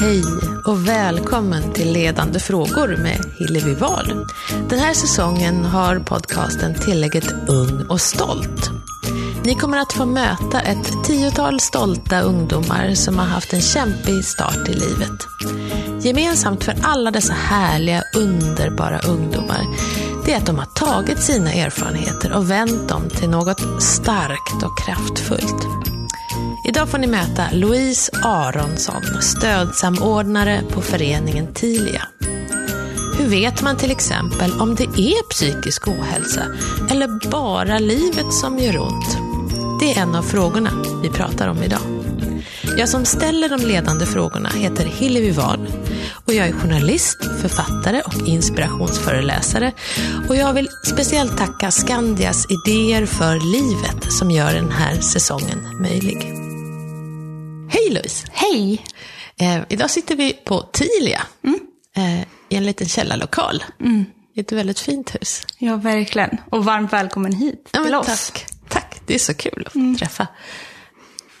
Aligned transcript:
Hej 0.00 0.24
och 0.66 0.88
välkommen 0.88 1.72
till 1.72 1.92
Ledande 1.92 2.40
frågor 2.40 2.96
med 2.96 3.24
Hillevi 3.38 3.74
Wahl. 3.74 4.26
Den 4.68 4.78
här 4.78 4.94
säsongen 4.94 5.64
har 5.64 5.98
podcasten 5.98 6.74
tillägget 6.74 7.34
Ung 7.48 7.86
och 7.88 8.00
stolt. 8.00 8.70
Ni 9.44 9.54
kommer 9.54 9.78
att 9.78 9.92
få 9.92 10.06
möta 10.06 10.60
ett 10.60 11.04
tiotal 11.04 11.60
stolta 11.60 12.20
ungdomar 12.20 12.94
som 12.94 13.18
har 13.18 13.26
haft 13.26 13.52
en 13.52 13.60
kämpig 13.60 14.24
start 14.24 14.68
i 14.68 14.72
livet. 14.72 15.26
Gemensamt 16.04 16.64
för 16.64 16.74
alla 16.82 17.10
dessa 17.10 17.32
härliga, 17.32 18.02
underbara 18.16 18.98
ungdomar 18.98 19.66
det 20.24 20.32
är 20.32 20.36
att 20.36 20.46
de 20.46 20.58
har 20.58 20.66
tagit 20.66 21.22
sina 21.22 21.52
erfarenheter 21.52 22.32
och 22.32 22.50
vänt 22.50 22.88
dem 22.88 23.08
till 23.08 23.30
något 23.30 23.82
starkt 23.82 24.62
och 24.62 24.78
kraftfullt. 24.78 25.89
Idag 26.70 26.88
får 26.88 26.98
ni 26.98 27.06
möta 27.06 27.44
Louise 27.52 28.12
Aronsson, 28.22 29.02
stödsamordnare 29.22 30.62
på 30.70 30.80
föreningen 30.80 31.54
Tilia. 31.54 32.02
Hur 33.18 33.28
vet 33.28 33.62
man 33.62 33.76
till 33.76 33.90
exempel 33.90 34.52
om 34.52 34.74
det 34.74 34.84
är 34.84 35.28
psykisk 35.28 35.88
ohälsa 35.88 36.42
eller 36.90 37.30
bara 37.30 37.78
livet 37.78 38.32
som 38.32 38.58
gör 38.58 38.78
ont? 38.78 39.18
Det 39.80 39.92
är 39.92 40.02
en 40.02 40.14
av 40.14 40.22
frågorna 40.22 40.70
vi 41.02 41.08
pratar 41.08 41.48
om 41.48 41.62
idag. 41.62 41.80
Jag 42.76 42.88
som 42.88 43.04
ställer 43.04 43.48
de 43.48 43.60
ledande 43.60 44.06
frågorna 44.06 44.48
heter 44.48 44.84
Hillevi 44.84 45.30
Wahl 45.30 45.66
och 46.26 46.34
jag 46.34 46.48
är 46.48 46.52
journalist, 46.52 47.18
författare 47.40 48.00
och 48.00 48.28
inspirationsföreläsare. 48.28 49.72
Och 50.28 50.36
jag 50.36 50.52
vill 50.52 50.68
speciellt 50.84 51.38
tacka 51.38 51.70
Skandias 51.70 52.46
Idéer 52.50 53.06
för 53.06 53.34
livet 53.52 54.12
som 54.12 54.30
gör 54.30 54.54
den 54.54 54.70
här 54.70 55.00
säsongen 55.00 55.80
möjlig. 55.80 56.49
Hej 57.72 57.90
Louise! 57.90 58.26
Hej! 58.32 58.84
Eh, 59.36 59.62
idag 59.68 59.90
sitter 59.90 60.16
vi 60.16 60.32
på 60.32 60.62
Tilia 60.62 61.22
mm. 61.44 61.60
eh, 61.96 62.20
i 62.48 62.56
en 62.56 62.66
liten 62.66 62.88
källarlokal. 62.88 63.64
Mm. 63.80 64.04
Ett 64.36 64.52
väldigt 64.52 64.80
fint 64.80 65.14
hus. 65.14 65.46
Ja, 65.58 65.76
verkligen. 65.76 66.36
Och 66.50 66.64
varmt 66.64 66.92
välkommen 66.92 67.32
hit 67.32 67.68
ja, 67.72 67.84
till 67.84 67.94
oss. 67.94 68.06
Tack. 68.06 68.46
tack, 68.68 69.00
det 69.06 69.14
är 69.14 69.18
så 69.18 69.34
kul 69.34 69.62
att 69.66 69.72
få 69.72 69.78
mm. 69.78 69.96
träffa 69.96 70.26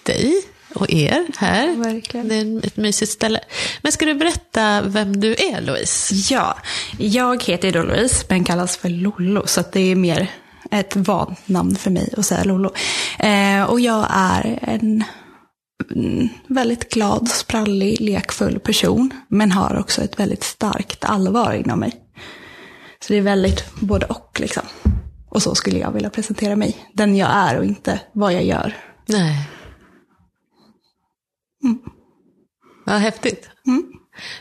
dig 0.02 0.42
och 0.74 0.90
er 0.90 1.26
här. 1.38 1.76
Verkligen. 1.76 2.28
Det 2.28 2.34
är 2.34 2.66
ett 2.66 2.76
mysigt 2.76 3.12
ställe. 3.12 3.40
Men 3.82 3.92
ska 3.92 4.06
du 4.06 4.14
berätta 4.14 4.82
vem 4.82 5.20
du 5.20 5.32
är, 5.32 5.60
Louise? 5.60 6.14
Ja, 6.34 6.58
jag 6.98 7.44
heter 7.44 7.72
då 7.72 7.82
Louise, 7.82 8.24
men 8.28 8.44
kallas 8.44 8.76
för 8.76 8.88
Lollo, 8.88 9.46
så 9.46 9.62
det 9.72 9.80
är 9.80 9.96
mer 9.96 10.30
ett 10.70 10.96
vant 10.96 11.48
namn 11.48 11.76
för 11.76 11.90
mig 11.90 12.14
att 12.16 12.26
säga 12.26 12.44
Lollo. 12.44 12.74
Eh, 13.18 13.62
och 13.62 13.80
jag 13.80 14.06
är 14.10 14.58
en 14.62 15.04
väldigt 16.46 16.92
glad, 16.92 17.28
sprallig, 17.28 18.00
lekfull 18.00 18.60
person, 18.60 19.10
men 19.28 19.52
har 19.52 19.78
också 19.78 20.02
ett 20.02 20.20
väldigt 20.20 20.44
starkt 20.44 21.04
allvar 21.04 21.52
inom 21.52 21.80
mig. 21.80 21.92
Så 23.00 23.12
det 23.12 23.18
är 23.18 23.22
väldigt 23.22 23.64
både 23.80 24.06
och 24.06 24.40
liksom. 24.40 24.62
Och 25.28 25.42
så 25.42 25.54
skulle 25.54 25.78
jag 25.78 25.92
vilja 25.92 26.10
presentera 26.10 26.56
mig. 26.56 26.76
Den 26.92 27.16
jag 27.16 27.30
är 27.32 27.58
och 27.58 27.64
inte 27.64 28.00
vad 28.12 28.32
jag 28.32 28.44
gör. 28.44 28.76
Nej. 29.06 29.48
Mm. 31.64 31.78
Vad 32.86 32.96
häftigt. 32.96 33.48
Mm. 33.66 33.92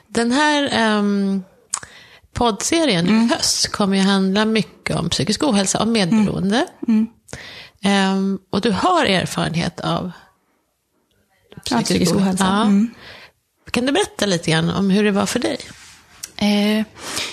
Den 0.07 0.31
här 0.31 0.97
um, 0.97 1.43
poddserien 2.33 3.07
mm. 3.07 3.25
i 3.25 3.27
höst 3.27 3.71
kommer 3.71 3.97
ju 3.97 4.03
handla 4.03 4.45
mycket 4.45 4.95
om 4.95 5.09
psykisk 5.09 5.43
ohälsa 5.43 5.81
och 5.81 5.87
medberoende. 5.87 6.65
Mm. 6.87 7.07
Um, 7.85 8.39
och 8.49 8.61
du 8.61 8.71
har 8.71 9.05
erfarenhet 9.05 9.79
av 9.79 10.11
psykisk, 11.65 11.85
psykisk 11.85 12.15
ohälsa. 12.15 12.43
Ja. 12.43 12.61
Mm. 12.61 12.93
Kan 13.71 13.85
du 13.85 13.91
berätta 13.91 14.25
lite 14.25 14.51
grann 14.51 14.69
om 14.69 14.89
hur 14.89 15.03
det 15.03 15.11
var 15.11 15.25
för 15.25 15.39
dig? 15.39 15.57
Eh, 16.37 16.85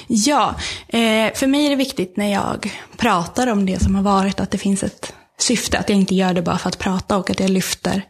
ja, 0.06 0.54
eh, 0.88 1.34
för 1.34 1.46
mig 1.46 1.66
är 1.66 1.70
det 1.70 1.76
viktigt 1.76 2.16
när 2.16 2.32
jag 2.32 2.80
pratar 2.96 3.46
om 3.46 3.66
det 3.66 3.82
som 3.82 3.94
har 3.94 4.02
varit 4.02 4.40
att 4.40 4.50
det 4.50 4.58
finns 4.58 4.82
ett 4.82 5.12
syfte. 5.38 5.78
Att 5.78 5.88
jag 5.88 5.98
inte 5.98 6.14
gör 6.14 6.34
det 6.34 6.42
bara 6.42 6.58
för 6.58 6.68
att 6.68 6.78
prata 6.78 7.16
och 7.16 7.30
att 7.30 7.40
jag 7.40 7.50
lyfter 7.50 8.02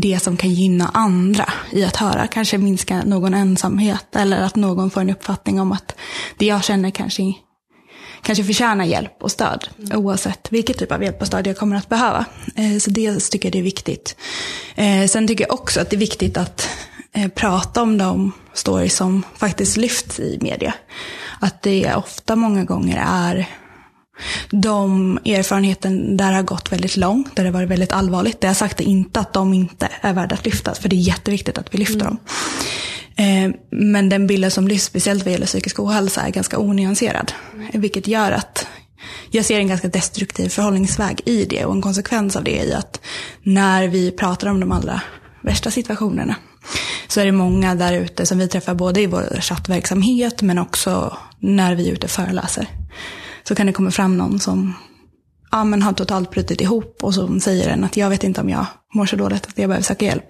det 0.00 0.22
som 0.22 0.36
kan 0.36 0.50
gynna 0.50 0.90
andra 0.94 1.52
i 1.70 1.84
att 1.84 1.96
höra. 1.96 2.26
Kanske 2.26 2.58
minska 2.58 3.02
någon 3.04 3.34
ensamhet 3.34 4.16
eller 4.16 4.40
att 4.40 4.56
någon 4.56 4.90
får 4.90 5.00
en 5.00 5.10
uppfattning 5.10 5.60
om 5.60 5.72
att 5.72 5.94
det 6.38 6.46
jag 6.46 6.64
känner 6.64 6.90
kanske, 6.90 7.22
kanske 8.22 8.44
förtjänar 8.44 8.84
hjälp 8.84 9.12
och 9.20 9.30
stöd. 9.30 9.68
Mm. 9.78 9.98
Oavsett 9.98 10.52
vilket 10.52 10.78
typ 10.78 10.92
av 10.92 11.02
hjälp 11.02 11.20
och 11.20 11.26
stöd 11.26 11.46
jag 11.46 11.56
kommer 11.56 11.76
att 11.76 11.88
behöva. 11.88 12.24
Eh, 12.56 12.78
så 12.78 12.90
det 12.90 13.20
tycker 13.20 13.46
jag 13.46 13.52
det 13.52 13.58
är 13.58 13.62
viktigt. 13.62 14.16
Eh, 14.74 15.06
sen 15.06 15.28
tycker 15.28 15.44
jag 15.44 15.54
också 15.54 15.80
att 15.80 15.90
det 15.90 15.96
är 15.96 15.98
viktigt 15.98 16.36
att 16.36 16.68
eh, 17.12 17.28
prata 17.28 17.82
om 17.82 17.98
de 17.98 18.32
stories 18.54 18.96
som 18.96 19.22
faktiskt 19.36 19.76
lyfts 19.76 20.20
i 20.20 20.38
media. 20.40 20.74
Att 21.40 21.62
det 21.62 21.94
ofta 21.94 22.36
många 22.36 22.64
gånger 22.64 23.04
är 23.08 23.48
de 24.50 25.18
erfarenheten 25.24 26.16
där 26.16 26.32
har 26.32 26.42
gått 26.42 26.72
väldigt 26.72 26.96
långt, 26.96 27.36
där 27.36 27.44
det 27.44 27.50
varit 27.50 27.68
väldigt 27.68 27.92
allvarligt. 27.92 28.40
Det 28.40 28.46
har 28.46 28.54
sagt 28.54 28.80
inte 28.80 29.20
att 29.20 29.32
de 29.32 29.54
inte 29.54 29.88
är 30.00 30.12
värda 30.12 30.34
att 30.34 30.44
lyftas, 30.44 30.78
för 30.78 30.88
det 30.88 30.96
är 30.96 31.00
jätteviktigt 31.00 31.58
att 31.58 31.74
vi 31.74 31.78
lyfter 31.78 32.00
mm. 32.00 32.06
dem. 32.06 32.18
Eh, 33.16 33.50
men 33.70 34.08
den 34.08 34.26
bilden 34.26 34.50
som 34.50 34.68
lyfts, 34.68 34.86
speciellt 34.86 35.24
vad 35.24 35.32
gäller 35.32 35.46
psykisk 35.46 35.80
ohälsa, 35.80 36.20
är 36.20 36.30
ganska 36.30 36.58
onyanserad. 36.58 37.32
Vilket 37.72 38.06
gör 38.06 38.32
att 38.32 38.66
jag 39.30 39.44
ser 39.44 39.58
en 39.58 39.68
ganska 39.68 39.88
destruktiv 39.88 40.48
förhållningsväg 40.48 41.20
i 41.24 41.44
det 41.44 41.64
och 41.64 41.74
en 41.74 41.82
konsekvens 41.82 42.36
av 42.36 42.44
det 42.44 42.60
är 42.60 42.76
att 42.76 43.00
när 43.42 43.88
vi 43.88 44.10
pratar 44.10 44.46
om 44.46 44.60
de 44.60 44.72
allra 44.72 45.00
värsta 45.40 45.70
situationerna 45.70 46.36
så 47.08 47.20
är 47.20 47.24
det 47.24 47.32
många 47.32 47.74
där 47.74 47.92
ute 47.92 48.26
som 48.26 48.38
vi 48.38 48.48
träffar 48.48 48.74
både 48.74 49.00
i 49.00 49.06
vår 49.06 49.40
chattverksamhet 49.40 50.42
men 50.42 50.58
också 50.58 51.16
när 51.38 51.74
vi 51.74 51.88
är 51.88 51.92
ute 51.92 52.06
och 52.06 52.10
föreläser 52.10 52.66
så 53.44 53.54
kan 53.54 53.66
det 53.66 53.72
komma 53.72 53.90
fram 53.90 54.16
någon 54.16 54.40
som 54.40 54.74
ja, 55.52 55.64
men 55.64 55.82
har 55.82 55.92
totalt 55.92 56.30
brutit 56.30 56.60
ihop 56.60 56.98
och 57.04 57.14
som 57.14 57.40
säger 57.40 57.68
en 57.68 57.84
att 57.84 57.96
jag 57.96 58.10
vet 58.10 58.24
inte 58.24 58.40
om 58.40 58.48
jag 58.48 58.66
mår 58.94 59.06
så 59.06 59.16
dåligt 59.16 59.46
att 59.46 59.58
jag 59.58 59.68
behöver 59.68 59.84
söka 59.84 60.04
hjälp. 60.04 60.24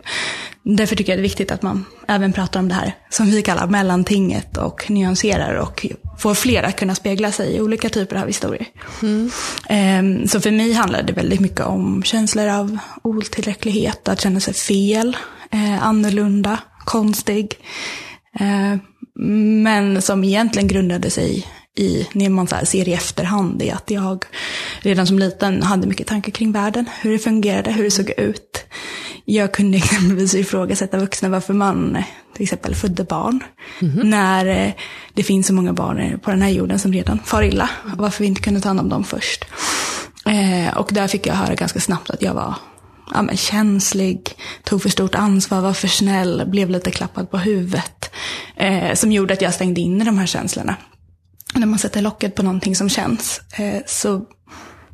Därför 0.63 0.97
tycker 0.97 1.13
jag 1.13 1.19
det 1.19 1.21
är 1.21 1.23
viktigt 1.23 1.51
att 1.51 1.63
man 1.63 1.85
även 2.09 2.33
pratar 2.33 2.61
om 2.61 2.69
det 2.69 2.75
här 2.75 2.95
som 3.11 3.27
vi 3.27 3.43
kallar 3.43 3.67
mellantinget 3.67 4.57
och 4.57 4.91
nyanserar 4.91 5.55
och 5.55 5.87
får 6.19 6.35
fler 6.35 6.63
att 6.63 6.77
kunna 6.77 6.95
spegla 6.95 7.33
sig 7.33 7.57
i 7.57 7.61
olika 7.61 7.89
typer 7.89 8.17
av 8.17 8.27
historier. 8.27 8.67
Mm. 9.03 10.29
Så 10.29 10.41
för 10.41 10.51
mig 10.51 10.73
handlar 10.73 11.03
det 11.03 11.13
väldigt 11.13 11.41
mycket 11.41 11.61
om 11.61 12.03
känslor 12.03 12.49
av 12.49 12.79
otillräcklighet, 13.03 14.09
att 14.09 14.21
känna 14.21 14.41
sig 14.41 14.55
fel, 14.55 15.17
eh, 15.51 15.87
annorlunda, 15.87 16.59
konstig. 16.85 17.55
Ehm, 18.39 18.81
men 19.63 20.03
som 20.03 20.25
egentligen 20.25 20.69
grundade 20.69 21.11
sig 21.11 21.47
i, 21.77 22.09
när 22.13 22.29
man 22.29 22.47
så 22.47 22.57
ser 22.63 22.89
i 22.89 22.93
efterhand, 22.93 23.63
är 23.63 23.75
att 23.75 23.91
jag 23.91 24.25
redan 24.81 25.07
som 25.07 25.19
liten 25.19 25.63
hade 25.63 25.87
mycket 25.87 26.07
tankar 26.07 26.33
kring 26.33 26.53
världen, 26.53 26.87
hur 27.01 27.13
det 27.13 27.19
fungerade, 27.19 27.73
hur 27.73 27.85
det 27.85 27.91
såg 27.91 28.11
ut. 28.11 28.65
Jag 29.25 29.53
kunde 29.53 29.77
exempelvis 29.79 30.35
ifrågasätta 30.35 30.99
vuxna 30.99 31.29
varför 31.29 31.55
man 31.55 31.99
till 32.35 32.43
exempel 32.43 32.75
födde 32.75 33.05
barn. 33.05 33.45
Mm 33.81 33.95
-hmm. 33.95 34.05
När 34.05 34.47
eh, 34.47 34.73
det 35.15 35.23
finns 35.23 35.47
så 35.47 35.55
många 35.55 35.73
barn 35.73 36.21
på 36.23 36.31
den 36.31 36.43
här 36.43 36.51
jorden 36.51 36.79
som 36.79 36.93
redan 36.93 37.19
far 37.19 37.43
illa. 37.43 37.71
Och 37.93 37.99
varför 37.99 38.21
vi 38.21 38.27
inte 38.27 38.41
kunde 38.41 38.61
ta 38.61 38.69
hand 38.69 38.81
om 38.81 38.89
dem 38.89 39.05
först. 39.05 39.45
Eh, 40.27 40.77
och 40.77 40.91
där 40.93 41.09
fick 41.09 41.27
jag 41.27 41.35
höra 41.35 41.55
ganska 41.55 41.81
snabbt 41.81 42.11
att 42.11 42.23
jag 42.23 42.35
var 42.35 42.55
ja, 43.15 43.23
men 43.23 43.37
känslig, 43.37 44.37
tog 44.65 44.83
för 44.83 44.89
stort 44.89 45.15
ansvar, 45.15 45.61
var 45.61 45.73
för 45.73 45.89
snäll, 45.89 46.43
blev 46.47 46.71
lite 46.71 46.91
klappad 46.91 47.31
på 47.31 47.39
huvudet. 47.39 48.11
Eh, 48.57 48.95
som 48.95 49.13
gjorde 49.13 49.35
att 49.35 49.43
jag 49.43 49.55
stängde 49.55 49.81
in 49.81 49.99
de 49.99 50.19
här 50.19 50.27
känslorna 50.27 50.77
när 51.55 51.67
man 51.67 51.79
sätter 51.79 52.03
locket 52.03 52.35
på 52.35 52.43
någonting 52.43 52.77
som 52.77 52.89
känns 52.89 53.41
eh, 53.59 53.83
så 53.87 54.27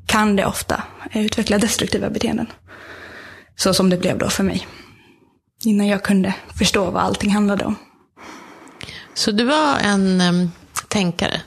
kan 0.07 0.37
det 0.37 0.47
ofta 0.47 0.83
utveckla 1.15 1.59
destruktiva 1.59 2.11
beteenden. 2.11 2.47
Så 3.57 3.75
som 3.75 3.91
det 3.91 3.97
blev 3.97 4.19
då 4.19 4.31
för 4.31 4.45
mig. 4.45 4.67
Innan 5.65 5.87
jag 5.87 6.03
kunde 6.03 6.35
förstå 6.59 6.91
vad 6.91 7.03
allting 7.03 7.31
handlade 7.31 7.65
om. 7.65 7.77
Så 9.15 9.31
du 9.31 9.45
var 9.45 9.79
en 9.79 10.21
um, 10.21 10.51
tänkare? 10.89 11.41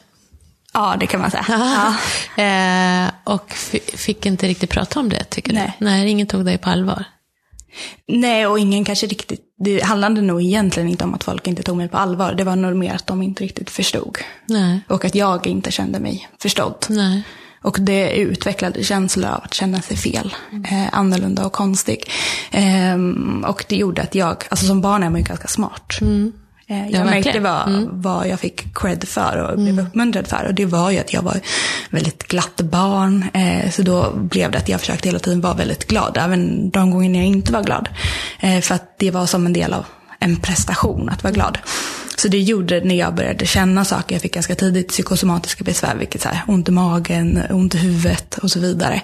Ja, 0.73 0.95
det 0.99 1.07
kan 1.07 1.21
man 1.21 1.31
säga. 1.31 1.45
ja. 1.47 2.43
eh, 2.43 3.11
och 3.23 3.53
fick 3.95 4.25
inte 4.25 4.47
riktigt 4.47 4.69
prata 4.69 4.99
om 4.99 5.09
det, 5.09 5.23
tycker 5.23 5.53
Nej. 5.53 5.75
du? 5.79 5.85
Nej, 5.85 6.09
ingen 6.09 6.27
tog 6.27 6.45
dig 6.45 6.57
på 6.57 6.69
allvar? 6.69 7.03
Nej, 8.07 8.47
och 8.47 8.59
ingen 8.59 8.85
kanske 8.85 9.07
riktigt, 9.07 9.41
det 9.63 9.83
handlade 9.83 10.21
nog 10.21 10.41
egentligen 10.41 10.89
inte 10.89 11.03
om 11.03 11.13
att 11.13 11.23
folk 11.23 11.47
inte 11.47 11.63
tog 11.63 11.77
mig 11.77 11.87
på 11.87 11.97
allvar. 11.97 12.33
Det 12.33 12.43
var 12.43 12.55
nog 12.55 12.75
mer 12.75 12.95
att 12.95 13.07
de 13.07 13.21
inte 13.21 13.43
riktigt 13.43 13.69
förstod. 13.69 14.17
Nej. 14.45 14.79
Och 14.87 15.05
att 15.05 15.15
jag 15.15 15.47
inte 15.47 15.71
kände 15.71 15.99
mig 15.99 16.29
förstådd. 16.39 16.85
Nej. 16.89 17.23
Och 17.63 17.77
det 17.79 18.15
utvecklade 18.15 18.83
känslor 18.83 19.29
av 19.29 19.41
att 19.43 19.53
känna 19.53 19.81
sig 19.81 19.97
fel, 19.97 20.35
eh, 20.71 20.87
annorlunda 20.91 21.45
och 21.45 21.51
konstig. 21.51 22.09
Eh, 22.51 22.97
och 23.45 23.65
det 23.67 23.75
gjorde 23.75 24.01
att 24.01 24.15
jag, 24.15 24.43
alltså 24.49 24.65
som 24.65 24.81
barn 24.81 25.03
är 25.03 25.09
man 25.09 25.21
ju 25.21 25.27
ganska 25.27 25.47
smart. 25.47 25.97
Mm. 26.01 26.31
Eh, 26.71 26.89
jag 26.89 27.01
ja, 27.01 27.03
märkte 27.03 27.39
vad, 27.39 27.67
mm. 27.67 27.89
vad 27.91 28.27
jag 28.27 28.39
fick 28.39 28.75
cred 28.75 29.07
för 29.07 29.37
och 29.37 29.57
blev 29.57 29.73
mm. 29.73 29.85
uppmuntrad 29.85 30.27
för. 30.27 30.45
Och 30.47 30.53
det 30.53 30.65
var 30.65 30.91
ju 30.91 30.99
att 30.99 31.13
jag 31.13 31.21
var 31.21 31.39
väldigt 31.89 32.27
glatt 32.27 32.61
barn. 32.61 33.25
Eh, 33.33 33.71
så 33.71 33.81
då 33.81 34.11
blev 34.15 34.51
det 34.51 34.57
att 34.57 34.69
jag 34.69 34.79
försökte 34.79 35.09
hela 35.09 35.19
tiden 35.19 35.41
vara 35.41 35.53
väldigt 35.53 35.87
glad, 35.87 36.17
även 36.17 36.69
de 36.69 36.91
gånger 36.91 37.19
jag 37.19 37.27
inte 37.27 37.53
var 37.53 37.63
glad. 37.63 37.89
Eh, 38.39 38.59
för 38.59 38.75
att 38.75 38.97
det 38.97 39.11
var 39.11 39.25
som 39.25 39.45
en 39.45 39.53
del 39.53 39.73
av 39.73 39.85
en 40.19 40.35
prestation 40.35 41.09
att 41.09 41.23
vara 41.23 41.33
glad. 41.33 41.57
Så 42.15 42.27
det 42.27 42.39
gjorde 42.39 42.81
när 42.83 42.95
jag 42.95 43.15
började 43.15 43.45
känna 43.45 43.85
saker. 43.85 44.15
Jag 44.15 44.21
fick 44.21 44.33
ganska 44.33 44.55
tidigt 44.55 44.87
psykosomatiska 44.87 45.63
besvär, 45.63 45.95
vilket 45.95 46.21
så 46.21 46.29
här, 46.29 46.41
ont 46.47 46.69
i 46.69 46.71
magen, 46.71 47.41
ont 47.49 47.75
i 47.75 47.77
huvudet 47.77 48.37
och 48.37 48.51
så 48.51 48.59
vidare. 48.59 49.01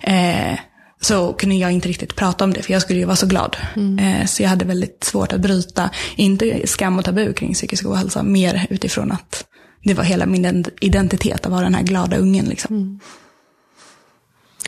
Eh, 0.00 0.58
så 1.00 1.32
kunde 1.32 1.54
jag 1.54 1.72
inte 1.72 1.88
riktigt 1.88 2.16
prata 2.16 2.44
om 2.44 2.52
det, 2.52 2.62
för 2.62 2.72
jag 2.72 2.82
skulle 2.82 2.98
ju 2.98 3.04
vara 3.04 3.16
så 3.16 3.26
glad. 3.26 3.56
Mm. 3.76 3.98
Eh, 3.98 4.26
så 4.26 4.42
jag 4.42 4.48
hade 4.50 4.64
väldigt 4.64 5.04
svårt 5.04 5.32
att 5.32 5.40
bryta, 5.40 5.90
inte 6.16 6.66
skam 6.66 6.98
och 6.98 7.04
tabu 7.04 7.32
kring 7.32 7.54
psykisk 7.54 7.86
ohälsa, 7.86 8.22
mer 8.22 8.66
utifrån 8.70 9.12
att 9.12 9.44
det 9.84 9.94
var 9.94 10.04
hela 10.04 10.26
min 10.26 10.64
identitet 10.80 11.46
att 11.46 11.52
vara 11.52 11.62
den 11.62 11.74
här 11.74 11.82
glada 11.82 12.16
ungen. 12.16 12.44
Liksom. 12.44 12.76
Mm. 12.76 13.00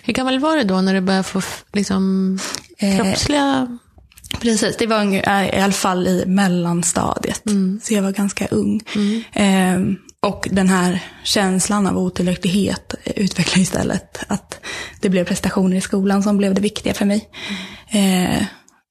Hur 0.03 0.13
gammal 0.13 0.39
var 0.39 0.57
du 0.57 0.63
då 0.63 0.81
när 0.81 0.95
du 0.95 1.01
började 1.01 1.25
få 1.25 1.43
liksom, 1.73 2.39
eh, 2.79 2.97
kroppsliga... 2.97 3.69
Eh, 4.33 4.41
precis, 4.41 4.77
det 4.77 4.87
var 4.87 5.15
i 5.55 5.61
alla 5.61 5.73
fall 5.73 6.09
i 6.09 6.25
mellanstadiet. 6.27 7.47
Mm. 7.47 7.81
Så 7.83 7.95
jag 7.95 8.03
var 8.03 8.13
ganska 8.13 8.47
ung. 8.47 8.83
Eh, 9.33 9.79
och 10.27 10.49
den 10.51 10.69
här 10.69 11.05
känslan 11.25 11.87
av 11.87 11.99
otillräcklighet 11.99 12.95
utvecklade 13.05 13.61
istället 13.61 14.19
att 14.29 14.61
det 15.01 15.09
blev 15.09 15.25
prestationer 15.25 15.77
i 15.77 15.81
skolan 15.81 16.23
som 16.23 16.37
blev 16.37 16.55
det 16.55 16.61
viktiga 16.61 16.95
för 16.95 17.05
mig. 17.05 17.29
Eh, 17.91 18.43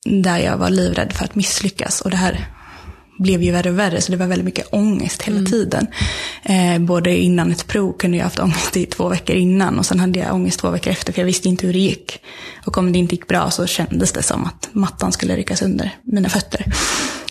där 0.06 0.38
jag 0.38 0.58
var 0.58 0.70
livrädd 0.70 1.14
för 1.14 1.26
att 1.26 1.36
misslyckas. 1.36 2.02
Och 2.02 2.10
det 2.10 2.18
här 2.18 2.48
blev 3.20 3.44
ju 3.44 3.52
värre 3.52 3.70
och 3.70 3.80
värre, 3.80 4.02
så 4.02 4.12
det 4.12 4.18
var 4.18 4.28
väldigt 4.28 4.46
mycket 4.46 4.74
ångest 4.74 5.22
hela 5.22 5.38
mm. 5.38 5.52
tiden. 5.52 5.88
Eh, 6.44 6.80
både 6.80 7.18
innan 7.18 7.52
ett 7.52 7.68
prov 7.68 7.98
kunde 7.98 8.18
jag 8.18 8.24
haft 8.24 8.40
ångest 8.40 8.78
i 8.78 8.86
två 8.86 9.10
veckor 9.10 9.36
innan 9.36 9.80
och 9.80 9.86
sen 9.86 10.00
hade 10.00 10.20
jag 10.20 10.34
ångest 10.34 10.60
två 10.60 10.70
veckor 10.70 10.92
efter, 10.92 11.14
för 11.14 11.22
jag 11.22 11.26
visste 11.26 11.50
inte 11.50 11.66
hur 11.66 11.74
det 11.74 11.80
gick. 11.80 12.22
Och 12.66 12.78
om 12.78 12.92
det 12.92 13.00
inte 13.00 13.16
gick 13.16 13.28
bra 13.28 13.52
så 13.52 13.68
kändes 13.68 14.12
det 14.12 14.24
som 14.24 14.46
att 14.46 14.70
mattan 14.72 15.12
skulle 15.12 15.36
ryckas 15.36 15.62
under 15.62 15.92
mina 16.04 16.30
fötter. 16.30 16.66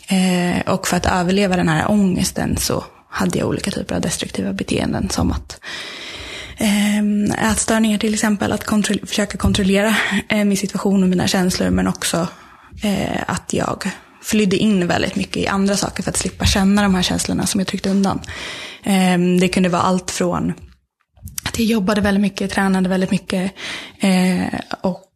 Eh, 0.09 0.73
och 0.75 0.87
för 0.87 0.97
att 0.97 1.07
överleva 1.07 1.57
den 1.57 1.69
här 1.69 1.91
ångesten 1.91 2.57
så 2.57 2.85
hade 3.11 3.39
jag 3.39 3.49
olika 3.49 3.71
typer 3.71 3.95
av 3.95 4.01
destruktiva 4.01 4.53
beteenden 4.53 5.11
som 5.11 5.33
att 5.33 5.61
eh, 6.57 7.51
ätstörningar 7.51 7.99
till 7.99 8.15
exempel, 8.15 8.53
att 8.53 8.65
kontrol 8.65 8.99
försöka 9.07 9.39
kontrollera 9.39 9.97
eh, 10.29 10.45
min 10.45 10.57
situation 10.57 11.03
och 11.03 11.09
mina 11.09 11.27
känslor 11.27 11.71
men 11.71 11.89
också 11.89 12.29
eh, 12.83 13.23
att 13.27 13.53
jag 13.53 13.91
flydde 14.23 14.57
in 14.57 14.87
väldigt 14.87 15.17
mycket 15.17 15.37
i 15.37 15.47
andra 15.47 15.77
saker 15.77 16.03
för 16.03 16.11
att 16.11 16.17
slippa 16.17 16.45
känna 16.45 16.83
de 16.83 16.95
här 16.95 17.03
känslorna 17.03 17.47
som 17.47 17.61
jag 17.61 17.69
tryckte 17.69 17.91
undan. 17.91 18.21
Eh, 18.83 19.19
det 19.41 19.49
kunde 19.49 19.69
vara 19.69 19.83
allt 19.83 20.11
från 20.11 20.53
att 21.45 21.59
jag 21.59 21.67
jobbade 21.67 22.01
väldigt 22.01 22.23
mycket, 22.23 22.51
tränade 22.51 22.89
väldigt 22.89 23.11
mycket 23.11 23.53
eh, 24.01 24.61
och 24.81 25.08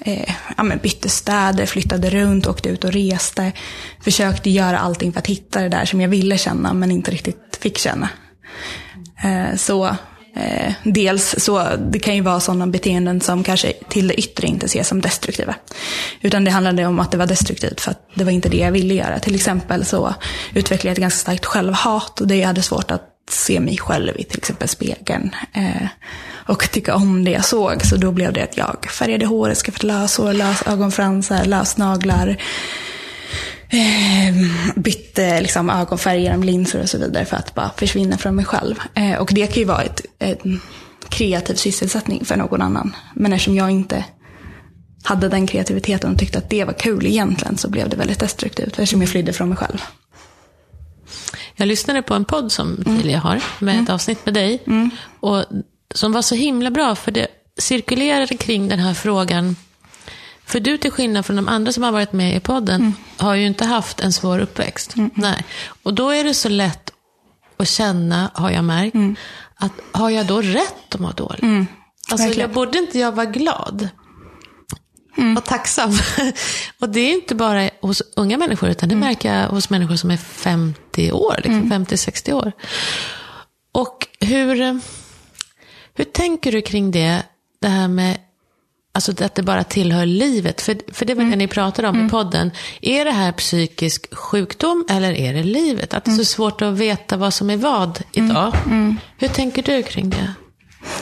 eh, 0.00 0.34
ja, 0.56 0.62
men 0.62 0.78
bytte 0.78 1.08
städer, 1.08 1.66
flyttade 1.66 2.10
runt, 2.10 2.46
åkte 2.46 2.68
ut 2.68 2.84
och 2.84 2.92
reste. 2.92 3.52
Försökte 4.00 4.50
göra 4.50 4.78
allting 4.78 5.12
för 5.12 5.18
att 5.18 5.26
hitta 5.26 5.62
det 5.62 5.68
där 5.68 5.84
som 5.84 6.00
jag 6.00 6.08
ville 6.08 6.38
känna 6.38 6.72
men 6.72 6.90
inte 6.90 7.10
riktigt 7.10 7.58
fick 7.60 7.78
känna. 7.78 8.08
Eh, 9.22 9.56
så 9.56 9.86
eh, 10.36 10.72
dels 10.82 11.34
så, 11.38 11.66
det 11.90 11.98
kan 11.98 12.14
ju 12.14 12.20
vara 12.20 12.40
sådana 12.40 12.66
beteenden 12.66 13.20
som 13.20 13.44
kanske 13.44 13.72
till 13.88 14.08
det 14.08 14.14
yttre 14.14 14.46
inte 14.46 14.66
ses 14.66 14.88
som 14.88 15.00
destruktiva. 15.00 15.54
Utan 16.20 16.44
det 16.44 16.50
handlade 16.50 16.86
om 16.86 17.00
att 17.00 17.10
det 17.10 17.16
var 17.16 17.26
destruktivt 17.26 17.80
för 17.80 17.90
att 17.90 18.10
det 18.14 18.24
var 18.24 18.32
inte 18.32 18.48
det 18.48 18.56
jag 18.56 18.72
ville 18.72 18.94
göra. 18.94 19.18
Till 19.18 19.34
exempel 19.34 19.84
så 19.84 20.14
utvecklade 20.54 20.88
jag 20.88 20.92
ett 20.92 21.00
ganska 21.00 21.18
starkt 21.18 21.44
självhat 21.44 22.20
och 22.20 22.26
det 22.26 22.36
jag 22.36 22.46
hade 22.46 22.62
svårt 22.62 22.90
att 22.90 23.09
se 23.32 23.60
mig 23.60 23.78
själv 23.78 24.12
i 24.16 24.24
till 24.24 24.38
exempel 24.38 24.68
spegeln. 24.68 25.30
Eh, 25.52 25.86
och 26.50 26.70
tycka 26.70 26.94
om 26.94 27.24
det 27.24 27.30
jag 27.30 27.44
såg. 27.44 27.84
Så 27.84 27.96
då 27.96 28.12
blev 28.12 28.32
det 28.32 28.42
att 28.42 28.56
jag 28.56 28.86
färgade 28.90 29.26
håret, 29.26 29.58
skaffade 29.58 29.86
löshår, 29.86 30.32
lös 30.32 30.62
ögonfransar, 30.66 31.44
lösnaglar. 31.44 32.36
Eh, 33.68 34.34
bytte 34.76 35.40
liksom 35.40 35.70
ögonfärg 35.70 36.22
genom 36.22 36.42
linser 36.42 36.82
och 36.82 36.88
så 36.88 36.98
vidare 36.98 37.24
för 37.24 37.36
att 37.36 37.54
bara 37.54 37.70
försvinna 37.76 38.18
från 38.18 38.34
mig 38.34 38.44
själv. 38.44 38.74
Eh, 38.94 39.18
och 39.18 39.30
det 39.34 39.46
kan 39.46 39.60
ju 39.60 39.64
vara 39.64 39.82
ett, 39.82 40.00
en 40.18 40.60
kreativ 41.08 41.54
sysselsättning 41.54 42.24
för 42.24 42.36
någon 42.36 42.62
annan. 42.62 42.96
Men 43.14 43.32
eftersom 43.32 43.54
jag 43.54 43.70
inte 43.70 44.04
hade 45.02 45.28
den 45.28 45.46
kreativiteten 45.46 46.12
och 46.12 46.18
tyckte 46.18 46.38
att 46.38 46.50
det 46.50 46.64
var 46.64 46.72
kul 46.72 47.06
egentligen 47.06 47.58
så 47.58 47.70
blev 47.70 47.88
det 47.88 47.96
väldigt 47.96 48.20
destruktivt 48.20 48.68
eftersom 48.68 49.00
jag 49.00 49.10
flydde 49.10 49.32
från 49.32 49.48
mig 49.48 49.58
själv. 49.58 49.82
Jag 51.60 51.66
lyssnade 51.66 52.02
på 52.02 52.14
en 52.14 52.24
podd 52.24 52.52
som 52.52 52.74
mm. 52.86 52.98
Tilia 52.98 53.18
har 53.18 53.42
med 53.58 53.74
mm. 53.74 53.84
ett 53.84 53.90
avsnitt 53.90 54.26
med 54.26 54.34
dig. 54.34 54.62
Mm. 54.66 54.90
Och 55.20 55.44
som 55.94 56.12
var 56.12 56.22
så 56.22 56.34
himla 56.34 56.70
bra, 56.70 56.94
för 56.94 57.12
det 57.12 57.26
cirkulerade 57.58 58.36
kring 58.36 58.68
den 58.68 58.78
här 58.78 58.94
frågan. 58.94 59.56
För 60.46 60.60
du, 60.60 60.78
till 60.78 60.90
skillnad 60.90 61.26
från 61.26 61.36
de 61.36 61.48
andra 61.48 61.72
som 61.72 61.82
har 61.82 61.92
varit 61.92 62.12
med 62.12 62.36
i 62.36 62.40
podden, 62.40 62.80
mm. 62.80 62.92
har 63.16 63.34
ju 63.34 63.46
inte 63.46 63.64
haft 63.64 64.00
en 64.00 64.12
svår 64.12 64.38
uppväxt. 64.38 64.96
Mm. 64.96 65.10
Nej. 65.14 65.44
Och 65.82 65.94
då 65.94 66.10
är 66.10 66.24
det 66.24 66.34
så 66.34 66.48
lätt 66.48 66.92
att 67.56 67.68
känna, 67.68 68.30
har 68.34 68.50
jag 68.50 68.64
märkt, 68.64 68.94
mm. 68.94 69.16
att 69.54 69.72
har 69.92 70.10
jag 70.10 70.26
då 70.26 70.42
rätt 70.42 70.94
att 70.94 71.00
må 71.00 71.10
dåligt? 71.10 71.42
Mm. 71.42 71.66
Alltså, 72.10 72.40
jag 72.40 72.50
borde 72.50 72.78
inte 72.78 72.98
jag 72.98 73.12
vara 73.12 73.26
glad? 73.26 73.88
Mm. 75.16 75.36
Och 75.36 75.44
tacksam. 75.44 75.90
och 76.80 76.88
det 76.88 77.00
är 77.00 77.12
inte 77.12 77.34
bara 77.34 77.70
hos 77.80 78.02
unga 78.16 78.38
människor, 78.38 78.70
utan 78.70 78.88
det 78.88 78.94
mm. 78.94 79.08
märker 79.08 79.34
jag 79.34 79.48
hos 79.48 79.70
människor 79.70 79.96
som 79.96 80.10
är 80.10 80.16
50 80.16 81.12
år, 81.12 81.34
liksom, 81.36 81.72
50-60 81.72 82.32
år. 82.32 82.52
Och 83.72 84.06
hur 84.20 84.80
hur 85.94 86.04
tänker 86.04 86.52
du 86.52 86.62
kring 86.62 86.90
det, 86.90 87.22
det 87.60 87.68
här 87.68 87.88
med 87.88 88.18
Alltså 88.92 89.24
att 89.24 89.34
det 89.34 89.42
bara 89.42 89.64
tillhör 89.64 90.06
livet. 90.06 90.60
För, 90.60 90.92
för 90.92 91.04
det 91.04 91.14
var 91.14 91.22
mm. 91.22 91.30
det 91.30 91.36
ni 91.36 91.48
pratade 91.48 91.88
om 91.88 91.94
mm. 91.94 92.06
i 92.06 92.10
podden. 92.10 92.50
Är 92.80 93.04
det 93.04 93.10
här 93.10 93.32
psykisk 93.32 94.14
sjukdom 94.14 94.86
eller 94.90 95.12
är 95.12 95.34
det 95.34 95.42
livet? 95.42 95.94
Att 95.94 96.04
det 96.04 96.10
är 96.10 96.12
så 96.12 96.14
mm. 96.14 96.24
svårt 96.24 96.62
att 96.62 96.78
veta 96.78 97.16
vad 97.16 97.34
som 97.34 97.50
är 97.50 97.56
vad 97.56 98.02
idag. 98.12 98.56
Mm. 98.66 98.78
mm. 98.78 98.96
Hur 99.18 99.28
tänker 99.28 99.62
du 99.62 99.82
kring 99.82 100.10
det? 100.10 100.34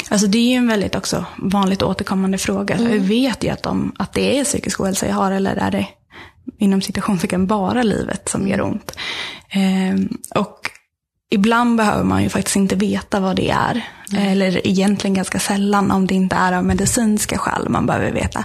Alltså 0.08 0.26
det 0.26 0.38
är 0.38 0.50
ju 0.50 0.56
en 0.56 0.68
väldigt 0.68 0.94
också 0.94 1.24
vanligt 1.36 1.82
återkommande 1.82 2.38
fråga. 2.38 2.74
Mm. 2.74 2.92
Hur 2.92 2.98
vet 2.98 3.42
jag 3.42 3.52
att, 3.52 3.62
de, 3.62 3.92
att 3.98 4.12
det 4.12 4.38
är 4.38 4.44
psykisk 4.44 4.80
ohälsa 4.80 5.06
jag 5.06 5.14
har 5.14 5.32
eller 5.32 5.56
är 5.56 5.70
det 5.70 5.86
inom 6.58 6.82
citationstecken 6.82 7.46
bara 7.46 7.82
livet 7.82 8.28
som 8.28 8.48
gör 8.48 8.60
ont? 8.60 8.96
Eh, 9.50 10.40
och 10.40 10.70
ibland 11.30 11.76
behöver 11.76 12.04
man 12.04 12.22
ju 12.22 12.28
faktiskt 12.28 12.56
inte 12.56 12.76
veta 12.76 13.20
vad 13.20 13.36
det 13.36 13.50
är. 13.50 13.84
Mm. 14.12 14.28
Eller 14.28 14.66
egentligen 14.66 15.14
ganska 15.14 15.38
sällan 15.38 15.90
om 15.90 16.06
det 16.06 16.14
inte 16.14 16.36
är 16.36 16.52
av 16.52 16.64
medicinska 16.64 17.38
skäl 17.38 17.68
man 17.68 17.86
behöver 17.86 18.12
veta. 18.12 18.44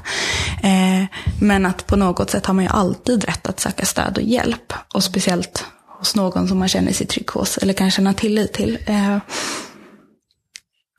Eh, 0.63 1.06
men 1.41 1.65
att 1.65 1.88
på 1.88 1.95
något 1.95 2.30
sätt 2.30 2.45
har 2.45 2.53
man 2.53 2.63
ju 2.63 2.69
alltid 2.69 3.24
rätt 3.24 3.47
att 3.47 3.59
söka 3.59 3.85
stöd 3.85 4.18
och 4.18 4.24
hjälp. 4.24 4.74
Och 4.94 5.03
speciellt 5.03 5.66
hos 5.99 6.16
någon 6.16 6.47
som 6.47 6.59
man 6.59 6.68
känner 6.68 6.94
sig 6.94 7.07
trygg 7.07 7.30
hos 7.30 7.57
eller 7.57 7.73
kan 7.73 7.92
känna 7.92 8.13
tillit 8.13 8.54
till. 8.54 8.78
Eh, 8.85 9.18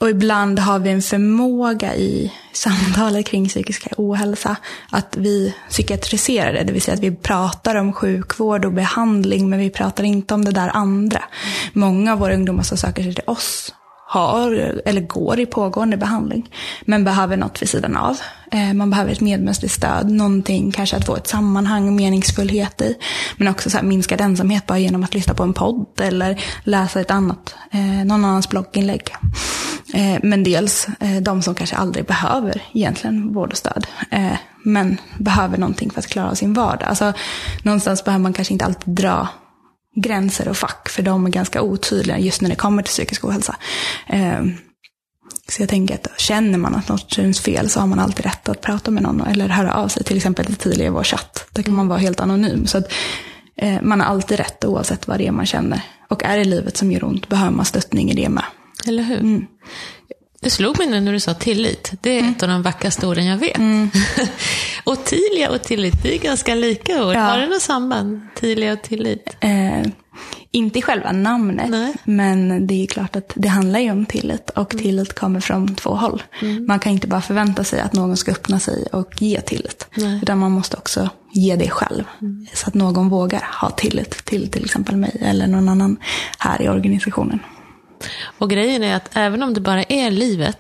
och 0.00 0.10
ibland 0.10 0.58
har 0.58 0.78
vi 0.78 0.90
en 0.90 1.02
förmåga 1.02 1.94
i 1.94 2.32
samtalet 2.52 3.26
kring 3.26 3.48
psykisk 3.48 3.88
ohälsa 3.96 4.56
att 4.90 5.16
vi 5.16 5.54
psykiatriserar 5.68 6.52
det, 6.52 6.64
det 6.64 6.72
vill 6.72 6.82
säga 6.82 6.94
att 6.94 7.02
vi 7.02 7.16
pratar 7.16 7.74
om 7.74 7.92
sjukvård 7.92 8.64
och 8.64 8.72
behandling, 8.72 9.50
men 9.50 9.58
vi 9.58 9.70
pratar 9.70 10.04
inte 10.04 10.34
om 10.34 10.44
det 10.44 10.50
där 10.50 10.70
andra. 10.74 11.24
Många 11.72 12.12
av 12.12 12.18
våra 12.18 12.34
ungdomar 12.34 12.62
som 12.62 12.78
söker 12.78 13.02
sig 13.02 13.14
till 13.14 13.24
oss 13.26 13.74
har 14.06 14.80
eller 14.84 15.00
går 15.00 15.40
i 15.40 15.46
pågående 15.46 15.96
behandling, 15.96 16.50
men 16.84 17.04
behöver 17.04 17.37
något 17.37 17.62
vid 17.62 17.68
sidan 17.68 17.96
av. 17.96 18.18
Eh, 18.50 18.73
man 18.75 18.90
behöver 18.90 19.12
ett 19.12 19.20
medmänskligt 19.20 19.75
stöd, 19.75 20.11
någonting, 20.11 20.73
kanske 20.73 20.96
att 20.96 21.06
få 21.06 21.16
ett 21.16 21.26
sammanhang 21.26 21.87
och 21.87 21.92
meningsfullhet 21.92 22.80
i. 22.80 22.96
Men 23.37 23.49
också 23.49 23.70
så 23.70 23.76
här 23.76 23.84
minskad 23.84 24.20
ensamhet 24.20 24.66
bara 24.66 24.78
genom 24.78 25.04
att 25.04 25.14
lyssna 25.14 25.34
på 25.34 25.42
en 25.42 25.52
podd 25.52 26.00
eller 26.00 26.44
läsa 26.64 27.00
ett 27.00 27.11
annat, 27.11 27.54
eh, 27.70 27.80
någon 27.80 28.25
annans 28.25 28.49
blogginlägg. 28.49 29.14
Eh, 29.94 30.18
men 30.23 30.44
dels 30.44 30.87
de 31.23 31.42
som 31.42 31.54
kanske 31.54 31.76
aldrig 31.76 32.06
behöver 32.06 32.62
egentligen 32.73 33.34
vård 33.34 33.52
och 33.52 33.58
stöd. 33.58 33.87
Men 34.64 34.96
behöver 35.18 35.58
någonting 35.58 35.90
för 35.90 35.99
att 35.99 36.06
klara 36.06 36.34
sin 36.34 36.54
vardag. 36.54 36.88
Alltså, 36.88 37.12
någonstans 37.62 38.04
behöver 38.04 38.23
man 38.23 38.32
kanske 38.32 38.54
inte 38.54 38.64
alltid 38.64 38.94
dra 38.94 39.28
gränser 39.94 40.48
och 40.48 40.56
fack, 40.56 40.88
för 40.88 41.02
de 41.02 41.26
är 41.26 41.30
ganska 41.30 41.62
otydliga 41.62 42.18
just 42.18 42.40
när 42.40 42.48
det 42.48 42.56
kommer 42.56 42.82
till 42.82 42.90
psykisk 42.90 43.24
ohälsa. 43.24 43.56
Ehm, 44.06 44.52
så 45.48 45.62
jag 45.62 45.68
tänker 45.68 45.94
att 45.94 46.20
känner 46.20 46.58
man 46.58 46.74
att 46.74 46.88
något 46.88 47.10
känns 47.12 47.40
fel 47.40 47.70
så 47.70 47.80
har 47.80 47.86
man 47.86 47.98
alltid 47.98 48.24
rätt 48.24 48.48
att 48.48 48.60
prata 48.60 48.90
med 48.90 49.02
någon 49.02 49.20
eller 49.20 49.48
höra 49.48 49.74
av 49.74 49.88
sig, 49.88 50.04
till 50.04 50.16
exempel 50.16 50.46
till 50.46 50.56
Tilia 50.56 50.86
i 50.86 50.90
vår 50.90 51.04
chatt. 51.04 51.46
Där 51.52 51.62
kan 51.62 51.74
man 51.74 51.88
vara 51.88 51.98
helt 51.98 52.20
anonym. 52.20 52.66
Så 52.66 52.78
att, 52.78 52.92
eh, 53.56 53.82
man 53.82 54.00
har 54.00 54.06
alltid 54.06 54.38
rätt 54.38 54.64
oavsett 54.64 55.08
vad 55.08 55.18
det 55.18 55.26
är 55.26 55.32
man 55.32 55.46
känner. 55.46 55.80
Och 56.08 56.24
är 56.24 56.38
det 56.38 56.44
livet 56.44 56.76
som 56.76 56.92
gör 56.92 57.04
ont 57.04 57.28
behöver 57.28 57.52
man 57.52 57.64
stöttning 57.64 58.10
i 58.10 58.14
det 58.14 58.28
med. 58.28 58.44
Eller 58.86 59.02
hur? 59.02 59.20
Mm. 59.20 59.46
Det 60.44 60.50
slog 60.50 60.78
mig 60.78 60.86
nu 60.86 61.00
när 61.00 61.12
du 61.12 61.20
sa 61.20 61.34
tillit. 61.34 61.92
Det 62.00 62.10
är 62.10 62.18
mm. 62.20 62.32
ett 62.32 62.42
av 62.42 62.48
de 62.48 62.62
vackraste 62.62 63.06
orden 63.06 63.26
jag 63.26 63.36
vet. 63.36 63.56
Mm. 63.58 63.90
Ottilia 64.84 65.50
och 65.50 65.62
tillit, 65.62 66.02
det 66.02 66.14
är 66.14 66.18
ganska 66.18 66.54
lika 66.54 67.06
ord. 67.06 67.14
Ja. 67.14 67.20
Har 67.20 67.38
det 67.38 67.46
något 67.46 67.62
samband? 67.62 68.20
Tilia 68.34 68.72
och 68.72 68.82
tillit? 68.82 69.36
Eh, 69.40 69.82
Inte 70.50 70.78
i 70.78 70.82
själva 70.82 71.12
namnet, 71.12 71.70
Nej. 71.70 71.94
men 72.04 72.66
det 72.66 72.82
är 72.82 72.86
klart 72.86 73.16
att 73.16 73.32
det 73.34 73.48
handlar 73.48 73.80
ju 73.80 73.90
om 73.90 74.06
tillit. 74.06 74.50
Och 74.50 74.70
tillit 74.70 75.14
kommer 75.14 75.40
från 75.40 75.74
två 75.74 75.90
håll. 75.90 76.22
Man 76.68 76.78
kan 76.78 76.92
inte 76.92 77.06
bara 77.06 77.20
förvänta 77.20 77.64
sig 77.64 77.80
att 77.80 77.92
någon 77.92 78.16
ska 78.16 78.32
öppna 78.32 78.58
sig 78.58 78.86
och 78.92 79.22
ge 79.22 79.40
tillit. 79.40 79.86
Nej. 79.94 80.20
Utan 80.22 80.38
man 80.38 80.52
måste 80.52 80.76
också 80.76 81.08
ge 81.32 81.56
det 81.56 81.70
själv. 81.70 82.04
Så 82.54 82.68
att 82.68 82.74
någon 82.74 83.08
vågar 83.08 83.42
ha 83.60 83.70
tillit 83.70 84.24
till 84.24 84.50
till 84.50 84.64
exempel 84.64 84.96
mig 84.96 85.16
eller 85.20 85.46
någon 85.46 85.68
annan 85.68 85.96
här 86.38 86.62
i 86.62 86.68
organisationen. 86.68 87.40
Och 88.38 88.50
grejen 88.50 88.82
är 88.82 88.96
att 88.96 89.11
även 89.12 89.42
om 89.42 89.54
det 89.54 89.61
bara 89.61 89.82
är 89.82 90.11
livet, 90.11 90.58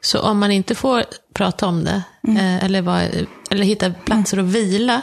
så 0.00 0.20
om 0.20 0.38
man 0.38 0.50
inte 0.50 0.74
får 0.74 1.04
prata 1.34 1.66
om 1.66 1.84
det, 1.84 2.02
eh, 2.28 2.64
eller, 2.64 2.82
vara, 2.82 3.02
eller 3.50 3.64
hitta 3.64 3.90
platser 3.90 4.38
att 4.38 4.44
vila, 4.44 5.02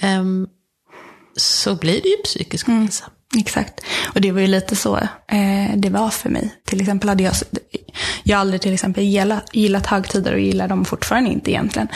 ehm, 0.00 0.46
så 1.36 1.74
blir 1.74 2.02
det 2.02 2.08
ju 2.08 2.16
psykisk 2.24 2.68
ohälsa. 2.68 3.04
Exakt. 3.36 3.80
Och 4.14 4.20
det 4.20 4.32
var 4.32 4.40
ju 4.40 4.46
lite 4.46 4.76
så 4.76 4.96
eh, 4.96 5.76
det 5.76 5.90
var 5.90 6.10
för 6.10 6.30
mig. 6.30 6.54
Till 6.64 6.80
exempel 6.80 7.08
hade 7.08 7.22
jag, 7.22 7.34
jag 8.22 8.36
har 8.36 8.40
aldrig 8.40 8.60
till 8.60 8.74
exempel 8.74 9.04
gillat, 9.04 9.44
gillat 9.52 9.86
högtider 9.86 10.32
och 10.32 10.40
gillar 10.40 10.68
dem 10.68 10.84
fortfarande 10.84 11.30
inte 11.30 11.50
egentligen. 11.50 11.88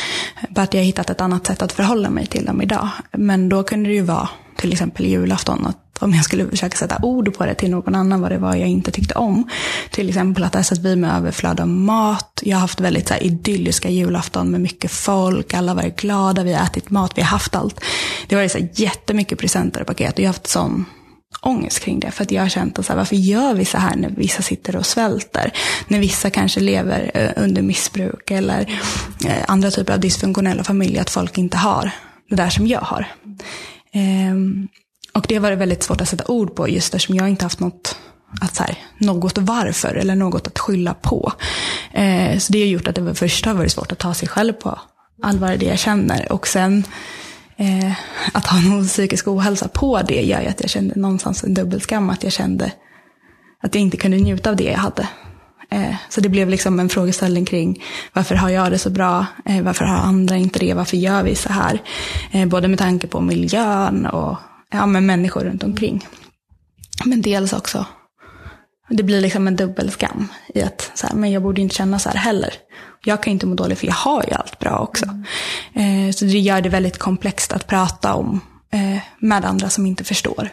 Bara 0.48 0.62
att 0.62 0.74
jag 0.74 0.82
hittat 0.82 1.10
ett 1.10 1.20
annat 1.20 1.46
sätt 1.46 1.62
att 1.62 1.72
förhålla 1.72 2.10
mig 2.10 2.26
till 2.26 2.44
dem 2.44 2.62
idag. 2.62 2.88
Men 3.12 3.48
då 3.48 3.62
kunde 3.62 3.88
det 3.88 3.94
ju 3.94 4.02
vara 4.02 4.28
till 4.56 4.72
exempel 4.72 5.06
julafton. 5.06 5.66
Att 5.66 5.81
om 6.02 6.14
jag 6.14 6.24
skulle 6.24 6.48
försöka 6.48 6.76
sätta 6.76 6.98
ord 7.02 7.36
på 7.36 7.46
det 7.46 7.54
till 7.54 7.70
någon 7.70 7.94
annan 7.94 8.20
vad 8.20 8.30
det 8.30 8.38
var 8.38 8.54
jag 8.54 8.68
inte 8.68 8.90
tyckte 8.90 9.14
om. 9.14 9.48
Till 9.90 10.08
exempel 10.08 10.44
att 10.44 10.54
SSB 10.54 10.96
med 10.96 11.16
överflöd 11.16 11.60
av 11.60 11.68
mat. 11.68 12.40
Jag 12.42 12.56
har 12.56 12.60
haft 12.60 12.80
väldigt 12.80 13.08
så 13.08 13.14
här, 13.14 13.22
idylliska 13.22 13.90
julafton 13.90 14.50
med 14.50 14.60
mycket 14.60 14.90
folk. 14.90 15.54
Alla 15.54 15.74
var 15.74 15.82
glada, 15.82 16.42
vi 16.42 16.52
har 16.52 16.64
ätit 16.64 16.90
mat, 16.90 17.12
vi 17.18 17.22
har 17.22 17.28
haft 17.28 17.54
allt. 17.54 17.80
Det 18.26 18.36
var 18.36 18.48
så 18.48 18.58
här, 18.58 18.68
jättemycket 18.74 19.38
presenter 19.38 19.80
och 19.80 19.86
paket. 19.86 20.12
Och 20.12 20.18
jag 20.18 20.28
har 20.28 20.34
haft 20.34 20.46
sån 20.46 20.84
ångest 21.40 21.80
kring 21.80 22.00
det. 22.00 22.10
För 22.10 22.22
att 22.22 22.30
jag 22.30 22.42
har 22.42 22.48
känt 22.48 22.78
att 22.78 22.86
så 22.86 22.92
här, 22.92 22.98
varför 22.98 23.16
gör 23.16 23.54
vi 23.54 23.64
så 23.64 23.78
här 23.78 23.96
när 23.96 24.10
vissa 24.10 24.42
sitter 24.42 24.76
och 24.76 24.86
svälter? 24.86 25.52
När 25.88 25.98
vissa 25.98 26.30
kanske 26.30 26.60
lever 26.60 27.10
eh, 27.14 27.42
under 27.44 27.62
missbruk 27.62 28.30
eller 28.30 28.60
eh, 29.26 29.44
andra 29.48 29.70
typer 29.70 29.92
av 29.92 30.00
dysfunktionella 30.00 30.64
familjer. 30.64 31.00
Att 31.00 31.10
folk 31.10 31.38
inte 31.38 31.56
har 31.56 31.90
det 32.28 32.36
där 32.36 32.50
som 32.50 32.66
jag 32.66 32.80
har. 32.80 33.06
Ehm, 33.92 34.68
och 35.14 35.26
det 35.28 35.38
var 35.38 35.50
det 35.50 35.56
väldigt 35.56 35.82
svårt 35.82 36.00
att 36.00 36.08
sätta 36.08 36.32
ord 36.32 36.54
på 36.54 36.68
just 36.68 36.94
eftersom 36.94 37.16
jag 37.16 37.28
inte 37.28 37.44
haft 37.44 37.60
något 37.60 37.96
att 38.40 38.54
så 38.54 38.62
här, 38.62 38.78
något 38.98 39.38
varför 39.38 39.94
eller 39.94 40.14
något 40.14 40.46
att 40.46 40.58
skylla 40.58 40.94
på. 40.94 41.32
Eh, 41.92 42.38
så 42.38 42.52
det 42.52 42.60
har 42.60 42.66
gjort 42.66 42.88
att 42.88 42.94
det 42.94 43.14
först 43.14 43.46
har 43.46 43.54
varit 43.54 43.72
svårt 43.72 43.92
att 43.92 43.98
ta 43.98 44.14
sig 44.14 44.28
själv 44.28 44.52
på 44.52 44.78
allvar 45.22 45.52
i 45.52 45.56
det 45.56 45.66
jag 45.66 45.78
känner. 45.78 46.32
Och 46.32 46.46
sen 46.46 46.84
eh, 47.56 47.92
att 48.32 48.46
ha 48.46 48.60
någon 48.60 48.86
psykisk 48.86 49.28
ohälsa 49.28 49.68
på 49.68 50.02
det 50.02 50.22
gör 50.22 50.40
ju 50.40 50.46
att 50.46 50.60
jag 50.60 50.70
kände 50.70 50.94
någonstans 50.94 51.44
en 51.44 51.54
dubbelskam. 51.54 52.10
Att 52.10 52.22
jag 52.22 52.32
kände 52.32 52.72
att 53.62 53.74
jag 53.74 53.82
inte 53.82 53.96
kunde 53.96 54.16
njuta 54.16 54.50
av 54.50 54.56
det 54.56 54.64
jag 54.64 54.78
hade. 54.78 55.08
Eh, 55.70 55.94
så 56.08 56.20
det 56.20 56.28
blev 56.28 56.48
liksom 56.48 56.80
en 56.80 56.88
frågeställning 56.88 57.44
kring 57.44 57.82
varför 58.12 58.34
har 58.34 58.50
jag 58.50 58.70
det 58.70 58.78
så 58.78 58.90
bra? 58.90 59.26
Eh, 59.44 59.62
varför 59.62 59.84
har 59.84 59.96
andra 59.96 60.36
inte 60.36 60.58
det? 60.58 60.74
Varför 60.74 60.96
gör 60.96 61.22
vi 61.22 61.34
så 61.34 61.52
här? 61.52 61.82
Eh, 62.30 62.48
både 62.48 62.68
med 62.68 62.78
tanke 62.78 63.06
på 63.06 63.20
miljön 63.20 64.06
och 64.06 64.38
ja, 64.72 64.86
med 64.86 65.02
människor 65.02 65.44
runt 65.44 65.62
omkring. 65.62 66.06
Men 67.04 67.22
dels 67.22 67.52
också, 67.52 67.86
det 68.88 69.02
blir 69.02 69.20
liksom 69.20 69.48
en 69.48 69.56
dubbelskam 69.56 70.28
i 70.54 70.62
att 70.62 70.90
så 70.94 71.06
här, 71.06 71.14
men 71.14 71.32
jag 71.32 71.42
borde 71.42 71.60
inte 71.60 71.74
känna 71.74 71.98
så 71.98 72.08
här 72.08 72.16
heller. 72.16 72.54
Jag 73.04 73.22
kan 73.22 73.32
inte 73.32 73.46
må 73.46 73.54
dåligt 73.54 73.78
för 73.78 73.86
jag 73.86 73.94
har 73.94 74.24
ju 74.28 74.34
allt 74.34 74.58
bra 74.58 74.78
också. 74.78 75.06
Eh, 75.74 76.12
så 76.14 76.24
det 76.24 76.38
gör 76.38 76.60
det 76.60 76.68
väldigt 76.68 76.98
komplext 76.98 77.52
att 77.52 77.66
prata 77.66 78.14
om 78.14 78.40
eh, 78.72 78.98
med 79.18 79.44
andra 79.44 79.70
som 79.70 79.86
inte 79.86 80.04
förstår. 80.04 80.50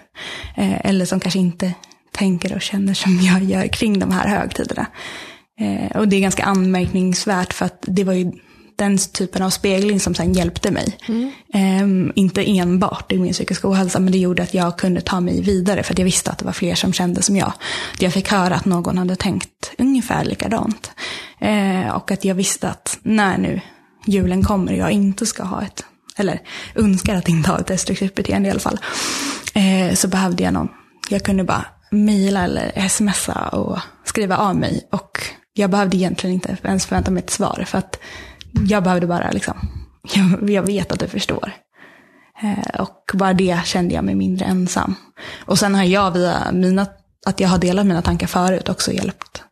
Eh, 0.58 0.86
eller 0.86 1.06
som 1.06 1.20
kanske 1.20 1.40
inte 1.40 1.74
tänker 2.12 2.56
och 2.56 2.62
känner 2.62 2.94
som 2.94 3.20
jag 3.22 3.44
gör 3.44 3.68
kring 3.68 4.00
de 4.00 4.12
här 4.12 4.28
högtiderna. 4.28 4.86
Eh, 5.60 5.98
och 5.98 6.08
det 6.08 6.16
är 6.16 6.22
ganska 6.22 6.44
anmärkningsvärt 6.44 7.54
för 7.54 7.66
att 7.66 7.84
det 7.88 8.04
var 8.04 8.14
ju 8.14 8.32
den 8.80 8.98
typen 8.98 9.42
av 9.42 9.50
spegling 9.50 10.00
som 10.00 10.16
sen 10.16 10.34
hjälpte 10.34 10.72
mig. 10.72 10.98
Eh, 11.54 12.12
inte 12.16 12.50
enbart 12.50 13.12
i 13.12 13.20
min 13.20 13.34
psykiska 13.34 13.70
ohälsa, 13.70 14.00
men 14.00 14.12
det 14.12 14.18
gjorde 14.18 14.44
att 14.44 14.54
jag 14.54 14.78
kunde 14.78 15.02
ta 15.02 15.20
mig 15.20 15.42
vidare. 15.42 15.84
För 15.84 15.94
att 15.94 16.00
jag 16.00 16.06
visste 16.06 16.32
att 16.32 16.38
det 16.38 16.46
var 16.46 16.52
fler 16.52 16.76
som 16.76 16.94
kände 16.94 17.22
som 17.22 17.36
jag. 17.36 17.54
Jag 18.00 18.14
fick 18.14 18.32
höra 18.32 18.56
att 18.56 18.66
någon 18.66 18.98
hade 18.98 19.16
tänkt 19.16 19.72
ungefär 19.78 20.26
likadant. 20.26 20.92
Uh, 21.46 21.90
och 21.90 22.12
att 22.12 22.26
jag 22.26 22.36
visste 22.36 22.70
att 22.70 23.00
när 23.02 23.38
nu 23.38 23.62
julen 24.06 24.44
kommer 24.44 24.72
och 24.72 24.78
jag 24.78 24.92
inte 24.92 25.26
ska 25.26 25.44
ha 25.44 25.64
ett, 25.64 25.86
eller 26.18 26.42
önskar 26.76 27.16
att 27.16 27.30
inte 27.30 27.52
ha 27.52 27.60
ett 27.60 27.68
destruktivt 27.68 28.16
beteende 28.16 28.48
i 28.48 28.52
alla 28.52 28.60
fall. 28.60 28.80
uh, 29.58 29.94
så 29.94 30.08
behövde 30.08 30.44
jag 30.44 30.54
någon. 30.54 30.70
Jag 31.10 31.24
kunde 31.24 31.44
bara 31.44 31.66
mejla 31.92 32.44
eller 32.44 32.88
smsa 32.90 33.48
och 33.48 33.80
skriva 34.06 34.38
av 34.38 34.56
mig. 34.56 34.88
Och 34.92 35.20
jag 35.54 35.70
behövde 35.70 35.98
egentligen 35.98 36.34
inte 36.34 36.58
ens 36.64 36.86
förvänta 36.86 37.12
mig 37.12 37.24
ett 37.24 37.30
svar. 37.30 37.64
För 37.68 37.78
att 37.78 38.00
jag 38.68 38.84
behövde 38.84 39.08
bara 39.08 39.32
liksom, 39.32 39.54
jag, 40.14 40.50
jag 40.50 40.64
vet 40.64 40.92
att 40.92 41.00
du 41.00 41.08
förstår. 41.08 41.54
Eh, 42.42 42.82
och 42.82 43.12
bara 43.14 43.34
det 43.34 43.60
kände 43.66 43.96
jag 43.96 44.04
mig 44.04 44.16
mindre 44.16 44.46
ensam. 44.46 44.96
Och 45.46 45.60
sen 45.60 45.76
har 45.76 45.84
jag 45.84 46.12
via 46.12 46.52
mina, 46.54 46.88
att 47.26 47.40
jag 47.40 47.50
har 47.50 47.58
delat 47.58 47.86
mina 47.86 48.02
tankar 48.02 48.28
förut 48.28 48.70
också 48.70 48.92
hjälpt. 48.92 49.44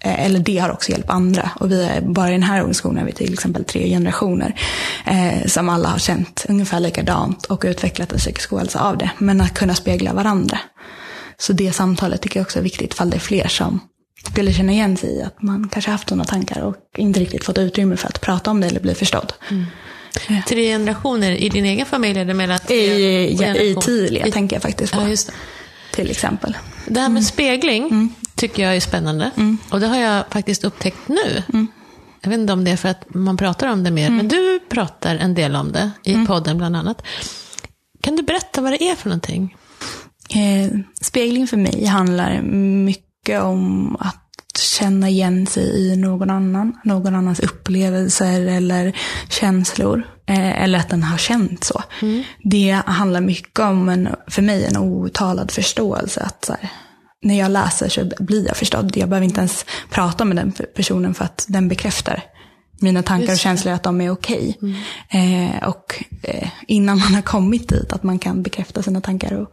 Eh, 0.00 0.24
eller 0.24 0.40
det 0.40 0.58
har 0.58 0.70
också 0.70 0.90
hjälpt 0.90 1.10
andra. 1.10 1.50
Och 1.60 1.70
vi 1.70 1.84
är, 1.84 2.00
bara 2.00 2.28
i 2.28 2.32
den 2.32 2.42
här 2.42 2.58
organisationen 2.58 2.98
är 2.98 3.06
vi 3.06 3.12
till 3.12 3.32
exempel 3.32 3.64
tre 3.64 3.88
generationer. 3.88 4.60
Eh, 5.06 5.46
som 5.46 5.68
alla 5.68 5.88
har 5.88 5.98
känt 5.98 6.46
ungefär 6.48 6.80
likadant 6.80 7.46
och 7.46 7.62
utvecklat 7.66 8.12
en 8.12 8.18
psykisk 8.18 8.52
ohälsa 8.52 8.80
av 8.80 8.98
det. 8.98 9.10
Men 9.18 9.40
att 9.40 9.54
kunna 9.54 9.74
spegla 9.74 10.12
varandra. 10.12 10.58
Så 11.36 11.52
det 11.52 11.72
samtalet 11.72 12.22
tycker 12.22 12.40
jag 12.40 12.44
också 12.44 12.58
är 12.58 12.62
viktigt 12.62 12.92
ifall 12.92 13.10
det 13.10 13.16
är 13.16 13.20
fler 13.20 13.48
som 13.48 13.80
skulle 14.30 14.52
känna 14.52 14.72
igen 14.72 14.96
sig 14.96 15.10
i 15.18 15.22
att 15.22 15.42
man 15.42 15.68
kanske 15.68 15.90
haft 15.90 16.08
sådana 16.08 16.24
tankar 16.24 16.60
och 16.62 16.76
inte 16.96 17.20
riktigt 17.20 17.44
fått 17.44 17.58
utrymme 17.58 17.96
för 17.96 18.08
att 18.08 18.20
prata 18.20 18.50
om 18.50 18.60
det 18.60 18.66
eller 18.66 18.80
bli 18.80 18.94
förstådd. 18.94 19.32
Tre 20.48 20.68
generationer 20.68 21.32
i 21.32 21.48
din 21.48 21.64
egen 21.64 21.86
familj? 21.86 22.20
Är 22.20 22.24
det 22.24 22.34
mellan 22.34 22.58
I, 22.68 23.36
ja, 23.40 23.54
i 23.54 23.76
Tilia 23.80 24.26
I- 24.26 24.32
tänker 24.32 24.56
jag 24.56 24.62
faktiskt 24.62 24.92
på. 24.92 25.00
Ja. 25.00 25.16
Till 25.92 26.10
exempel. 26.10 26.56
Det 26.86 27.00
här 27.00 27.08
med 27.08 27.24
spegling 27.26 28.14
tycker 28.34 28.62
jag 28.62 28.76
är 28.76 28.80
spännande. 28.80 29.30
Och 29.70 29.80
det 29.80 29.86
har 29.86 29.96
jag 29.96 30.24
faktiskt 30.30 30.64
upptäckt 30.64 31.08
nu. 31.08 31.42
Jag 32.22 32.30
vet 32.30 32.38
inte 32.38 32.52
om 32.52 32.64
det 32.64 32.70
är 32.70 32.76
för 32.76 32.88
att 32.88 33.14
man 33.14 33.36
pratar 33.36 33.66
om 33.68 33.84
det 33.84 33.90
mer, 33.90 34.10
men 34.10 34.28
du 34.28 34.60
pratar 34.68 35.16
en 35.16 35.34
del 35.34 35.56
om 35.56 35.72
det 35.72 35.90
i 36.04 36.26
podden 36.26 36.58
bland 36.58 36.76
annat. 36.76 37.02
Kan 38.00 38.16
du 38.16 38.22
berätta 38.22 38.60
vad 38.60 38.72
det 38.72 38.82
är 38.88 38.94
för 38.94 39.08
någonting? 39.08 39.56
Eh, 40.30 40.78
spegling 41.02 41.46
för 41.46 41.56
mig 41.56 41.84
handlar 41.84 42.42
mycket 42.42 43.03
om 43.28 43.96
att 44.00 44.20
känna 44.58 45.08
igen 45.08 45.46
sig 45.46 45.92
i 45.92 45.96
någon 45.96 46.30
annan. 46.30 46.80
Någon 46.84 47.14
annans 47.14 47.40
upplevelser 47.40 48.40
eller 48.48 48.96
känslor. 49.28 50.06
Eh, 50.26 50.62
eller 50.62 50.78
att 50.78 50.88
den 50.88 51.02
har 51.02 51.18
känt 51.18 51.64
så. 51.64 51.82
Det 52.42 52.80
handlar 52.86 53.20
mycket 53.20 53.58
om, 53.58 53.88
en, 53.88 54.08
för 54.26 54.42
mig, 54.42 54.64
en 54.64 54.76
outtalad 54.76 55.50
förståelse. 55.50 56.20
Att 56.20 56.48
här, 56.48 56.70
när 57.22 57.38
jag 57.38 57.50
läser 57.50 57.88
så 57.88 58.10
blir 58.18 58.46
jag 58.46 58.56
förstådd. 58.56 58.96
Jag 58.96 59.08
behöver 59.08 59.24
inte 59.24 59.40
ens 59.40 59.66
prata 59.90 60.24
med 60.24 60.36
den 60.36 60.52
personen 60.74 61.14
för 61.14 61.24
att 61.24 61.46
den 61.48 61.68
bekräftar 61.68 62.22
mina 62.80 63.02
tankar 63.02 63.32
och 63.32 63.38
känslor 63.38 63.74
att 63.74 63.82
de 63.82 64.00
är 64.00 64.10
okej. 64.10 64.58
Eh, 65.08 65.68
och 65.68 66.04
eh, 66.22 66.48
innan 66.66 66.98
man 66.98 67.14
har 67.14 67.22
kommit 67.22 67.68
dit, 67.68 67.92
att 67.92 68.02
man 68.02 68.18
kan 68.18 68.42
bekräfta 68.42 68.82
sina 68.82 69.00
tankar 69.00 69.32
och 69.32 69.48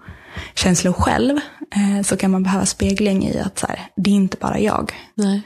känslor 0.55 0.93
själv, 0.93 1.37
eh, 1.75 2.03
så 2.03 2.17
kan 2.17 2.31
man 2.31 2.43
behöva 2.43 2.65
spegling 2.65 3.27
i 3.27 3.39
att 3.39 3.59
så 3.59 3.67
här, 3.67 3.79
det 3.95 4.09
är 4.09 4.13
inte 4.13 4.37
bara 4.41 4.59
jag 4.59 4.93
Nej. 5.15 5.41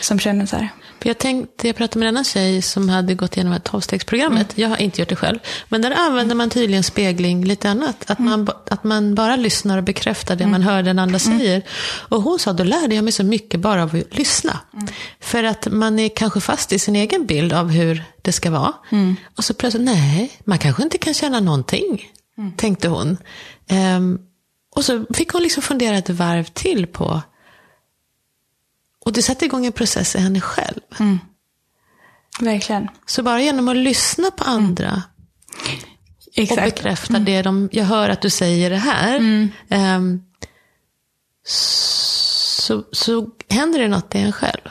som 0.00 0.18
känner 0.18 0.46
så 0.46 0.56
här. 0.56 0.68
Jag 1.02 1.18
tänkte, 1.18 1.66
jag 1.66 1.76
pratade 1.76 1.98
med 1.98 2.18
en 2.18 2.24
tjej 2.24 2.62
som 2.62 2.88
hade 2.88 3.14
gått 3.14 3.36
igenom 3.36 3.52
ett 3.52 3.64
tolvstegsprogrammet. 3.64 4.52
Jag 4.54 4.68
har 4.68 4.76
inte 4.76 5.00
gjort 5.00 5.08
det 5.08 5.16
själv. 5.16 5.38
Men 5.68 5.82
där 5.82 5.90
använder 5.90 6.34
man 6.34 6.50
tydligen 6.50 6.82
spegling 6.82 7.44
lite 7.44 7.70
annat. 7.70 8.10
Att, 8.10 8.18
man, 8.18 8.44
ba- 8.44 8.56
att 8.70 8.84
man 8.84 9.14
bara 9.14 9.36
lyssnar 9.36 9.78
och 9.78 9.84
bekräftar 9.84 10.36
det 10.36 10.46
man 10.46 10.62
hör 10.62 10.82
den 10.82 10.98
andra 10.98 11.18
säger. 11.18 11.62
Och 12.08 12.22
hon 12.22 12.38
sa, 12.38 12.52
då 12.52 12.64
lärde 12.64 12.94
jag 12.94 13.04
mig 13.04 13.12
så 13.12 13.24
mycket 13.24 13.60
bara 13.60 13.82
av 13.82 13.96
att 13.96 14.18
lyssna. 14.18 14.60
För 15.20 15.44
att 15.44 15.66
man 15.72 15.98
är 15.98 16.08
kanske 16.08 16.40
fast 16.40 16.72
i 16.72 16.78
sin 16.78 16.96
egen 16.96 17.26
bild 17.26 17.52
av 17.52 17.70
hur 17.70 18.04
det 18.22 18.32
ska 18.32 18.50
vara. 18.50 18.72
Och 19.36 19.44
så 19.44 19.54
plötsligt, 19.54 19.84
nej, 19.84 20.32
man 20.44 20.58
kanske 20.58 20.82
inte 20.82 20.98
kan 20.98 21.14
känna 21.14 21.40
någonting. 21.40 22.06
Tänkte 22.56 22.88
hon. 22.88 23.16
Ehm, 23.66 24.18
och 24.76 24.84
så 24.84 25.04
fick 25.14 25.32
hon 25.32 25.42
liksom 25.42 25.62
fundera 25.62 25.96
ett 25.98 26.10
varv 26.10 26.44
till 26.44 26.86
på 26.86 27.22
och 29.04 29.12
det 29.12 29.22
satte 29.22 29.44
igång 29.44 29.66
en 29.66 29.72
process 29.72 30.16
i 30.16 30.18
henne 30.18 30.40
själv. 30.40 30.80
Verkligen. 32.40 32.88
Så 33.06 33.22
bara 33.22 33.42
genom 33.42 33.68
att 33.68 33.76
lyssna 33.76 34.30
på 34.30 34.44
andra 34.44 35.02
och 36.26 36.38
Exakt. 36.38 36.62
bekräfta 36.76 37.18
det 37.18 37.42
de, 37.42 37.68
jag 37.72 37.84
hör 37.84 38.08
att 38.08 38.22
du 38.22 38.30
säger 38.30 38.70
det 38.70 38.76
här. 38.76 39.16
ehm, 39.68 40.22
så, 41.44 42.84
så 42.92 43.28
händer 43.50 43.78
det 43.78 43.88
något 43.88 44.14
i 44.14 44.18
en 44.18 44.32
själv. 44.32 44.68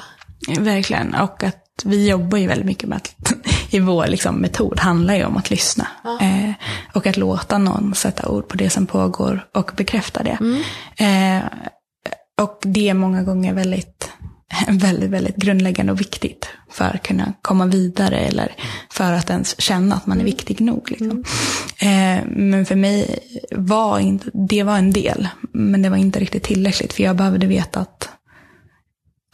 Verkligen. 0.59 1.15
Och 1.15 1.43
att 1.43 1.81
vi 1.85 2.09
jobbar 2.09 2.37
ju 2.37 2.47
väldigt 2.47 2.65
mycket 2.65 2.89
med 2.89 2.95
att 2.95 3.15
i 3.69 3.79
vår 3.79 4.07
liksom, 4.07 4.35
metod 4.35 4.79
handlar 4.79 5.15
ju 5.15 5.25
om 5.25 5.37
att 5.37 5.49
lyssna. 5.49 5.87
Eh, 6.21 6.51
och 6.93 7.07
att 7.07 7.17
låta 7.17 7.57
någon 7.57 7.95
sätta 7.95 8.29
ord 8.29 8.47
på 8.47 8.57
det 8.57 8.69
som 8.69 8.85
pågår 8.85 9.47
och 9.53 9.71
bekräfta 9.77 10.23
det. 10.23 10.37
Eh, 11.03 11.43
och 12.41 12.59
det 12.61 12.89
är 12.89 12.93
många 12.93 13.23
gånger 13.23 13.53
väldigt, 13.53 14.11
väldigt, 14.67 15.09
väldigt 15.09 15.35
grundläggande 15.35 15.91
och 15.91 16.01
viktigt 16.01 16.49
för 16.71 16.95
att 16.95 17.03
kunna 17.03 17.33
komma 17.41 17.65
vidare 17.65 18.17
eller 18.17 18.55
för 18.89 19.13
att 19.13 19.29
ens 19.29 19.61
känna 19.61 19.95
att 19.95 20.05
man 20.05 20.19
är 20.21 20.25
viktig 20.25 20.61
nog. 20.61 20.91
Liksom. 20.91 21.23
Eh, 21.79 22.25
men 22.25 22.65
för 22.65 22.75
mig 22.75 23.19
var 23.51 23.99
inte, 23.99 24.29
det 24.33 24.63
var 24.63 24.77
en 24.77 24.91
del, 24.93 25.27
men 25.53 25.81
det 25.81 25.89
var 25.89 25.97
inte 25.97 26.19
riktigt 26.19 26.43
tillräckligt 26.43 26.93
för 26.93 27.03
jag 27.03 27.15
behövde 27.15 27.47
veta 27.47 27.79
att 27.79 28.09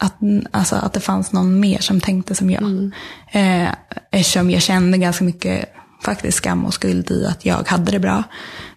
att, 0.03 0.15
alltså, 0.51 0.75
att 0.75 0.93
det 0.93 0.99
fanns 0.99 1.31
någon 1.31 1.59
mer 1.59 1.79
som 1.79 2.01
tänkte 2.01 2.35
som 2.35 2.49
jag. 2.49 2.63
Mm. 2.63 2.91
Eh, 3.31 3.73
eftersom 4.11 4.51
jag 4.51 4.61
kände 4.61 4.97
ganska 4.97 5.23
mycket 5.23 5.69
faktiskt 6.03 6.37
skam 6.37 6.65
och 6.65 6.73
skuld 6.73 7.11
i 7.11 7.25
att 7.25 7.45
jag 7.45 7.67
hade 7.67 7.91
det 7.91 7.99
bra, 7.99 8.23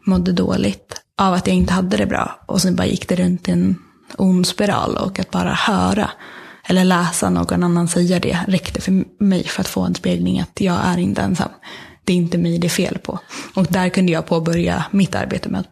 mådde 0.04 0.32
dåligt 0.32 1.02
av 1.18 1.34
att 1.34 1.46
jag 1.46 1.56
inte 1.56 1.72
hade 1.72 1.96
det 1.96 2.06
bra. 2.06 2.44
Och 2.46 2.62
sen 2.62 2.76
bara 2.76 2.86
gick 2.86 3.08
det 3.08 3.16
runt 3.16 3.48
i 3.48 3.52
en 3.52 3.76
ond 4.16 4.46
spiral 4.46 4.96
och 4.96 5.18
att 5.18 5.30
bara 5.30 5.54
höra 5.54 6.10
eller 6.68 6.84
läsa 6.84 7.30
någon 7.30 7.62
annan 7.62 7.88
säga 7.88 8.20
det 8.20 8.38
räckte 8.48 8.80
för 8.80 9.04
mig 9.24 9.44
för 9.44 9.60
att 9.60 9.68
få 9.68 9.80
en 9.80 9.94
spegling 9.94 10.40
att 10.40 10.60
jag 10.60 10.78
är 10.84 10.98
inte 10.98 11.22
ensam. 11.22 11.50
Det 12.04 12.12
är 12.12 12.16
inte 12.16 12.38
mig 12.38 12.58
det 12.58 12.66
är 12.66 12.68
fel 12.68 12.98
på. 12.98 13.18
Och 13.54 13.66
där 13.66 13.88
kunde 13.88 14.12
jag 14.12 14.26
påbörja 14.26 14.84
mitt 14.90 15.14
arbete 15.14 15.48
med 15.48 15.60
att 15.60 15.70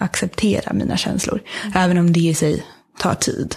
acceptera 0.00 0.72
mina 0.72 0.96
känslor. 0.96 1.42
Mm. 1.64 1.72
Även 1.76 1.98
om 1.98 2.12
det 2.12 2.20
i 2.20 2.34
sig 2.34 2.64
tar 2.98 3.14
tid. 3.14 3.56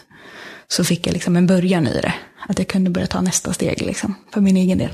Så 0.67 0.83
fick 0.83 1.07
jag 1.07 1.13
liksom 1.13 1.35
en 1.35 1.47
början 1.47 1.87
i 1.87 2.01
det. 2.01 2.13
Att 2.47 2.59
jag 2.59 2.67
kunde 2.67 2.89
börja 2.89 3.07
ta 3.07 3.21
nästa 3.21 3.53
steg 3.53 3.81
liksom, 3.81 4.15
för 4.33 4.41
min 4.41 4.57
egen 4.57 4.77
del. 4.77 4.91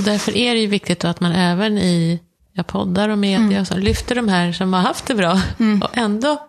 Därför 0.00 0.36
är 0.36 0.54
det 0.54 0.60
ju 0.60 0.66
viktigt 0.66 1.04
att 1.04 1.20
man 1.20 1.32
även 1.32 1.78
i 1.78 2.20
ja, 2.52 2.62
poddar 2.62 3.08
och 3.08 3.18
media 3.18 3.46
mm. 3.46 3.60
och 3.60 3.66
så, 3.66 3.76
lyfter 3.76 4.14
de 4.14 4.28
här 4.28 4.52
som 4.52 4.72
har 4.72 4.80
haft 4.80 5.06
det 5.06 5.14
bra 5.14 5.40
mm. 5.58 5.82
och 5.82 5.98
ändå 5.98 6.48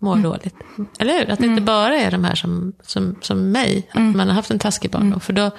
mår 0.00 0.12
mm. 0.12 0.22
dåligt. 0.22 0.54
Eller 0.98 1.12
hur? 1.12 1.30
Att 1.30 1.38
det 1.38 1.44
inte 1.44 1.62
mm. 1.62 1.64
bara 1.64 1.96
är 1.96 2.10
de 2.10 2.24
här 2.24 2.34
som, 2.34 2.72
som, 2.82 3.16
som 3.20 3.50
mig, 3.50 3.88
att 3.90 3.96
mm. 3.96 4.16
man 4.16 4.28
har 4.28 4.34
haft 4.34 4.50
en 4.50 4.58
taskig 4.58 4.90
barndom. 4.90 5.08
Mm. 5.08 5.20
För 5.20 5.32
då, 5.32 5.50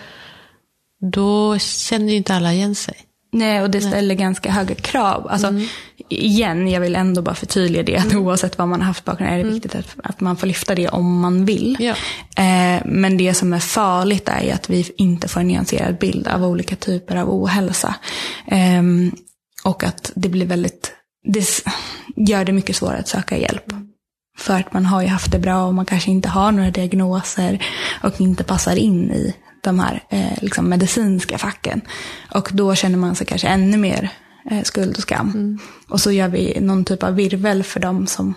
då 1.12 1.58
känner 1.60 2.12
ju 2.12 2.18
inte 2.18 2.36
alla 2.36 2.54
igen 2.54 2.76
sig. 2.76 2.96
Nej, 3.32 3.62
och 3.62 3.70
det 3.70 3.82
ställer 3.82 4.16
Nej. 4.16 4.18
ganska 4.18 4.52
höga 4.52 4.76
krav. 4.76 5.28
Alltså, 5.30 5.48
mm. 5.48 5.68
Igen, 6.10 6.68
jag 6.68 6.82
vill 6.82 6.96
ändå 6.96 7.22
bara 7.22 7.36
förtydliga 7.36 7.84
det, 7.84 7.98
att 7.98 8.12
mm. 8.12 8.26
oavsett 8.26 8.58
vad 8.58 8.68
man 8.68 8.82
har 8.82 8.88
haft 8.88 9.06
bakom 9.06 9.28
är 9.28 9.36
det 9.36 9.42
mm. 9.42 9.54
viktigt 9.54 9.76
att, 9.76 9.96
att 10.04 10.22
man 10.22 10.38
får 10.38 10.48
lyfta 10.48 10.76
det 10.76 10.90
om 10.90 11.20
man 11.20 11.46
vill. 11.46 11.78
Ja. 11.80 11.96
Eh, 12.44 12.82
men 12.86 13.18
det 13.18 13.34
som 13.34 13.54
är 13.54 13.60
farligt 13.60 14.30
är 14.30 14.42
ju 14.44 14.52
att 14.52 14.70
vi 14.70 14.92
inte 14.98 15.28
får 15.28 15.40
en 15.40 15.48
nyanserad 15.48 15.98
bild 15.98 16.28
av 16.28 16.44
olika 16.44 16.76
typer 16.76 17.16
av 17.16 17.30
ohälsa. 17.30 17.96
Eh, 18.48 18.84
och 19.64 19.84
att 19.84 20.12
det 20.16 20.30
blir 20.30 20.46
väldigt, 20.46 20.92
det 21.24 21.64
gör 22.16 22.46
det 22.46 22.52
mycket 22.52 22.76
svårare 22.76 23.00
att 23.00 23.08
söka 23.08 23.38
hjälp. 23.38 23.74
För 24.38 24.60
att 24.60 24.74
man 24.74 24.86
har 24.86 25.02
ju 25.02 25.08
haft 25.08 25.32
det 25.32 25.40
bra 25.40 25.64
och 25.64 25.74
man 25.74 25.86
kanske 25.86 26.12
inte 26.12 26.30
har 26.30 26.52
några 26.52 26.72
diagnoser 26.72 27.66
och 28.04 28.22
inte 28.22 28.44
passar 28.44 28.76
in 28.76 29.12
i 29.12 29.36
de 29.64 29.80
här 29.80 30.04
eh, 30.10 30.38
liksom 30.42 30.70
medicinska 30.70 31.38
facken. 31.38 31.82
Och 32.32 32.50
då 32.54 32.76
känner 32.76 32.98
man 32.98 33.16
sig 33.16 33.28
kanske 33.28 33.48
ännu 33.48 33.78
mer 33.78 34.12
skuld 34.64 34.96
och 34.98 35.02
skam. 35.02 35.30
Mm. 35.30 35.60
Och 35.90 36.02
så 36.02 36.12
gör 36.12 36.28
vi 36.28 36.60
någon 36.62 36.86
typ 36.86 37.04
av 37.04 37.16
virvel 37.16 37.64
för 37.64 37.80
dem 37.80 38.08
som 38.08 38.34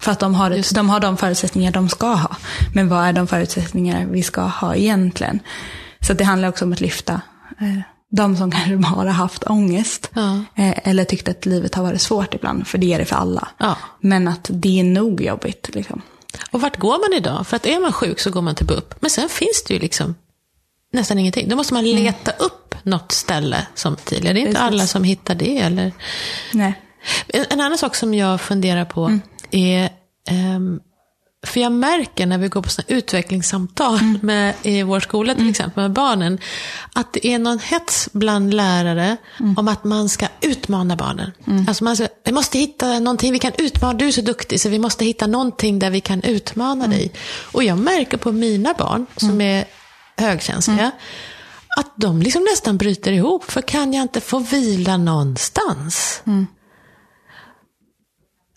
för 0.00 0.12
att 0.12 0.18
de 0.18 0.34
har, 0.34 0.50
ett, 0.50 0.74
de 0.74 0.90
har 0.90 1.00
de 1.00 1.16
förutsättningar 1.16 1.72
de 1.72 1.88
ska 1.88 2.06
ha. 2.06 2.36
Men 2.74 2.88
vad 2.88 3.04
är 3.04 3.12
de 3.12 3.26
förutsättningar 3.26 4.06
vi 4.06 4.22
ska 4.22 4.42
ha 4.42 4.74
egentligen? 4.74 5.40
Så 6.00 6.12
det 6.12 6.24
handlar 6.24 6.48
också 6.48 6.64
om 6.64 6.72
att 6.72 6.80
lyfta 6.80 7.20
eh, 7.60 7.80
de 8.10 8.36
som 8.36 8.50
kanske 8.50 8.76
bara 8.76 9.10
haft 9.10 9.44
ångest. 9.44 10.10
Ja. 10.14 10.44
Eh, 10.54 10.88
eller 10.88 11.04
tyckt 11.04 11.28
att 11.28 11.46
livet 11.46 11.74
har 11.74 11.82
varit 11.82 12.00
svårt 12.00 12.34
ibland, 12.34 12.66
för 12.66 12.78
det 12.78 12.94
är 12.94 12.98
det 12.98 13.04
för 13.04 13.16
alla. 13.16 13.48
Ja. 13.58 13.76
Men 14.00 14.28
att 14.28 14.50
det 14.52 14.80
är 14.80 14.84
nog 14.84 15.20
jobbigt. 15.20 15.70
Liksom. 15.74 16.02
Och 16.50 16.60
vart 16.60 16.78
går 16.78 17.10
man 17.10 17.18
idag? 17.18 17.46
För 17.46 17.56
att 17.56 17.66
är 17.66 17.80
man 17.80 17.92
sjuk 17.92 18.20
så 18.20 18.30
går 18.30 18.42
man 18.42 18.54
till 18.54 18.66
BUP. 18.66 18.94
Men 19.00 19.10
sen 19.10 19.28
finns 19.28 19.64
det 19.68 19.74
ju 19.74 19.80
liksom 19.80 20.14
nästan 20.92 21.18
ingenting. 21.18 21.48
Då 21.48 21.56
måste 21.56 21.74
man 21.74 21.86
mm. 21.86 22.04
leta 22.04 22.30
mm. 22.30 22.46
upp 22.46 22.74
något 22.82 23.12
ställe 23.12 23.66
som 23.74 23.96
tidigare. 23.96 24.34
Det 24.34 24.40
är 24.40 24.46
inte 24.46 24.52
Precis. 24.52 24.72
alla 24.72 24.86
som 24.86 25.04
hittar 25.04 25.34
det. 25.34 25.58
Eller... 25.58 25.92
Nej. 26.52 26.74
En, 27.28 27.60
annan 27.60 27.78
sak 27.78 27.96
som 27.96 28.14
jag 28.14 28.40
funderar 28.40 28.84
på 28.84 29.04
mm. 29.04 29.20
är 29.50 29.90
um, 30.56 30.80
för 31.46 31.60
jag 31.60 31.72
märker 31.72 32.26
när 32.26 32.38
vi 32.38 32.48
går 32.48 32.62
på 32.62 32.68
såna 32.68 32.86
utvecklingssamtal 32.88 33.98
mm. 33.98 34.18
med, 34.22 34.54
i 34.62 34.82
vår 34.82 35.00
skola 35.00 35.32
till 35.32 35.40
mm. 35.40 35.50
exempel 35.50 35.82
med 35.82 35.92
barnen, 35.92 36.38
att 36.94 37.12
det 37.12 37.26
är 37.26 37.38
någon 37.38 37.58
hets 37.58 38.08
bland 38.12 38.54
lärare 38.54 39.16
mm. 39.40 39.58
om 39.58 39.68
att 39.68 39.84
man 39.84 40.08
ska 40.08 40.26
utmana 40.40 40.96
barnen. 40.96 41.32
Mm. 41.46 41.68
Alltså 41.68 41.84
man 41.84 41.96
ska, 41.96 42.08
vi 42.24 42.32
måste 42.32 42.58
hitta 42.58 42.98
någonting 42.98 43.32
vi 43.32 43.38
kan 43.38 43.52
utmana, 43.58 43.94
du 43.94 44.06
är 44.08 44.12
så 44.12 44.20
duktig 44.20 44.60
så 44.60 44.68
vi 44.68 44.78
måste 44.78 45.04
hitta 45.04 45.26
någonting 45.26 45.78
där 45.78 45.90
vi 45.90 46.00
kan 46.00 46.22
utmana 46.22 46.84
mm. 46.84 46.98
dig. 46.98 47.12
Och 47.52 47.64
jag 47.64 47.78
märker 47.78 48.16
på 48.16 48.32
mina 48.32 48.74
barn 48.78 49.06
som 49.16 49.40
är 49.40 49.64
högkänsliga, 50.20 50.90
att 51.76 51.92
de 51.96 52.22
liksom 52.22 52.42
nästan 52.42 52.76
bryter 52.76 53.12
ihop. 53.12 53.50
För 53.50 53.62
kan 53.62 53.92
jag 53.92 54.02
inte 54.02 54.20
få 54.20 54.38
vila 54.38 54.96
någonstans? 54.96 56.22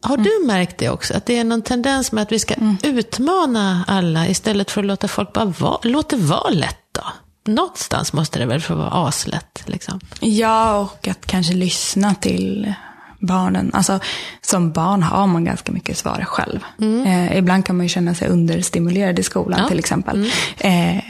Har 0.02 0.17
du 0.17 0.36
mm. 0.36 0.47
märkt 0.47 0.78
det 0.78 0.89
också? 0.89 1.17
Att 1.17 1.26
det 1.26 1.38
är 1.38 1.43
någon 1.43 1.62
tendens 1.62 2.12
med 2.12 2.21
att 2.21 2.32
vi 2.32 2.39
ska 2.39 2.54
mm. 2.54 2.78
utmana 2.84 3.86
alla 3.88 4.28
istället 4.28 4.71
för 4.71 4.82
att 4.82 4.88
låta 4.88 5.08
folk 5.08 5.34
bara 5.34 5.45
vara, 5.45 5.80
låt 5.84 6.10
det 6.10 6.17
vara 6.17 6.49
lätt 6.49 6.86
då? 6.91 7.04
Någonstans 7.52 8.13
måste 8.13 8.39
det 8.39 8.45
väl 8.45 8.62
få 8.62 8.76
vara 8.76 8.89
aslätt? 8.89 9.63
Liksom. 9.65 9.99
Ja, 10.19 10.80
och 10.80 11.08
att 11.08 11.26
kanske 11.26 11.54
lyssna 11.54 12.15
till 12.15 12.73
barnen. 13.19 13.71
Alltså, 13.73 13.99
som 14.41 14.71
barn 14.71 15.04
har 15.04 15.28
man 15.28 15.45
ganska 15.45 15.71
mycket 15.71 15.97
svar 15.97 16.26
själv. 16.28 16.60
Mm. 16.82 17.06
Eh, 17.06 17.38
ibland 17.38 17.65
kan 17.65 17.78
man 17.78 17.86
ju 17.86 17.89
känna 17.89 18.15
sig 18.15 18.28
understimulerad 18.28 19.19
i 19.19 19.23
skolan 19.23 19.60
ja. 19.60 19.67
till 19.67 19.80
exempel. 19.80 20.32
Mm. 20.60 20.97
Eh, 20.97 21.04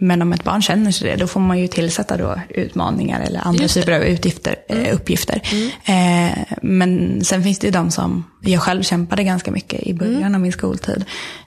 men 0.00 0.22
om 0.22 0.32
ett 0.32 0.44
barn 0.44 0.62
känner 0.62 0.90
sig 0.90 1.10
det, 1.10 1.16
då 1.16 1.26
får 1.26 1.40
man 1.40 1.58
ju 1.58 1.68
tillsätta 1.68 2.16
då 2.16 2.40
utmaningar 2.48 3.20
eller 3.20 3.40
andra 3.40 3.68
typer 3.68 3.92
av 3.92 4.02
utgifter, 4.02 4.56
eh, 4.68 4.78
mm. 4.78 4.94
uppgifter. 4.94 5.42
Mm. 5.52 5.70
Eh, 5.84 6.38
men 6.62 7.24
sen 7.24 7.42
finns 7.42 7.58
det 7.58 7.66
ju 7.66 7.70
de 7.70 7.90
som, 7.90 8.24
jag 8.42 8.62
själv 8.62 8.82
kämpade 8.82 9.24
ganska 9.24 9.50
mycket 9.50 9.82
i 9.82 9.94
början 9.94 10.16
mm. 10.16 10.34
av 10.34 10.40
min 10.40 10.52
skoltid. 10.52 11.04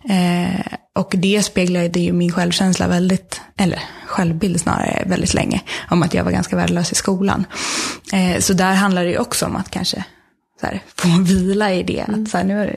Eh, 0.09 0.65
och 0.95 1.13
det 1.17 1.43
speglade 1.43 1.99
ju 1.99 2.13
min 2.13 2.31
självkänsla 2.31 2.87
väldigt, 2.87 3.41
eller 3.57 3.79
självbild 4.05 4.61
snarare, 4.61 5.03
väldigt 5.05 5.33
länge. 5.33 5.61
Om 5.89 6.03
att 6.03 6.13
jag 6.13 6.23
var 6.23 6.31
ganska 6.31 6.55
värdelös 6.55 6.91
i 6.91 6.95
skolan. 6.95 7.45
Eh, 8.13 8.39
så 8.39 8.53
där 8.53 8.73
handlar 8.73 9.03
det 9.03 9.09
ju 9.09 9.17
också 9.17 9.45
om 9.45 9.55
att 9.55 9.69
kanske 9.69 10.03
så 10.59 10.65
här, 10.65 10.81
få 10.95 11.07
vila 11.07 11.73
i 11.73 11.83
det. 11.83 12.01
Att, 12.01 12.07
mm. 12.07 12.25
så 12.25 12.37
här, 12.37 12.43
nu 12.43 12.75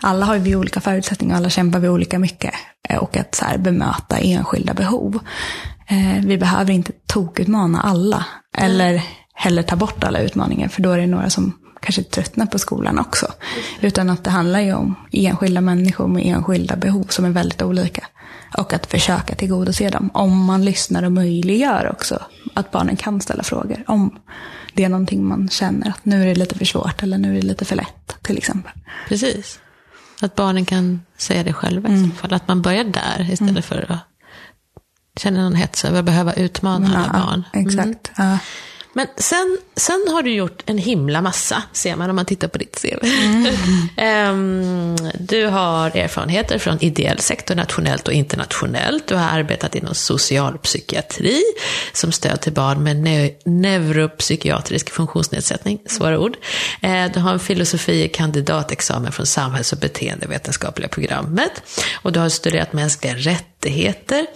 alla 0.00 0.26
har 0.26 0.38
vi 0.38 0.56
olika 0.56 0.80
förutsättningar, 0.80 1.36
alla 1.36 1.50
kämpar 1.50 1.78
vi 1.78 1.88
olika 1.88 2.18
mycket. 2.18 2.54
Eh, 2.88 2.98
och 2.98 3.16
att 3.16 3.34
så 3.34 3.44
här, 3.44 3.58
bemöta 3.58 4.18
enskilda 4.18 4.74
behov. 4.74 5.18
Eh, 5.86 6.24
vi 6.24 6.38
behöver 6.38 6.72
inte 6.72 6.92
tokutmana 7.06 7.80
alla. 7.80 8.24
Mm. 8.56 8.70
Eller 8.70 9.02
heller 9.34 9.62
ta 9.62 9.76
bort 9.76 10.04
alla 10.04 10.20
utmaningar, 10.20 10.68
för 10.68 10.82
då 10.82 10.90
är 10.90 10.98
det 10.98 11.06
några 11.06 11.30
som 11.30 11.52
kanske 11.80 12.02
tröttnar 12.02 12.46
på 12.46 12.58
skolan 12.58 12.98
också. 12.98 13.32
Utan 13.80 14.10
att 14.10 14.24
det 14.24 14.30
handlar 14.30 14.60
ju 14.60 14.74
om 14.74 14.94
enskilda 15.12 15.60
människor 15.60 16.08
med 16.08 16.26
enskilda 16.26 16.76
behov 16.76 17.06
som 17.08 17.24
är 17.24 17.30
väldigt 17.30 17.62
olika. 17.62 18.06
Och 18.56 18.72
att 18.72 18.86
försöka 18.86 19.34
tillgodose 19.34 19.90
dem. 19.90 20.10
Om 20.14 20.44
man 20.44 20.64
lyssnar 20.64 21.02
och 21.02 21.12
möjliggör 21.12 21.90
också 21.92 22.22
att 22.54 22.70
barnen 22.70 22.96
kan 22.96 23.20
ställa 23.20 23.42
frågor. 23.42 23.84
Om 23.86 24.18
det 24.74 24.84
är 24.84 24.88
någonting 24.88 25.24
man 25.24 25.48
känner 25.48 25.88
att 25.88 26.04
nu 26.04 26.22
är 26.22 26.26
det 26.26 26.34
lite 26.34 26.58
för 26.58 26.64
svårt 26.64 27.02
eller 27.02 27.18
nu 27.18 27.30
är 27.30 27.40
det 27.40 27.46
lite 27.46 27.64
för 27.64 27.76
lätt 27.76 28.16
till 28.22 28.38
exempel. 28.38 28.72
Precis. 29.08 29.58
Att 30.20 30.34
barnen 30.34 30.64
kan 30.64 31.02
säga 31.16 31.42
det 31.42 31.52
själva 31.52 31.88
mm. 31.88 32.04
i 32.04 32.08
så 32.08 32.14
fall. 32.14 32.32
Att 32.32 32.48
man 32.48 32.62
börjar 32.62 32.84
där 32.84 33.30
istället 33.30 33.50
mm. 33.50 33.62
för 33.62 33.92
att 33.92 33.98
känna 35.20 35.42
någon 35.42 35.54
hets 35.54 35.84
över 35.84 35.98
att 35.98 36.04
behöva 36.04 36.32
utmana 36.32 36.90
ja, 36.92 36.98
alla 36.98 37.26
barn. 37.26 37.44
Exakt. 37.52 38.10
Mm. 38.18 38.30
Ja. 38.30 38.38
Men 38.98 39.06
sen, 39.16 39.58
sen 39.76 40.04
har 40.08 40.22
du 40.22 40.30
gjort 40.30 40.62
en 40.66 40.78
himla 40.78 41.22
massa, 41.22 41.62
ser 41.72 41.96
man 41.96 42.10
om 42.10 42.16
man 42.16 42.24
tittar 42.24 42.48
på 42.48 42.58
ditt 42.58 42.82
CV. 42.82 43.06
Mm. 43.06 44.30
um, 44.30 44.96
du 45.18 45.46
har 45.46 45.96
erfarenheter 45.96 46.58
från 46.58 46.78
ideell 46.80 47.18
sektor, 47.18 47.54
nationellt 47.54 48.08
och 48.08 48.14
internationellt. 48.14 49.06
Du 49.06 49.14
har 49.14 49.38
arbetat 49.38 49.74
inom 49.74 49.94
socialpsykiatri 49.94 51.42
som 51.92 52.12
stöd 52.12 52.40
till 52.40 52.52
barn 52.52 52.82
med 52.82 52.96
ne 52.96 53.30
neuropsykiatrisk 53.44 54.90
funktionsnedsättning, 54.90 55.78
svåra 55.86 56.18
ord. 56.18 56.36
Uh, 56.84 57.12
du 57.14 57.20
har 57.20 57.32
en 57.32 57.40
filosofie 57.40 58.08
kandidatexamen 58.08 59.12
från 59.12 59.26
samhälls 59.26 59.72
och 59.72 59.78
beteendevetenskapliga 59.78 60.88
programmet. 60.88 61.62
Och 62.02 62.12
du 62.12 62.20
har 62.20 62.28
studerat 62.28 62.72
mänskliga 62.72 63.14
rättigheter. 63.14 64.26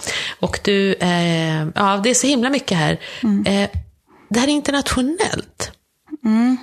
Och 0.41 0.61
du, 0.65 0.95
uh, 1.03 1.69
ja 1.75 2.01
det 2.05 2.11
är 2.11 2.15
så 2.15 2.27
himla 2.27 2.51
mycket 2.51 2.79
här. 2.79 3.01
Mm. 3.23 3.47
Uh, 3.47 3.69
det 4.33 4.41
här 4.41 4.49
är 4.49 4.53
internationellt. 4.53 5.73
Mm. 6.25 6.57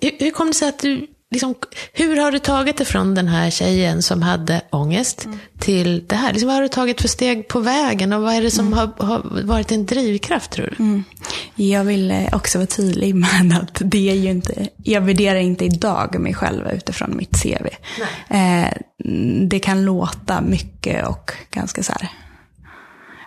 Hur, 0.00 0.24
hur 0.24 0.30
kom 0.30 0.46
det 0.46 0.54
sig 0.54 0.68
att 0.68 0.78
du 0.78 1.06
liksom 1.32 1.54
Hur 1.92 2.16
har 2.16 2.32
du 2.32 2.38
tagit 2.38 2.76
det 2.76 2.84
från 2.84 3.14
den 3.14 3.28
här 3.28 3.50
tjejen 3.50 4.02
som 4.02 4.22
hade 4.22 4.62
ångest 4.70 5.24
mm. 5.24 5.38
till 5.58 6.04
det 6.06 6.16
här? 6.16 6.32
Liksom, 6.32 6.46
vad 6.46 6.56
har 6.56 6.62
du 6.62 6.68
tagit 6.68 7.00
för 7.00 7.08
steg 7.08 7.48
på 7.48 7.60
vägen 7.60 8.12
och 8.12 8.22
vad 8.22 8.34
är 8.34 8.42
det 8.42 8.50
som 8.50 8.66
mm. 8.66 8.78
har, 8.78 9.06
har, 9.06 9.42
varit 9.42 9.72
en 9.72 9.86
drivkraft 9.86 10.50
tror 10.50 10.74
du? 10.78 10.84
Mm. 10.84 11.04
Jag 11.54 11.84
vill 11.84 12.28
också 12.32 12.58
vara 12.58 12.66
tydlig 12.66 13.14
med 13.14 13.58
att 13.62 13.82
det 13.84 14.10
är 14.10 14.14
ju 14.14 14.30
inte, 14.30 14.68
jag 14.76 15.00
värderar 15.00 15.38
inte 15.38 15.64
idag 15.64 16.20
mig 16.20 16.34
själv 16.34 16.70
utifrån 16.72 17.16
mitt 17.16 17.42
CV. 17.42 17.66
Eh, 18.28 18.68
det 19.48 19.58
kan 19.58 19.84
låta 19.84 20.40
mycket 20.40 21.06
och 21.06 21.32
ganska 21.50 21.82
så 21.82 21.92
här 21.92 22.08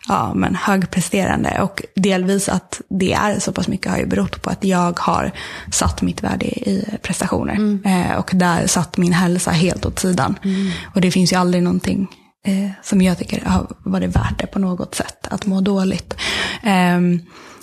ja, 0.08 0.34
men 0.34 0.56
högpresterande. 0.56 1.62
Och 1.62 1.84
delvis 1.96 2.50
att 2.50 2.82
det 2.90 3.14
är 3.14 3.40
så 3.40 3.52
pass 3.52 3.68
mycket 3.68 3.92
har 3.92 3.98
ju 3.98 4.06
berott 4.06 4.42
på 4.42 4.50
att 4.50 4.64
jag 4.64 5.00
har 5.00 5.32
satt 5.72 6.02
mitt 6.02 6.24
värde 6.24 6.46
i 6.46 6.98
prestationer. 7.02 7.54
Mm. 7.54 7.82
Eh, 7.86 8.18
och 8.18 8.32
där 8.34 8.68
satt 8.68 8.98
min 8.98 9.14
hälsa 9.14 9.52
helt 9.52 9.86
åt 9.86 10.00
sidan. 10.00 10.40
Mm. 10.44 10.72
Och 10.94 11.02
det 11.02 11.12
finns 11.12 11.34
ju 11.34 11.38
aldrig 11.38 11.64
någonting 11.64 12.08
eh, 12.48 12.70
som 12.84 13.02
jag 13.02 13.18
tycker 13.18 13.46
har 13.46 13.68
varit 13.80 14.16
värt 14.16 14.40
det 14.40 14.48
på 14.48 14.60
något 14.60 14.96
sätt, 14.96 15.28
att 15.28 15.46
må 15.46 15.62
dåligt. 15.62 16.16
Eh, 16.64 17.00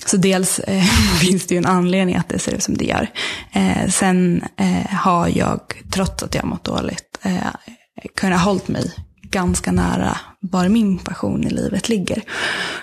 så 0.07 0.17
dels 0.17 0.59
eh, 0.59 0.83
finns 1.21 1.47
det 1.47 1.55
ju 1.55 1.59
en 1.59 1.67
anledning 1.67 2.17
att 2.17 2.29
det 2.29 2.39
ser 2.39 2.53
ut 2.53 2.63
som 2.63 2.77
det 2.77 2.85
gör. 2.85 3.11
Eh, 3.53 3.89
sen 3.89 4.45
eh, 4.57 4.91
har 4.91 5.29
jag, 5.29 5.61
trots 5.93 6.23
att 6.23 6.35
jag 6.35 6.45
mått 6.45 6.65
dåligt, 6.65 7.19
kunnat 8.17 8.41
hålla 8.41 8.61
mig 8.67 8.93
ganska 9.33 9.73
nära 9.73 10.19
var 10.41 10.69
min 10.69 10.99
passion 10.99 11.45
i 11.45 11.51
livet 11.51 11.89
ligger. 11.89 12.23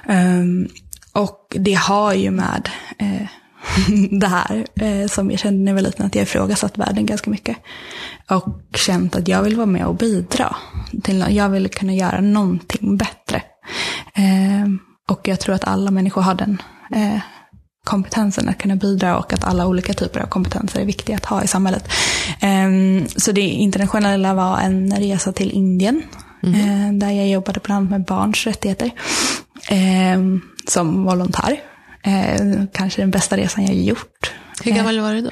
Um, 0.09 0.67
och 1.13 1.55
det 1.59 1.73
har 1.73 2.13
ju 2.13 2.31
med 2.31 2.69
eh, 2.97 3.27
det 4.19 4.27
här 4.27 4.65
eh, 4.75 5.07
som 5.07 5.31
jag 5.31 5.39
kände 5.39 5.63
när 5.63 5.71
jag 5.71 5.75
var 5.75 5.81
liten, 5.81 6.05
att 6.05 6.15
jag 6.15 6.23
ifrågasatt 6.23 6.77
världen 6.77 7.05
ganska 7.05 7.29
mycket. 7.29 7.57
Och 8.29 8.61
känt 8.75 9.15
att 9.15 9.27
jag 9.27 9.43
vill 9.43 9.55
vara 9.55 9.65
med 9.65 9.85
och 9.85 9.95
bidra. 9.95 10.55
Till, 11.03 11.25
jag 11.29 11.49
vill 11.49 11.69
kunna 11.69 11.93
göra 11.93 12.21
någonting 12.21 12.97
bättre. 12.97 13.41
Eh, 14.13 14.67
och 15.09 15.27
jag 15.27 15.39
tror 15.39 15.55
att 15.55 15.67
alla 15.67 15.91
människor 15.91 16.21
har 16.21 16.33
den 16.33 16.61
eh, 16.95 17.19
kompetensen 17.83 18.49
att 18.49 18.57
kunna 18.57 18.75
bidra 18.75 19.17
och 19.17 19.33
att 19.33 19.43
alla 19.43 19.67
olika 19.67 19.93
typer 19.93 20.19
av 20.19 20.27
kompetenser 20.27 20.81
är 20.81 20.85
viktiga 20.85 21.15
att 21.15 21.25
ha 21.25 21.43
i 21.43 21.47
samhället. 21.47 21.89
Ehm, 22.39 23.07
så 23.07 23.31
det 23.31 23.41
internationella 23.41 24.33
var 24.33 24.59
en 24.59 24.95
resa 24.95 25.31
till 25.31 25.51
Indien 25.51 26.03
Mm. 26.43 26.99
där 26.99 27.11
jag 27.11 27.29
jobbade 27.29 27.59
bland 27.63 27.77
annat 27.77 27.91
med 27.91 28.05
barns 28.05 28.47
rättigheter. 28.47 28.91
Eh, 29.69 30.19
som 30.67 31.03
volontär. 31.03 31.61
Eh, 32.03 32.63
kanske 32.73 33.01
den 33.01 33.11
bästa 33.11 33.37
resan 33.37 33.65
jag 33.65 33.75
gjort. 33.75 34.33
Hur 34.63 34.71
gammal 34.71 34.99
var 34.99 35.13
du 35.13 35.21
då? 35.21 35.29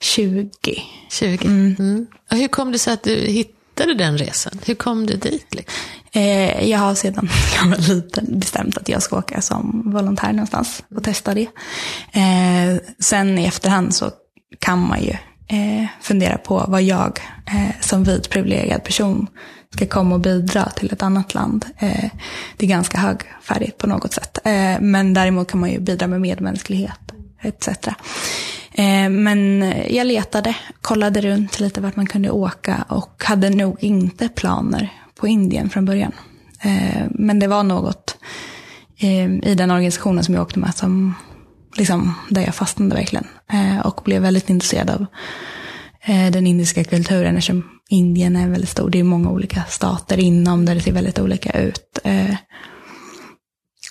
20. 0.00 0.82
20. 1.10 1.46
Mm. 1.46 1.76
Mm. 1.78 2.06
Och 2.30 2.36
hur 2.36 2.48
kom 2.48 2.72
det 2.72 2.78
sig 2.78 2.92
att 2.92 3.02
du 3.02 3.14
hittade 3.14 3.94
den 3.94 4.18
resan? 4.18 4.52
Hur 4.66 4.74
kom 4.74 5.06
du 5.06 5.16
dit? 5.16 5.54
Liksom? 5.54 5.74
Eh, 6.12 6.68
jag 6.70 6.78
har 6.78 6.94
sedan 6.94 7.28
jag 7.56 7.68
var 7.68 7.88
liten 7.88 8.38
bestämt 8.38 8.76
att 8.76 8.88
jag 8.88 9.02
ska 9.02 9.18
åka 9.18 9.40
som 9.40 9.82
volontär 9.92 10.32
någonstans 10.32 10.82
och 10.96 11.04
testa 11.04 11.34
det. 11.34 11.48
Eh, 12.12 12.80
sen 12.98 13.38
i 13.38 13.44
efterhand 13.44 13.94
så 13.94 14.10
kan 14.58 14.88
man 14.88 15.02
ju 15.02 15.10
eh, 15.48 15.86
fundera 16.00 16.38
på 16.38 16.64
vad 16.68 16.82
jag 16.82 17.18
som 17.80 18.04
vit 18.04 18.30
privilegierad 18.30 18.84
person 18.84 19.26
ska 19.72 19.86
komma 19.86 20.14
och 20.14 20.20
bidra 20.20 20.64
till 20.64 20.92
ett 20.92 21.02
annat 21.02 21.34
land. 21.34 21.66
Eh, 21.78 22.10
det 22.56 22.66
är 22.66 22.68
ganska 22.68 22.98
högfärdigt 22.98 23.78
på 23.78 23.86
något 23.86 24.12
sätt. 24.12 24.38
Eh, 24.44 24.80
men 24.80 25.14
däremot 25.14 25.50
kan 25.50 25.60
man 25.60 25.70
ju 25.70 25.80
bidra 25.80 26.06
med 26.06 26.20
medmänsklighet 26.20 27.12
etc. 27.40 27.68
Eh, 28.72 29.08
men 29.08 29.72
jag 29.88 30.06
letade, 30.06 30.56
kollade 30.80 31.20
runt 31.20 31.60
lite 31.60 31.80
vart 31.80 31.96
man 31.96 32.06
kunde 32.06 32.30
åka 32.30 32.84
och 32.88 33.24
hade 33.24 33.50
nog 33.50 33.76
inte 33.80 34.28
planer 34.28 34.92
på 35.20 35.28
Indien 35.28 35.70
från 35.70 35.84
början. 35.84 36.12
Men 37.10 37.38
det 37.38 37.46
var 37.46 37.62
något 37.62 38.16
i 39.42 39.54
den 39.54 39.70
organisationen 39.70 40.24
som 40.24 40.34
jag 40.34 40.42
åkte 40.42 40.58
med 40.58 40.74
som 40.74 41.14
liksom, 41.76 42.14
där 42.28 42.42
jag 42.42 42.54
fastnade 42.54 42.94
verkligen. 42.94 43.26
Och 43.84 44.00
blev 44.04 44.22
väldigt 44.22 44.50
intresserad 44.50 44.90
av 44.90 45.06
den 46.06 46.46
indiska 46.46 46.84
kulturen 46.84 47.36
eftersom 47.36 47.64
Indien 47.92 48.36
är 48.36 48.48
väldigt 48.48 48.70
stor. 48.70 48.90
Det 48.90 48.98
är 48.98 49.04
många 49.04 49.30
olika 49.30 49.64
stater 49.68 50.18
inom 50.18 50.64
där 50.64 50.74
det 50.74 50.80
ser 50.80 50.92
väldigt 50.92 51.18
olika 51.18 51.50
ut. 51.60 51.98
Eh, 52.04 52.36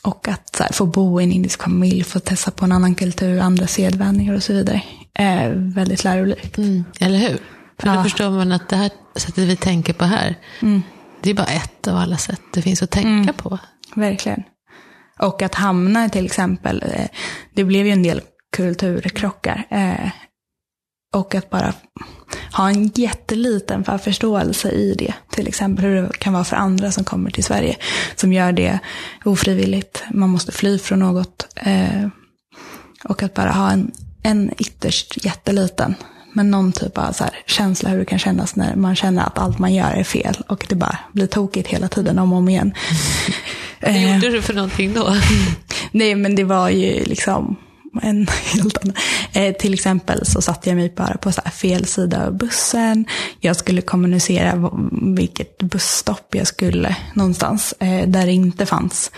och 0.04 0.28
att 0.28 0.60
här, 0.60 0.74
få 0.74 0.86
bo 0.86 1.22
i 1.22 1.24
en 1.24 1.32
indisk 1.32 1.64
familj, 1.64 2.04
få 2.04 2.20
testa 2.20 2.52
på 2.52 2.66
en 2.66 2.72
annan 2.72 2.96
kultur, 2.96 3.40
andra 3.40 3.68
sedvänjor 3.68 4.36
och 4.36 4.44
så 4.44 4.54
vidare. 4.54 4.82
är 5.14 5.74
väldigt 5.76 6.04
lärorikt. 6.04 6.58
Mm, 6.58 6.84
eller 7.00 7.20
hur? 7.20 7.38
För 7.80 7.88
ja. 7.88 7.96
då 7.96 8.04
förstår 8.04 8.30
man 8.30 8.52
att 8.52 8.70
det 8.70 8.76
här 8.76 8.92
sättet 9.16 9.44
vi 9.44 9.56
tänker 9.56 9.94
på 9.94 10.06
här, 10.06 10.36
mm. 10.62 10.82
det 11.22 11.30
är 11.30 11.34
bara 11.34 11.48
ett 11.48 11.88
av 11.88 11.98
alla 11.98 12.18
sätt 12.18 12.42
det 12.54 12.62
finns 12.62 12.84
att 12.84 12.92
tänka 12.92 13.10
mm, 13.10 13.34
på. 13.34 13.60
Verkligen. 13.96 14.44
Och 15.20 15.42
att 15.42 15.56
hamna 15.56 16.10
till 16.10 16.26
exempel, 16.26 16.84
eh, 16.84 17.08
det 17.54 17.64
blev 17.64 17.86
ju 17.86 17.92
en 17.92 18.04
del 18.04 18.22
kulturkrockar. 18.56 19.68
Eh, 19.70 20.12
och 21.14 21.36
att 21.36 21.50
bara 21.50 21.74
ha 22.52 22.70
en 22.70 22.92
jätteliten 22.96 23.84
förståelse 23.84 24.72
i 24.72 24.96
det. 24.98 25.14
Till 25.30 25.48
exempel 25.48 25.86
hur 25.86 26.02
det 26.02 26.18
kan 26.18 26.34
vara 26.34 26.44
för 26.44 26.56
andra 26.56 26.92
som 26.92 27.04
kommer 27.04 27.32
till 27.32 27.44
Sverige. 27.44 27.78
Som 28.16 28.34
gör 28.34 28.52
det 28.52 28.80
ofrivilligt. 29.26 30.04
Man 30.12 30.30
måste 30.30 30.52
fly 30.52 30.80
från 30.80 31.00
något. 31.00 31.48
Eh, 31.56 32.08
och 33.04 33.24
att 33.24 33.34
bara 33.34 33.52
ha 33.52 33.72
en, 33.72 33.92
en 34.24 34.52
ytterst 34.58 35.26
jätteliten, 35.26 35.96
men 36.34 36.52
någon 36.52 36.72
typ 36.72 36.98
av 36.98 37.12
så 37.12 37.24
här, 37.24 37.34
känsla 37.46 37.90
hur 37.90 38.00
det 38.00 38.06
kan 38.06 38.20
kännas 38.20 38.56
när 38.56 38.76
man 38.76 38.96
känner 38.96 39.24
att 39.24 39.38
allt 39.38 39.60
man 39.60 39.74
gör 39.74 39.92
är 39.92 40.04
fel. 40.04 40.38
Och 40.48 40.66
det 40.70 40.76
bara 40.76 40.98
blir 41.12 41.28
tokigt 41.28 41.68
hela 41.68 41.88
tiden 41.88 42.20
om 42.20 42.32
och 42.32 42.38
om 42.38 42.50
igen. 42.50 42.74
Vad 43.82 44.02
gjorde 44.02 44.30
du 44.30 44.42
för 44.42 44.54
någonting 44.54 44.94
då? 44.94 45.16
Nej 45.92 46.16
men 46.16 46.36
det 46.36 46.44
var 46.44 46.70
ju 46.70 47.06
liksom 47.06 47.58
en 48.02 48.28
helt 48.28 48.78
annan. 48.78 48.96
Eh, 49.34 49.56
till 49.56 49.74
exempel 49.74 50.26
så 50.26 50.42
satte 50.42 50.70
jag 50.70 50.76
mig 50.76 50.94
bara 50.96 51.18
på 51.18 51.32
så 51.32 51.42
fel 51.42 51.86
sida 51.86 52.28
av 52.28 52.38
bussen. 52.38 53.06
Jag 53.40 53.56
skulle 53.56 53.82
kommunicera 53.82 54.72
vilket 55.16 55.58
busstopp 55.58 56.36
jag 56.36 56.48
skulle 56.48 56.96
någonstans. 57.14 57.74
Eh, 57.80 58.08
där 58.08 58.26
det 58.26 58.32
inte 58.32 58.66
fanns 58.66 59.12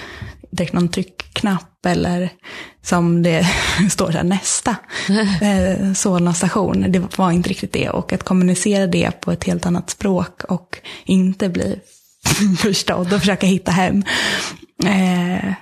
direkt 0.51 0.73
någon 0.73 0.89
tryckknapp 0.89 1.85
eller 1.85 2.29
som 2.81 3.23
det 3.23 3.47
står 3.91 4.09
här, 4.09 4.23
nästa 4.23 4.75
eh, 5.41 5.93
Solna 5.93 6.33
station. 6.33 6.85
Det 6.91 7.17
var 7.17 7.31
inte 7.31 7.49
riktigt 7.49 7.73
det. 7.73 7.89
Och 7.89 8.13
att 8.13 8.23
kommunicera 8.23 8.87
det 8.87 9.21
på 9.21 9.31
ett 9.31 9.43
helt 9.43 9.65
annat 9.65 9.89
språk 9.89 10.43
och 10.43 10.77
inte 11.05 11.49
bli 11.49 11.79
förstådd 12.57 13.13
och 13.13 13.19
försöka 13.19 13.47
hitta 13.47 13.71
hem. 13.71 14.03
Eh, 14.85 15.53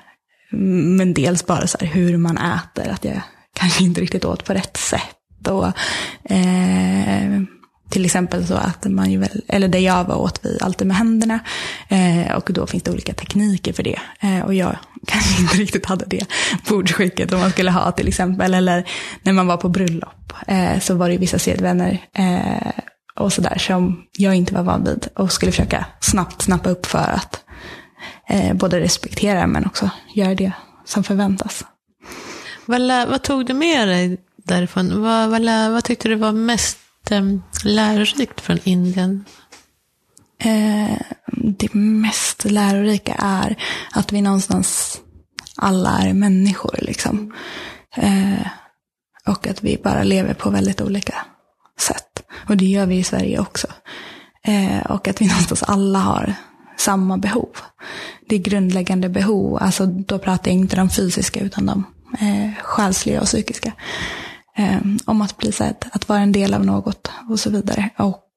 men 0.52 1.14
dels 1.14 1.46
bara 1.46 1.68
så 1.68 1.78
hur 1.82 2.18
man 2.18 2.38
äter, 2.38 2.90
att 2.90 3.06
jag 3.06 3.22
kanske 3.54 3.84
inte 3.84 4.02
riktigt 4.02 4.26
åt 4.26 4.46
på 4.46 4.54
rätt 4.54 4.78
sätt. 4.78 5.48
Och, 5.48 5.68
eh, 6.32 7.42
till 7.92 8.06
exempel 8.06 8.48
så 8.48 8.54
att 8.54 8.86
man 8.86 9.12
ju 9.12 9.18
väl, 9.18 9.42
eller 9.48 9.68
där 9.68 9.80
jag 9.80 10.04
var 10.04 10.16
åt 10.16 10.40
vi 10.44 10.58
alltid 10.62 10.88
med 10.88 10.98
händerna. 10.98 11.40
Eh, 11.88 12.36
och 12.36 12.50
då 12.54 12.68
finns 12.68 12.84
det 12.84 12.92
olika 12.92 13.14
tekniker 13.14 13.74
för 13.74 13.84
det. 13.84 14.00
Eh, 14.20 14.40
och 14.40 14.54
jag 14.54 14.76
kanske 15.08 15.42
inte 15.42 15.58
riktigt 15.58 15.86
hade 15.86 16.06
det 16.06 16.26
bordsskicket 16.70 17.30
som 17.30 17.40
man 17.40 17.52
skulle 17.52 17.72
ha 17.72 17.92
till 17.92 18.08
exempel. 18.08 18.54
Eller 18.54 18.88
när 19.24 19.34
man 19.34 19.48
var 19.48 19.58
på 19.58 19.70
bröllop 19.70 20.34
eh, 20.48 20.80
så 20.80 20.96
var 20.96 21.10
det 21.10 21.18
vissa 21.18 21.40
sedvänner 21.40 21.98
eh, 22.18 22.72
och 23.16 23.34
sådär 23.34 23.58
som 23.58 24.04
jag 24.18 24.36
inte 24.36 24.54
var 24.54 24.64
van 24.64 24.84
vid. 24.84 25.08
Och 25.16 25.32
skulle 25.32 25.52
försöka 25.52 25.86
snabbt 26.00 26.42
snappa 26.42 26.70
upp 26.70 26.86
för 26.86 27.12
att 27.16 27.44
eh, 28.28 28.54
både 28.54 28.80
respektera 28.80 29.48
men 29.48 29.66
också 29.66 29.90
göra 30.16 30.36
det 30.36 30.52
som 30.86 31.04
förväntas. 31.04 31.66
Vad, 32.66 32.82
vad 33.10 33.22
tog 33.22 33.46
du 33.46 33.54
med 33.54 33.88
dig 33.88 34.18
därifrån? 34.38 35.02
Vad, 35.02 35.30
vad, 35.30 35.72
vad 35.72 35.84
tyckte 35.84 36.08
du 36.08 36.16
var 36.16 36.32
mest 36.32 36.78
eh, 37.10 37.22
lärorikt 37.64 38.42
från 38.42 38.60
Indien? 38.64 39.26
Eh, 40.44 40.98
det 41.34 41.74
mest 41.74 42.46
lärorika 42.46 43.16
är 43.20 43.58
att 43.92 44.12
vi 44.12 44.22
någonstans 44.22 45.00
alla 45.56 46.00
är 46.00 46.14
människor. 46.14 46.76
Liksom. 46.82 47.34
Eh, 47.96 48.48
och 49.28 49.48
att 49.48 49.64
vi 49.64 49.82
bara 49.84 50.04
lever 50.04 50.34
på 50.34 50.50
väldigt 50.50 50.82
olika 50.82 51.16
sätt. 51.80 52.24
Och 52.50 52.58
det 52.58 52.66
gör 52.66 52.86
vi 52.86 52.96
i 52.96 53.04
Sverige 53.04 53.40
också. 53.40 53.68
Eh, 54.44 54.80
och 54.80 55.08
att 55.08 55.22
vi 55.22 55.28
någonstans 55.28 55.64
alla 55.64 56.00
har 56.00 56.34
samma 56.82 57.18
behov. 57.18 57.58
Det 58.28 58.36
är 58.36 58.40
grundläggande 58.40 59.10
behov, 59.10 59.58
alltså 59.62 59.86
då 59.86 60.20
pratar 60.20 60.52
jag 60.52 60.60
inte 60.60 60.76
de 60.76 60.90
fysiska 60.90 61.40
utan 61.40 61.66
de 61.66 61.84
eh, 62.20 62.64
själsliga 62.64 63.22
och 63.22 63.28
psykiska. 63.28 63.74
Eh, 64.58 64.80
om 65.06 65.22
att 65.22 65.38
bli 65.38 65.52
sedd, 65.52 65.86
att 65.92 66.10
vara 66.10 66.20
en 66.20 66.32
del 66.32 66.54
av 66.54 66.66
något 66.66 67.12
och 67.30 67.40
så 67.40 67.50
vidare. 67.50 67.90
Och 67.98 68.28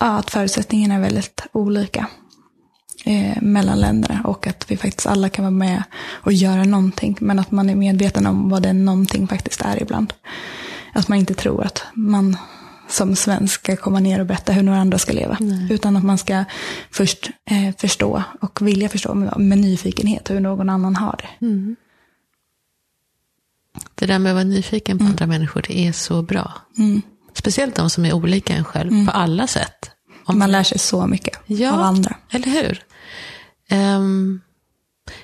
ja, 0.00 0.16
att 0.18 0.30
förutsättningarna 0.30 0.94
är 0.94 1.00
väldigt 1.00 1.46
olika 1.52 2.06
eh, 3.04 3.42
mellan 3.42 3.80
länderna 3.80 4.20
och 4.24 4.46
att 4.46 4.70
vi 4.70 4.76
faktiskt 4.76 5.06
alla 5.06 5.28
kan 5.28 5.44
vara 5.44 5.50
med 5.50 5.82
och 6.00 6.32
göra 6.32 6.64
någonting. 6.64 7.16
Men 7.20 7.38
att 7.38 7.50
man 7.50 7.70
är 7.70 7.74
medveten 7.74 8.26
om 8.26 8.48
vad 8.48 8.62
det 8.62 8.72
någonting 8.72 9.28
faktiskt 9.28 9.60
är 9.60 9.82
ibland. 9.82 10.12
Att 10.92 11.08
man 11.08 11.18
inte 11.18 11.34
tror 11.34 11.64
att 11.64 11.82
man 11.94 12.36
som 12.90 13.16
svensk 13.16 13.60
ska 13.60 13.76
komma 13.76 14.00
ner 14.00 14.20
och 14.20 14.26
berätta 14.26 14.52
hur 14.52 14.62
några 14.62 14.78
andra 14.78 14.98
ska 14.98 15.12
leva. 15.12 15.36
Nej. 15.40 15.66
Utan 15.72 15.96
att 15.96 16.04
man 16.04 16.18
ska 16.18 16.44
först 16.90 17.30
eh, 17.50 17.74
förstå 17.78 18.22
och 18.40 18.66
vilja 18.66 18.88
förstå 18.88 19.14
med, 19.14 19.38
med 19.38 19.58
nyfikenhet 19.58 20.30
hur 20.30 20.40
någon 20.40 20.68
annan 20.68 20.96
har 20.96 21.20
det. 21.22 21.46
Mm. 21.46 21.76
Det 23.94 24.06
där 24.06 24.18
med 24.18 24.30
att 24.30 24.34
vara 24.34 24.44
nyfiken 24.44 24.98
på 24.98 25.04
andra 25.04 25.26
människor, 25.26 25.64
det 25.68 25.78
är 25.86 25.92
så 25.92 26.22
bra. 26.22 26.52
Mm. 26.78 27.02
Speciellt 27.34 27.74
de 27.74 27.90
som 27.90 28.04
är 28.04 28.12
olika 28.12 28.54
en 28.54 28.64
själv, 28.64 29.06
på 29.06 29.12
alla 29.12 29.46
sätt. 29.46 29.90
Om 30.24 30.38
Man 30.38 30.52
lär 30.52 30.62
sig 30.62 30.78
så 30.78 31.06
mycket 31.06 31.38
Ja. 31.46 31.72
av 31.72 31.80
andra. 31.80 32.16
Eller 32.30 32.46
hur? 32.48 32.82
Ehm, 33.68 34.40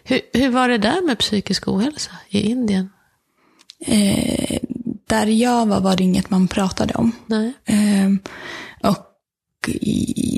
hur? 0.05 0.21
Hur 0.33 0.51
var 0.51 0.69
det 0.69 0.79
där 0.79 1.07
med 1.07 1.19
psykisk 1.19 1.69
ohälsa 1.69 2.11
i 2.29 2.41
Indien? 2.41 2.91
Eh, 3.87 4.59
där 5.09 5.27
jag 5.27 5.67
var 5.67 5.81
var 5.81 5.97
det 5.97 6.05
inget 6.05 6.31
man 6.31 6.49
pratade 6.49 6.95
om. 6.95 7.13
Ehm, 7.67 8.19
och 8.83 9.07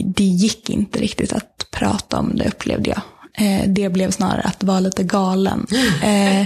det 0.04 0.24
gick 0.24 0.70
inte 0.70 1.00
riktigt 1.00 1.32
att 1.32 1.66
prata 1.70 2.18
om 2.18 2.36
det 2.36 2.48
upplevde 2.48 2.90
jag. 2.90 3.00
Eh, 3.38 3.68
det 3.68 3.88
blev 3.88 4.10
snarare 4.10 4.40
att 4.40 4.62
vara 4.64 4.80
lite 4.80 5.04
galen. 5.04 5.66
Eh, 6.02 6.40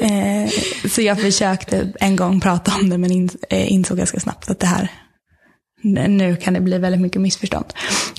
eh, 0.00 0.50
så 0.90 1.02
jag 1.02 1.20
försökte 1.20 1.92
en 2.00 2.16
gång 2.16 2.40
prata 2.40 2.72
om 2.80 2.88
det 2.88 2.98
men 2.98 3.30
eh, 3.50 3.72
insåg 3.72 3.98
ganska 3.98 4.20
snabbt 4.20 4.50
att 4.50 4.60
det 4.60 4.66
här, 4.66 4.90
nu 5.92 6.36
kan 6.36 6.54
det 6.54 6.60
bli 6.60 6.78
väldigt 6.78 7.00
mycket 7.00 7.20
missförstånd. 7.20 7.66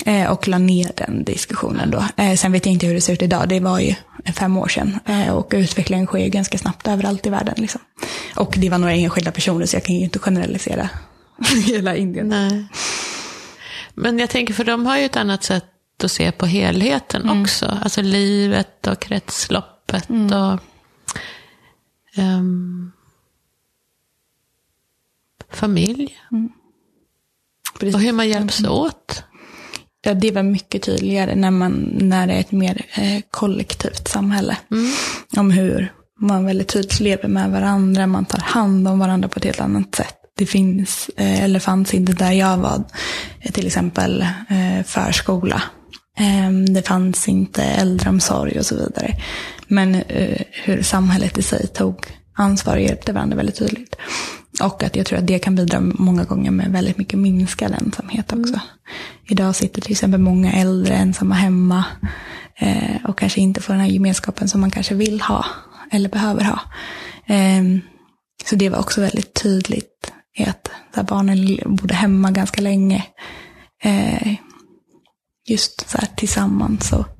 Eh, 0.06 0.30
och 0.30 0.48
la 0.48 0.58
ner 0.58 0.90
den 0.94 1.24
diskussionen 1.24 1.90
då. 1.90 2.04
Eh, 2.16 2.34
sen 2.36 2.52
vet 2.52 2.66
jag 2.66 2.72
inte 2.72 2.86
hur 2.86 2.94
det 2.94 3.00
ser 3.00 3.12
ut 3.12 3.22
idag, 3.22 3.48
det 3.48 3.60
var 3.60 3.78
ju 3.78 3.94
fem 4.34 4.56
år 4.56 4.68
sedan. 4.68 4.98
Eh, 5.06 5.28
och 5.28 5.50
utvecklingen 5.52 6.06
sker 6.06 6.18
ju 6.18 6.28
ganska 6.28 6.58
snabbt 6.58 6.88
överallt 6.88 7.26
i 7.26 7.30
världen. 7.30 7.54
Liksom. 7.56 7.80
Och 8.36 8.54
det 8.58 8.70
var 8.70 8.78
några 8.78 8.94
enskilda 8.94 9.30
personer 9.30 9.66
så 9.66 9.76
jag 9.76 9.84
kan 9.84 9.94
ju 9.94 10.04
inte 10.04 10.18
generalisera 10.18 10.88
hela 11.66 11.96
Indien. 11.96 12.28
Nej. 12.28 12.66
Men 13.94 14.18
jag 14.18 14.30
tänker, 14.30 14.54
för 14.54 14.64
de 14.64 14.86
har 14.86 14.98
ju 14.98 15.04
ett 15.04 15.16
annat 15.16 15.44
sätt 15.44 15.64
att 16.04 16.12
se 16.12 16.32
på 16.32 16.46
helheten 16.46 17.42
också. 17.42 17.78
Alltså 17.82 18.02
livet 18.02 18.86
och 18.86 19.00
kretsloppet 19.00 20.10
och 20.10 20.60
ehm, 22.22 22.92
familj. 25.50 26.16
Precis. 27.78 27.94
Och 27.94 28.00
hur 28.00 28.12
man 28.12 28.28
hjälps 28.28 28.64
åt. 28.64 29.24
Ja, 30.02 30.14
det 30.14 30.30
var 30.30 30.42
mycket 30.42 30.82
tydligare 30.82 31.34
när, 31.34 31.50
man, 31.50 31.98
när 32.00 32.26
det 32.26 32.32
är 32.32 32.40
ett 32.40 32.52
mer 32.52 32.86
eh, 32.94 33.22
kollektivt 33.30 34.08
samhälle. 34.08 34.56
Om 35.36 35.50
hur 35.50 35.92
man 36.20 36.44
väldigt 36.44 36.68
tydligt 36.68 37.00
lever 37.00 37.28
med 37.28 37.50
varandra, 37.50 38.06
man 38.06 38.24
tar 38.24 38.38
hand 38.38 38.88
om 38.88 38.98
varandra 38.98 39.28
på 39.28 39.38
ett 39.38 39.44
helt 39.44 39.60
annat 39.60 39.94
sätt. 39.94 40.14
Det 40.36 40.46
finns, 40.46 41.10
eh, 41.16 41.44
eller 41.44 41.60
fanns 41.60 41.94
inte 41.94 42.12
där 42.12 42.32
jag 42.32 42.56
var, 42.56 42.84
eh, 43.40 43.52
till 43.52 43.66
exempel 43.66 44.20
eh, 44.48 44.84
förskola. 44.86 45.62
Eh, 46.18 46.50
det 46.74 46.82
fanns 46.86 47.28
inte 47.28 47.62
äldreomsorg 47.62 48.58
och 48.58 48.66
så 48.66 48.74
vidare. 48.74 49.14
Men 49.68 49.94
eh, 49.94 50.40
hur 50.64 50.82
samhället 50.82 51.38
i 51.38 51.42
sig 51.42 51.66
tog 51.66 52.06
ansvar 52.36 52.76
och 52.76 52.82
hjälpte 52.82 53.12
varandra 53.12 53.36
väldigt 53.36 53.58
tydligt. 53.58 53.96
Och 54.62 54.82
att 54.82 54.96
jag 54.96 55.06
tror 55.06 55.18
att 55.18 55.26
det 55.26 55.38
kan 55.38 55.54
bidra 55.54 55.80
många 55.80 56.24
gånger 56.24 56.50
med 56.50 56.72
väldigt 56.72 56.98
mycket 56.98 57.18
minskad 57.18 57.72
ensamhet 57.72 58.32
också. 58.32 58.60
Idag 59.28 59.56
sitter 59.56 59.80
till 59.82 59.92
exempel 59.92 60.20
många 60.20 60.52
äldre 60.52 60.94
ensamma 60.94 61.34
hemma 61.34 61.84
eh, 62.58 63.04
och 63.04 63.18
kanske 63.18 63.40
inte 63.40 63.60
får 63.60 63.72
den 63.72 63.82
här 63.82 63.88
gemenskapen 63.88 64.48
som 64.48 64.60
man 64.60 64.70
kanske 64.70 64.94
vill 64.94 65.20
ha 65.20 65.44
eller 65.90 66.08
behöver 66.08 66.44
ha. 66.44 66.60
Eh, 67.34 67.62
så 68.44 68.56
det 68.56 68.68
var 68.68 68.78
också 68.78 69.00
väldigt 69.00 69.34
tydligt 69.42 70.12
i 70.38 70.44
att 70.44 70.70
så 70.94 71.02
barnen 71.02 71.58
bodde 71.76 71.94
hemma 71.94 72.30
ganska 72.30 72.60
länge. 72.62 73.04
Eh, 73.82 74.34
just 75.48 75.90
så 75.90 75.98
här 75.98 76.08
tillsammans. 76.16 76.92
Och 76.92 77.17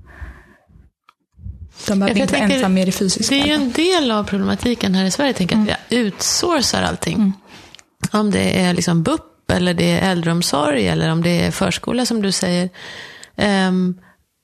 de 1.89 1.99
behöver 1.99 2.21
inte 2.21 2.35
tänker, 2.35 2.57
ensamma 2.57 2.81
i 2.81 2.85
det 2.85 2.93
fysiska. 2.93 3.35
Det 3.35 3.41
är 3.41 3.47
ju 3.47 3.53
en 3.53 3.73
del 3.73 4.11
av 4.11 4.25
problematiken 4.25 4.95
här 4.95 5.05
i 5.05 5.11
Sverige, 5.11 5.33
tänker 5.33 5.57
jag, 5.57 5.71
att 5.71 5.79
vi 5.89 6.05
outsourcar 6.05 6.83
allting. 6.83 7.33
Om 8.13 8.31
det 8.31 8.61
är 8.61 8.75
liksom 8.75 9.03
BUP 9.03 9.51
eller 9.53 9.75
det 9.75 9.91
är 9.91 10.11
äldreomsorg 10.11 10.89
eller 10.89 11.11
om 11.11 11.23
det 11.23 11.41
är 11.41 11.51
förskola 11.51 12.07
som 12.07 12.23
du 12.23 12.33
säger. 12.33 12.71
Ehm, 13.37 13.99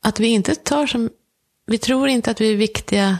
att 0.04 0.20
vi 0.20 0.28
inte 0.28 0.54
tar 0.54 0.86
som, 0.86 1.10
vi 1.66 1.78
tror 1.78 2.08
inte 2.08 2.30
att 2.30 2.40
vi 2.40 2.52
är 2.52 2.56
viktiga 2.56 3.18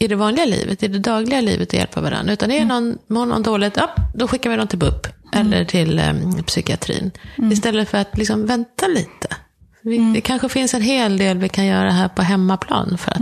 i 0.00 0.08
det 0.08 0.14
vanliga 0.14 0.44
livet, 0.44 0.82
i 0.82 0.88
det 0.88 0.98
dagliga 0.98 1.40
livet 1.40 1.68
att 1.68 1.74
hjälpa 1.74 2.00
varandra. 2.00 2.32
Utan 2.32 2.48
det 2.48 2.58
är 2.58 2.64
någon, 2.64 2.98
mår 3.06 3.26
någon 3.26 3.42
dåligt, 3.42 3.76
ja, 3.76 3.94
då 4.14 4.28
skickar 4.28 4.50
vi 4.50 4.56
dem 4.56 4.68
till 4.68 4.78
BUP 4.78 5.06
eller 5.32 5.64
till 5.64 5.98
um, 5.98 6.42
psykiatrin. 6.42 7.10
Istället 7.52 7.88
för 7.88 7.98
att 7.98 8.18
liksom 8.18 8.46
vänta 8.46 8.86
lite. 8.86 9.36
Vi, 9.86 10.12
Det 10.14 10.20
kanske 10.20 10.48
finns 10.48 10.74
en 10.74 10.82
hel 10.82 11.18
del 11.18 11.38
vi 11.38 11.48
kan 11.48 11.66
göra 11.66 11.90
här 11.90 12.08
på 12.08 12.22
hemmaplan 12.22 12.98
för 12.98 13.10
att 13.10 13.20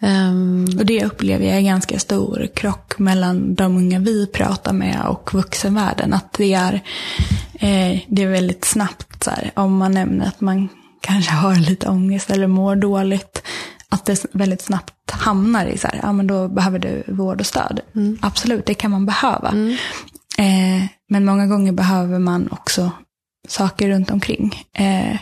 ehm, 0.00 0.66
Och 0.78 0.86
det 0.86 1.04
upplever 1.04 1.46
jag 1.46 1.56
är 1.56 1.60
ganska 1.60 1.98
stor 1.98 2.48
krock 2.54 2.98
mellan 2.98 3.54
de 3.54 3.76
unga 3.76 3.98
vi 3.98 4.26
pratar 4.26 4.72
med 4.72 5.06
och 5.08 5.34
vuxenvärlden. 5.34 6.12
Att 6.12 6.32
det 6.32 6.54
är, 6.54 6.74
eh, 7.54 8.00
det 8.08 8.22
är 8.22 8.28
väldigt 8.28 8.64
snabbt, 8.64 9.24
så 9.24 9.30
här, 9.30 9.50
om 9.54 9.76
man 9.76 9.92
nämner 9.92 10.26
att 10.26 10.40
man 10.40 10.68
kanske 11.00 11.32
har 11.32 11.54
lite 11.54 11.88
ångest 11.88 12.30
eller 12.30 12.46
mår 12.46 12.76
dåligt, 12.76 13.42
att 13.88 14.04
det 14.04 14.26
väldigt 14.32 14.62
snabbt 14.62 15.10
hamnar 15.10 15.66
i 15.66 15.78
så 15.78 15.88
här, 15.88 16.00
ja 16.02 16.12
men 16.12 16.26
då 16.26 16.48
behöver 16.48 16.78
du 16.78 17.04
vård 17.08 17.40
och 17.40 17.46
stöd. 17.46 17.80
Absolut, 18.20 18.66
det 18.66 18.74
kan 18.74 18.90
man 18.90 19.06
behöva. 19.06 19.48
Eh, 20.38 20.84
men 21.08 21.24
många 21.24 21.46
gånger 21.46 21.72
behöver 21.72 22.18
man 22.18 22.48
också 22.52 22.90
saker 23.48 23.88
runt 23.88 24.10
omkring. 24.10 24.66
Eh, 24.72 25.16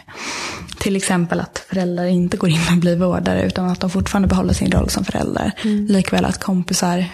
till 0.78 0.96
exempel 0.96 1.40
att 1.40 1.58
föräldrar 1.58 2.06
inte 2.06 2.36
går 2.36 2.50
in 2.50 2.60
och 2.72 2.78
blir 2.78 2.96
vårdare 2.96 3.46
utan 3.46 3.68
att 3.68 3.80
de 3.80 3.90
fortfarande 3.90 4.28
behåller 4.28 4.54
sin 4.54 4.70
roll 4.70 4.90
som 4.90 5.04
föräldrar. 5.04 5.52
Likväl 5.88 6.24
att 6.24 6.40
kompisar 6.40 7.04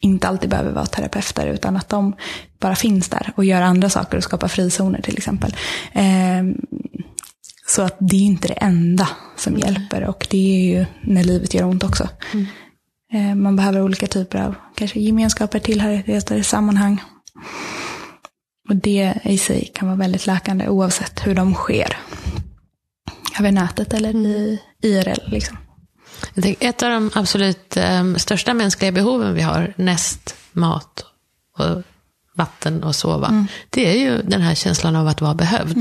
inte 0.00 0.28
alltid 0.28 0.50
behöver 0.50 0.72
vara 0.72 0.86
terapeuter 0.86 1.46
utan 1.46 1.76
att 1.76 1.88
de 1.88 2.16
bara 2.60 2.76
finns 2.76 3.08
där 3.08 3.32
och 3.36 3.44
gör 3.44 3.62
andra 3.62 3.90
saker 3.90 4.16
och 4.16 4.22
skapar 4.22 4.48
frizoner 4.48 5.02
till 5.02 5.16
exempel. 5.16 5.56
Eh, 5.92 6.44
så 7.66 7.82
att 7.82 7.96
det 8.00 8.16
är 8.16 8.20
inte 8.20 8.48
det 8.48 8.54
enda 8.54 9.08
som 9.36 9.58
hjälper 9.58 10.04
och 10.04 10.26
det 10.30 10.56
är 10.56 10.78
ju 10.78 10.86
när 11.00 11.24
livet 11.24 11.54
gör 11.54 11.64
ont 11.64 11.84
också. 11.84 12.08
Eh, 13.12 13.34
man 13.34 13.56
behöver 13.56 13.82
olika 13.82 14.06
typer 14.06 14.38
av 14.38 14.54
kanske 14.74 15.00
gemenskaper, 15.00 15.58
tillhörigheter, 15.58 16.42
sammanhang. 16.42 17.02
Och 18.68 18.76
det 18.76 19.14
i 19.22 19.38
sig 19.38 19.70
kan 19.74 19.88
vara 19.88 19.98
väldigt 19.98 20.26
läkande 20.26 20.68
oavsett 20.68 21.26
hur 21.26 21.34
de 21.34 21.54
sker. 21.54 21.96
Över 23.38 23.52
nätet 23.52 23.94
eller 23.94 24.16
i 24.16 24.60
IRL. 24.82 25.30
Liksom. 25.30 25.56
Ett 26.60 26.82
av 26.82 26.90
de 26.90 27.10
absolut 27.14 27.76
ehm, 27.76 28.18
största 28.18 28.54
mänskliga 28.54 28.92
behoven 28.92 29.34
vi 29.34 29.42
har, 29.42 29.74
näst 29.76 30.36
mat 30.52 31.04
och 31.58 31.82
vatten 32.34 32.84
och 32.84 32.94
sova, 32.94 33.46
det 33.70 33.94
är 33.94 33.98
ju 33.98 34.22
den 34.22 34.40
här 34.40 34.54
känslan 34.54 34.96
av 34.96 35.08
att 35.08 35.20
vara 35.20 35.34
behövd. 35.34 35.78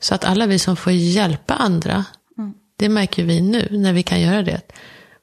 Så 0.00 0.14
att 0.14 0.24
alla 0.24 0.46
vi 0.46 0.58
som 0.58 0.76
får 0.76 0.92
hjälpa 0.92 1.54
andra, 1.54 2.04
det 2.76 2.88
märker 2.88 3.24
vi 3.24 3.40
nu 3.40 3.68
när 3.70 3.92
vi 3.92 4.02
kan 4.02 4.20
göra 4.20 4.42
det. 4.42 4.60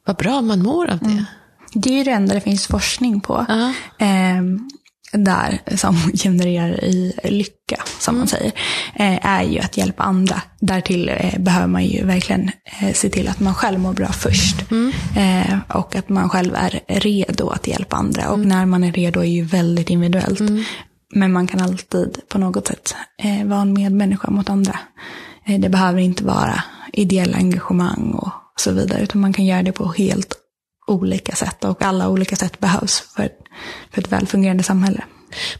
Vad 0.05 0.15
bra 0.15 0.41
man 0.41 0.63
mår 0.63 0.89
av 0.89 0.99
det. 0.99 1.25
Det 1.73 1.89
är 1.89 1.97
ju 1.97 2.03
det 2.03 2.11
enda 2.11 2.33
det 2.33 2.41
finns 2.41 2.67
forskning 2.67 3.21
på. 3.21 3.45
Ja. 3.49 3.73
Ehm, 3.99 4.69
där 5.13 5.59
som 5.75 5.95
genererar 6.13 6.83
i 6.83 7.13
lycka, 7.23 7.83
som 7.99 8.17
man 8.17 8.27
säger, 8.27 8.51
eh, 8.95 9.25
är 9.25 9.43
ju 9.43 9.59
att 9.59 9.77
hjälpa 9.77 10.03
andra. 10.03 10.41
Därtill 10.59 11.09
eh, 11.09 11.39
behöver 11.39 11.67
man 11.67 11.85
ju 11.85 12.05
verkligen 12.05 12.51
eh, 12.81 12.93
se 12.93 13.09
till 13.09 13.27
att 13.27 13.39
man 13.39 13.55
själv 13.55 13.79
mår 13.79 13.93
bra 13.93 14.07
först. 14.07 14.71
Eh, 15.15 15.57
och 15.67 15.95
att 15.95 16.09
man 16.09 16.29
själv 16.29 16.55
är 16.55 16.81
redo 16.87 17.49
att 17.49 17.67
hjälpa 17.67 17.95
andra. 17.95 18.29
Och 18.29 18.39
när 18.39 18.65
man 18.65 18.83
är 18.83 18.91
redo 18.91 19.19
är 19.19 19.23
ju 19.23 19.43
väldigt 19.43 19.89
individuellt. 19.89 20.41
Men 21.15 21.33
man 21.33 21.47
kan 21.47 21.61
alltid 21.61 22.17
på 22.29 22.37
något 22.37 22.67
sätt 22.67 22.95
vara 23.45 23.61
en 23.61 23.73
medmänniska 23.73 24.31
mot 24.31 24.49
andra. 24.49 24.79
Det 25.59 25.69
behöver 25.69 25.99
inte 25.99 26.23
vara 26.23 26.63
ideella 26.93 27.37
engagemang 27.37 28.11
och 28.13 28.31
så 28.55 28.71
vidare. 28.71 29.03
Utan 29.03 29.21
man 29.21 29.33
kan 29.33 29.45
göra 29.45 29.63
det 29.63 29.71
på 29.71 29.91
helt 29.91 30.42
olika 30.87 31.35
sätt. 31.35 31.63
Och 31.63 31.81
alla 31.81 32.09
olika 32.09 32.35
sätt 32.35 32.59
behövs 32.59 32.99
för, 33.15 33.29
för 33.91 34.01
ett 34.01 34.11
välfungerande 34.11 34.63
samhälle. 34.63 35.03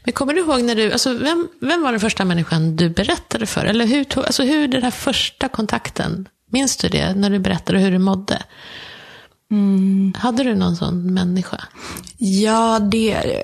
Men 0.04 0.12
kommer 0.12 0.34
du 0.34 0.40
ihåg 0.40 0.62
när 0.62 0.74
du, 0.74 0.92
alltså 0.92 1.12
vem, 1.12 1.48
vem 1.60 1.82
var 1.82 1.90
den 1.90 2.00
första 2.00 2.24
människan 2.24 2.76
du 2.76 2.90
berättade 2.90 3.46
för? 3.46 3.64
Eller 3.64 3.86
hur, 3.86 4.04
tog, 4.04 4.24
alltså 4.24 4.42
hur 4.42 4.68
den 4.68 4.82
här 4.82 4.90
första 4.90 5.48
kontakten, 5.48 6.28
minns 6.50 6.76
du 6.76 6.88
det? 6.88 7.14
När 7.14 7.30
du 7.30 7.38
berättade 7.38 7.78
hur 7.78 7.90
du 7.90 7.98
mådde? 7.98 8.42
Hade 10.16 10.44
du 10.44 10.54
någon 10.54 10.76
sån 10.76 11.14
människa? 11.14 11.64
Ja, 12.18 12.78
det... 12.78 13.42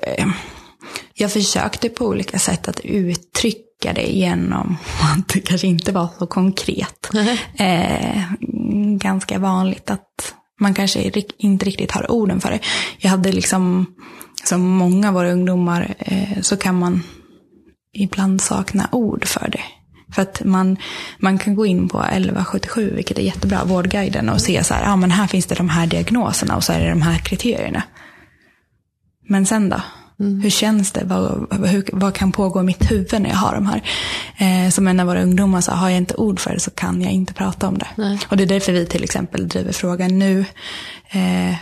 Jag 1.13 1.31
försökte 1.31 1.89
på 1.89 2.05
olika 2.05 2.39
sätt 2.39 2.67
att 2.67 2.79
uttrycka 2.79 3.93
det 3.95 4.07
genom 4.07 4.77
att 5.17 5.27
det 5.27 5.39
kanske 5.39 5.67
inte 5.67 5.91
var 5.91 6.07
så 6.19 6.27
konkret. 6.27 7.09
Eh, 7.55 8.23
ganska 8.97 9.39
vanligt 9.39 9.89
att 9.89 10.35
man 10.61 10.73
kanske 10.73 11.11
inte 11.37 11.65
riktigt 11.65 11.91
har 11.91 12.11
orden 12.11 12.41
för 12.41 12.51
det. 12.51 12.59
Jag 12.97 13.09
hade 13.09 13.31
liksom 13.31 13.85
som 14.43 14.61
många 14.61 15.07
av 15.07 15.13
våra 15.13 15.31
ungdomar 15.31 15.95
eh, 15.99 16.41
så 16.41 16.57
kan 16.57 16.79
man 16.79 17.03
ibland 17.93 18.41
sakna 18.41 18.89
ord 18.91 19.25
för 19.25 19.49
det. 19.51 19.63
För 20.15 20.21
att 20.21 20.43
man, 20.43 20.77
man 21.19 21.37
kan 21.37 21.55
gå 21.55 21.65
in 21.65 21.89
på 21.89 22.03
1177, 22.03 22.93
vilket 22.95 23.17
är 23.17 23.23
jättebra, 23.23 23.63
Vårdguiden, 23.63 24.29
och 24.29 24.41
se 24.41 24.63
så 24.63 24.73
här, 24.73 24.83
ja 24.83 24.95
men 24.95 25.11
här 25.11 25.27
finns 25.27 25.45
det 25.45 25.55
de 25.55 25.69
här 25.69 25.87
diagnoserna 25.87 26.55
och 26.55 26.63
så 26.63 26.73
är 26.73 26.79
det 26.79 26.89
de 26.89 27.01
här 27.01 27.17
kriterierna. 27.17 27.83
Men 29.27 29.45
sen 29.45 29.69
då? 29.69 29.81
Mm. 30.21 30.41
Hur 30.41 30.49
känns 30.49 30.91
det? 30.91 31.03
Vad, 31.05 31.47
hur, 31.67 31.89
vad 31.93 32.13
kan 32.13 32.31
pågå 32.31 32.59
i 32.59 32.63
mitt 32.63 32.91
huvud 32.91 33.21
när 33.21 33.29
jag 33.29 33.37
har 33.37 33.53
de 33.53 33.65
här? 33.65 33.83
Eh, 34.37 34.69
som 34.69 34.87
en 34.87 34.99
av 34.99 35.07
våra 35.07 35.21
ungdomar 35.21 35.61
sa, 35.61 35.71
har 35.71 35.89
jag 35.89 35.97
inte 35.97 36.15
ord 36.15 36.39
för 36.39 36.53
det 36.53 36.59
så 36.59 36.71
kan 36.71 37.01
jag 37.01 37.11
inte 37.11 37.33
prata 37.33 37.67
om 37.67 37.77
det. 37.77 37.87
Nej. 37.95 38.19
Och 38.29 38.37
det 38.37 38.43
är 38.43 38.47
därför 38.47 38.71
vi 38.71 38.85
till 38.85 39.03
exempel 39.03 39.47
driver 39.47 39.71
frågan 39.71 40.19
nu. 40.19 40.45
Eh, 41.09 41.55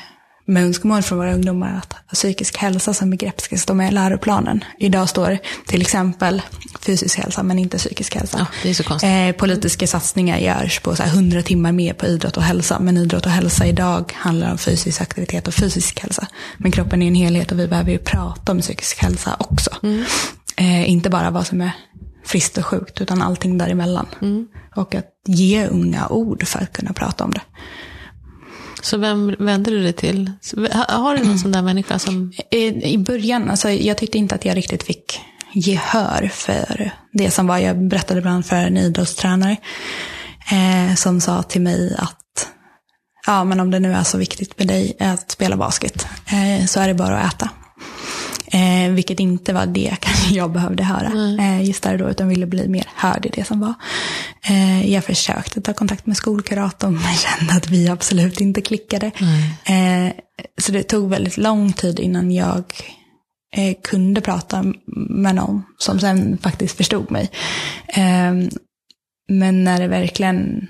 med 0.50 0.64
önskemål 0.64 1.02
från 1.02 1.18
våra 1.18 1.34
ungdomar 1.34 1.78
att 1.78 2.14
psykisk 2.14 2.58
hälsa 2.58 2.94
som 2.94 3.10
begrepp 3.10 3.42
ska 3.42 3.58
stå 3.58 3.74
med 3.74 3.92
i 3.92 3.94
läroplanen. 3.94 4.64
Idag 4.80 5.10
står 5.10 5.38
till 5.68 5.82
exempel 5.82 6.42
fysisk 6.80 7.20
hälsa 7.20 7.44
men 7.44 7.60
inte 7.60 7.78
psykisk 7.78 8.16
hälsa. 8.16 8.48
Ja. 8.64 9.08
Eh, 9.08 9.36
politiska 9.36 9.88
satsningar 9.88 10.38
görs 10.38 10.80
på 10.80 10.96
så 10.96 11.04
100 11.04 11.42
timmar 11.42 11.72
mer 11.72 11.94
på 11.94 12.06
idrott 12.06 12.38
och 12.38 12.44
hälsa. 12.44 12.80
Men 12.80 12.98
idrott 12.98 13.26
och 13.26 13.32
hälsa 13.32 13.66
idag 13.66 14.14
handlar 14.16 14.52
om 14.52 14.58
fysisk 14.58 15.02
aktivitet 15.02 15.48
och 15.48 15.54
fysisk 15.54 16.00
hälsa. 16.00 16.28
Men 16.58 16.72
kroppen 16.72 17.02
är 17.02 17.08
en 17.08 17.16
helhet 17.16 17.52
och 17.52 17.60
vi 17.60 17.68
behöver 17.68 17.92
ju 17.92 17.98
prata 17.98 18.52
om 18.52 18.62
psykisk 18.62 19.02
hälsa 19.02 19.36
också. 19.40 19.70
Mm. 19.84 20.06
Eh, 20.56 20.90
inte 20.90 21.10
bara 21.10 21.32
vad 21.32 21.48
som 21.48 21.62
är 21.62 21.72
friskt 22.26 22.58
och 22.58 22.66
sjukt 22.66 23.02
utan 23.02 23.22
allting 23.22 23.58
däremellan. 23.58 24.06
Mm. 24.22 24.48
Och 24.76 24.96
att 24.96 25.06
ge 25.28 25.68
unga 25.68 26.08
ord 26.08 26.48
för 26.48 26.60
att 26.60 26.74
kunna 26.74 26.94
prata 26.94 27.24
om 27.24 27.32
det. 27.32 27.42
Så 28.82 28.98
vem 28.98 29.36
vänder 29.40 29.72
du 29.72 29.84
dig 29.84 29.94
till? 29.94 30.32
Har 30.74 31.18
du 31.18 31.24
någon 31.24 31.40
sån 31.40 31.52
där 31.52 31.62
människa 31.62 32.00
som... 32.00 32.34
I, 32.52 32.94
I 32.94 32.98
början, 32.98 33.50
alltså 33.50 33.70
jag 33.70 33.98
tyckte 33.98 34.18
inte 34.18 34.36
att 34.36 34.46
jag 34.46 34.58
riktigt 34.58 34.84
fick 34.84 35.20
gehör 35.54 36.30
för 36.34 36.92
det 37.14 37.32
som 37.32 37.48
var. 37.48 37.58
Jag 37.58 37.88
berättade 37.88 38.20
ibland 38.20 38.46
för 38.46 38.56
en 38.56 38.78
idrottstränare 38.78 39.58
eh, 40.52 40.96
som 40.96 41.22
sa 41.22 41.44
till 41.44 41.62
mig 41.62 41.96
att 41.98 42.50
ja, 43.26 43.44
men 43.44 43.60
om 43.60 43.72
det 43.72 43.80
nu 43.80 43.94
är 43.94 44.04
så 44.04 44.18
viktigt 44.18 44.60
med 44.60 44.68
dig 44.68 44.98
att 45.00 45.32
spela 45.32 45.58
basket 45.58 46.08
eh, 46.26 46.66
så 46.66 46.80
är 46.80 46.88
det 46.88 46.94
bara 46.94 47.20
att 47.20 47.34
äta. 47.34 47.50
Eh, 48.52 48.92
vilket 48.92 49.20
inte 49.20 49.54
var 49.54 49.66
det 49.66 49.98
jag 50.32 50.52
behövde 50.52 50.84
höra 50.84 51.38
eh, 51.40 51.64
just 51.64 51.84
där 51.84 51.98
då, 51.98 52.10
utan 52.10 52.28
ville 52.28 52.46
bli 52.46 52.68
mer 52.68 52.88
hörd 52.96 53.26
i 53.26 53.30
det 53.30 53.44
som 53.44 53.60
var. 53.60 53.74
Eh, 54.42 54.92
jag 54.94 55.04
försökte 55.04 55.62
ta 55.62 55.74
kontakt 55.74 56.06
med 56.06 56.18
skolkuratorn, 56.18 56.94
men 56.94 57.16
kände 57.16 57.54
att 57.54 57.70
vi 57.70 57.90
absolut 57.90 58.42
inte 58.42 58.62
klickade. 58.62 59.12
Mm. 59.18 60.08
Eh, 60.08 60.14
så 60.58 60.72
det 60.72 60.84
tog 60.84 61.10
väldigt 61.10 61.38
lång 61.38 61.74
tid 61.74 62.00
innan 62.00 62.32
jag 62.32 62.64
eh, 63.56 63.76
kunde 63.84 64.22
prata 64.22 64.74
med 65.10 65.36
någon 65.36 65.64
som 65.78 66.00
sen 66.00 66.38
faktiskt 66.38 66.78
förstod 66.78 67.12
mig. 67.12 67.32
Eh, 67.88 68.34
men 69.30 69.64
när 69.64 69.80
det 69.80 69.88
verkligen 69.88 70.68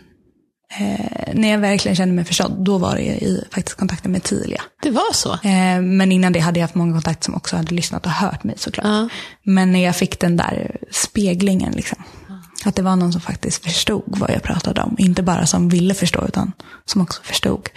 Eh, 0.77 1.33
när 1.33 1.51
jag 1.51 1.59
verkligen 1.59 1.95
kände 1.95 2.15
mig 2.15 2.25
förstådd, 2.25 2.51
då 2.59 2.77
var 2.77 2.95
det 2.95 3.01
i 3.01 3.43
faktiskt 3.51 3.77
kontakten 3.77 4.11
med 4.11 4.23
Tilia. 4.23 4.61
Det 4.81 4.91
var 4.91 5.13
så? 5.13 5.33
Eh, 5.33 5.81
men 5.81 6.11
innan 6.11 6.33
det 6.33 6.39
hade 6.39 6.59
jag 6.59 6.63
haft 6.63 6.75
många 6.75 6.93
kontakter 6.93 7.25
som 7.25 7.35
också 7.35 7.55
hade 7.55 7.75
lyssnat 7.75 8.05
och 8.05 8.11
hört 8.11 8.43
mig 8.43 8.55
såklart. 8.57 8.85
Uh. 8.85 9.07
Men 9.43 9.71
när 9.71 9.83
jag 9.83 9.95
fick 9.95 10.19
den 10.19 10.37
där 10.37 10.77
speglingen, 10.91 11.71
liksom 11.73 12.03
att 12.65 12.75
det 12.75 12.81
var 12.81 12.95
någon 12.95 13.11
som 13.11 13.21
faktiskt 13.21 13.63
förstod 13.63 14.03
vad 14.05 14.29
jag 14.29 14.43
pratade 14.43 14.81
om. 14.81 14.95
Inte 14.99 15.23
bara 15.23 15.45
som 15.45 15.69
ville 15.69 15.93
förstå, 15.93 16.25
utan 16.27 16.51
som 16.85 17.01
också 17.01 17.21
förstod. 17.23 17.69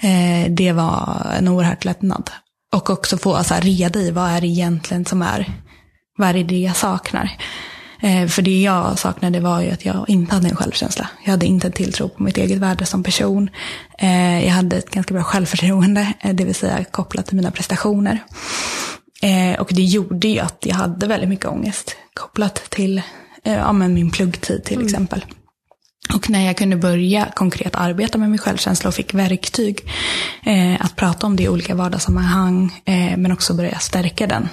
Eh, 0.00 0.50
det 0.50 0.72
var 0.72 1.26
en 1.38 1.48
oerhört 1.48 1.84
lättnad. 1.84 2.30
Och 2.74 2.90
också 2.90 3.18
få 3.18 3.44
så 3.44 3.54
här, 3.54 3.60
reda 3.60 4.00
i 4.00 4.10
vad 4.10 4.30
är 4.30 4.40
det 4.40 4.46
egentligen 4.46 5.04
som 5.04 5.22
är, 5.22 5.52
vad 6.18 6.28
är 6.28 6.44
det 6.44 6.58
jag 6.58 6.76
saknar. 6.76 7.30
Eh, 8.00 8.26
för 8.28 8.42
det 8.42 8.62
jag 8.62 8.98
saknade 8.98 9.40
var 9.40 9.60
ju 9.60 9.70
att 9.70 9.84
jag 9.84 10.04
inte 10.08 10.34
hade 10.34 10.48
en 10.48 10.56
självkänsla. 10.56 11.08
Jag 11.24 11.30
hade 11.30 11.46
inte 11.46 11.66
en 11.66 11.72
tilltro 11.72 12.08
på 12.08 12.22
mitt 12.22 12.38
eget 12.38 12.58
värde 12.58 12.86
som 12.86 13.02
person. 13.02 13.50
Eh, 13.98 14.44
jag 14.44 14.52
hade 14.52 14.76
ett 14.76 14.90
ganska 14.90 15.14
bra 15.14 15.22
självförtroende, 15.22 16.12
eh, 16.20 16.34
det 16.34 16.44
vill 16.44 16.54
säga 16.54 16.84
kopplat 16.84 17.26
till 17.26 17.36
mina 17.36 17.50
prestationer. 17.50 18.18
Eh, 19.22 19.60
och 19.60 19.68
det 19.72 19.82
gjorde 19.82 20.28
ju 20.28 20.38
att 20.38 20.58
jag 20.66 20.74
hade 20.74 21.06
väldigt 21.06 21.28
mycket 21.28 21.46
ångest 21.46 21.96
kopplat 22.14 22.54
till 22.70 23.02
ja, 23.52 23.72
men 23.72 23.94
min 23.94 24.10
pluggtid 24.10 24.64
till 24.64 24.76
mm. 24.76 24.86
exempel. 24.86 25.24
Och 26.14 26.30
när 26.30 26.46
jag 26.46 26.56
kunde 26.56 26.76
börja 26.76 27.28
konkret 27.34 27.74
arbeta 27.74 28.18
med 28.18 28.30
min 28.30 28.38
självkänsla 28.38 28.88
och 28.88 28.94
fick 28.94 29.14
verktyg 29.14 29.80
eh, 30.46 30.84
att 30.84 30.96
prata 30.96 31.26
om 31.26 31.36
det 31.36 31.42
i 31.42 31.48
olika 31.48 31.74
vardagssammanhang, 31.74 32.82
eh, 32.84 33.16
men 33.16 33.32
också 33.32 33.54
börja 33.54 33.78
stärka 33.78 34.26
den, 34.26 34.48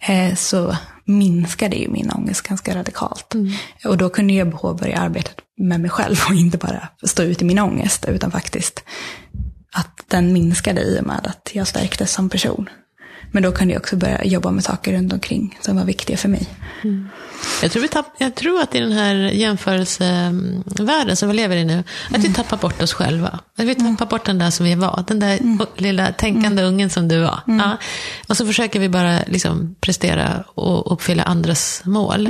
eh, 0.00 0.34
så 0.34 0.76
minskade 1.04 1.76
ju 1.76 1.88
min 1.88 2.10
ångest 2.10 2.42
ganska 2.42 2.74
radikalt. 2.74 3.34
Mm. 3.34 3.52
Och 3.84 3.96
då 3.96 4.08
kunde 4.08 4.32
jag 4.32 4.60
påbörja 4.60 4.98
arbetet 4.98 5.36
med 5.58 5.80
mig 5.80 5.90
själv 5.90 6.16
och 6.28 6.34
inte 6.34 6.58
bara 6.58 6.88
stå 7.02 7.22
ut 7.22 7.42
i 7.42 7.44
min 7.44 7.58
ångest, 7.58 8.04
utan 8.08 8.30
faktiskt 8.30 8.84
att 9.72 10.04
den 10.08 10.32
minskade 10.32 10.80
i 10.80 11.00
och 11.00 11.06
med 11.06 11.26
att 11.26 11.50
jag 11.52 11.66
stärktes 11.66 12.12
som 12.12 12.28
person. 12.28 12.68
Men 13.34 13.42
då 13.42 13.52
kunde 13.52 13.74
jag 13.74 13.80
också 13.80 13.96
börja 13.96 14.24
jobba 14.24 14.50
med 14.50 14.64
saker 14.64 14.92
runt 14.92 15.12
omkring 15.12 15.58
som 15.60 15.76
var 15.76 15.84
viktiga 15.84 16.16
för 16.16 16.28
mig. 16.28 16.46
Mm. 16.84 17.08
Jag, 17.62 17.70
tror 17.70 17.82
vi 17.82 17.88
tapp, 17.88 18.06
jag 18.18 18.34
tror 18.34 18.60
att 18.60 18.74
i 18.74 18.80
den 18.80 18.92
här 18.92 19.14
jämförelsevärlden 19.14 21.16
som 21.16 21.28
vi 21.28 21.34
lever 21.34 21.56
i 21.56 21.64
nu, 21.64 21.84
att 22.08 22.18
vi 22.18 22.26
mm. 22.26 22.34
tappar 22.34 22.56
bort 22.56 22.82
oss 22.82 22.92
själva. 22.92 23.40
Att 23.58 23.64
vi 23.64 23.74
tappar 23.74 23.86
mm. 23.86 24.08
bort 24.10 24.24
den 24.24 24.38
där 24.38 24.50
som 24.50 24.66
vi 24.66 24.74
var, 24.74 25.04
den 25.06 25.20
där 25.20 25.40
mm. 25.40 25.66
lilla 25.76 26.12
tänkande 26.12 26.62
mm. 26.62 26.74
ungen 26.74 26.90
som 26.90 27.08
du 27.08 27.20
var. 27.20 27.40
Mm. 27.46 27.60
Ja. 27.60 27.76
Och 28.28 28.36
så 28.36 28.46
försöker 28.46 28.80
vi 28.80 28.88
bara 28.88 29.18
liksom 29.26 29.74
prestera 29.80 30.44
och 30.54 30.92
uppfylla 30.92 31.22
andras 31.22 31.82
mål. 31.84 32.28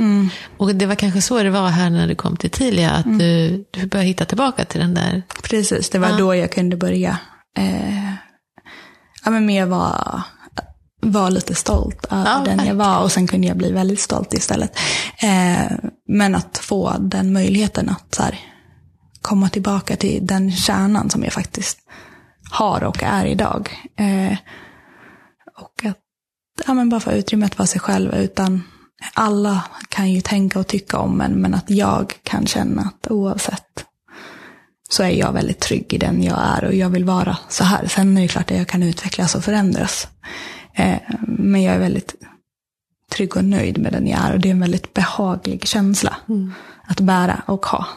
Och 0.57 0.75
det 0.75 0.85
var 0.85 0.95
kanske 0.95 1.21
så 1.21 1.43
det 1.43 1.49
var 1.49 1.67
här 1.67 1.89
när 1.89 2.07
du 2.07 2.15
kom 2.15 2.37
till 2.37 2.49
Tilia, 2.49 2.91
att 2.91 3.19
du, 3.19 3.65
du 3.71 3.87
började 3.87 4.07
hitta 4.07 4.25
tillbaka 4.25 4.65
till 4.65 4.81
den 4.81 4.93
där. 4.93 5.23
Precis, 5.43 5.89
det 5.89 5.99
var 5.99 6.09
ja. 6.09 6.17
då 6.17 6.35
jag 6.35 6.51
kunde 6.51 6.77
börja 6.77 7.17
eh, 7.57 8.13
ja, 9.25 9.31
men 9.31 9.45
mer 9.45 9.65
vara 9.65 10.23
var 11.11 11.31
lite 11.31 11.55
stolt 11.55 12.05
över 12.11 12.31
ja, 12.31 12.41
den 12.45 12.65
jag 12.65 12.75
var 12.75 13.03
och 13.03 13.11
sen 13.11 13.27
kunde 13.27 13.47
jag 13.47 13.57
bli 13.57 13.71
väldigt 13.71 13.99
stolt 13.99 14.33
istället. 14.33 14.77
Eh, 15.17 15.71
men 16.07 16.35
att 16.35 16.57
få 16.57 16.95
den 16.99 17.33
möjligheten 17.33 17.89
att 17.89 18.15
så 18.15 18.23
här, 18.23 18.39
komma 19.21 19.49
tillbaka 19.49 19.95
till 19.95 20.27
den 20.27 20.51
kärnan 20.51 21.09
som 21.09 21.23
jag 21.23 21.33
faktiskt 21.33 21.77
har 22.51 22.83
och 22.83 23.03
är 23.03 23.25
idag. 23.25 23.69
Eh, 23.97 24.37
och 25.57 25.85
att 25.85 25.97
ja, 26.67 26.73
men 26.73 26.89
bara 26.89 26.99
få 26.99 27.11
utrymme 27.11 27.45
att 27.45 27.57
vara 27.57 27.67
sig 27.67 27.81
själv 27.81 28.15
utan 28.15 28.63
alla 29.13 29.63
kan 29.89 30.11
ju 30.11 30.21
tänka 30.21 30.59
och 30.59 30.67
tycka 30.67 30.97
om 30.99 31.21
en, 31.21 31.31
men 31.31 31.53
att 31.53 31.69
jag 31.69 32.13
kan 32.23 32.47
känna 32.47 32.81
att 32.81 33.11
oavsett 33.11 33.85
så 34.89 35.03
är 35.03 35.09
jag 35.09 35.33
väldigt 35.33 35.59
trygg 35.59 35.93
i 35.93 35.97
den 35.97 36.23
jag 36.23 36.39
är 36.39 36.63
och 36.63 36.73
jag 36.73 36.89
vill 36.89 37.05
vara 37.05 37.37
så 37.49 37.63
här. 37.63 37.87
Sen 37.87 38.17
är 38.17 38.21
det 38.21 38.27
klart 38.27 38.51
att 38.51 38.57
jag 38.57 38.67
kan 38.67 38.83
utvecklas 38.83 39.35
och 39.35 39.43
förändras. 39.43 40.07
Eh, 40.75 40.97
men 41.27 41.63
jag 41.63 41.75
är 41.75 41.79
väldigt 41.79 42.15
trygg 43.11 43.37
och 43.37 43.45
nöjd 43.45 43.77
med 43.77 43.93
den 43.93 44.07
jag 44.07 44.19
är. 44.19 44.33
Och 44.33 44.39
det 44.39 44.49
är 44.49 44.51
en 44.51 44.59
väldigt 44.59 44.93
behaglig 44.93 45.67
känsla 45.67 46.15
mm. 46.29 46.53
att 46.87 46.99
bära 46.99 47.41
och 47.45 47.65
ha. 47.65 47.87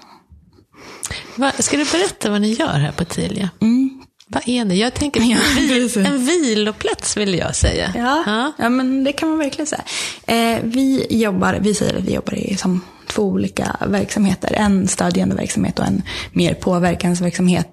Va, 1.37 1.53
ska 1.59 1.77
du 1.77 1.85
berätta 1.85 2.31
vad 2.31 2.41
ni 2.41 2.53
gör 2.53 2.79
här 2.79 2.93
på 2.93 3.05
Tilia? 3.05 3.51
Mm. 3.61 4.05
Vad 4.27 4.49
är 4.49 4.65
det? 4.65 4.75
Jag 4.75 4.95
tänker 4.95 5.21
ja, 5.21 5.39
vil, 5.57 6.07
en 6.07 6.27
viloplats 6.27 7.17
vill 7.17 7.35
jag 7.35 7.57
säga. 7.57 7.93
Ja, 7.97 8.23
ja. 8.27 8.53
ja 8.59 8.69
men 8.69 9.05
det 9.05 9.13
kan 9.13 9.29
man 9.29 9.39
verkligen 9.39 9.67
säga. 9.67 9.85
Eh, 10.27 10.61
vi 10.65 11.07
jobbar, 11.11 11.59
vi 11.61 11.75
säger 11.75 11.99
att 11.99 12.05
vi 12.05 12.15
jobbar 12.15 12.35
i 12.35 12.57
som 12.57 12.81
två 13.09 13.23
olika 13.23 13.77
verksamheter. 13.87 14.53
En 14.55 14.89
stödjande 14.89 15.35
verksamhet 15.35 15.79
och 15.79 15.87
en 15.87 16.03
mer 16.33 16.55
påverkansverksamhet. 16.55 17.69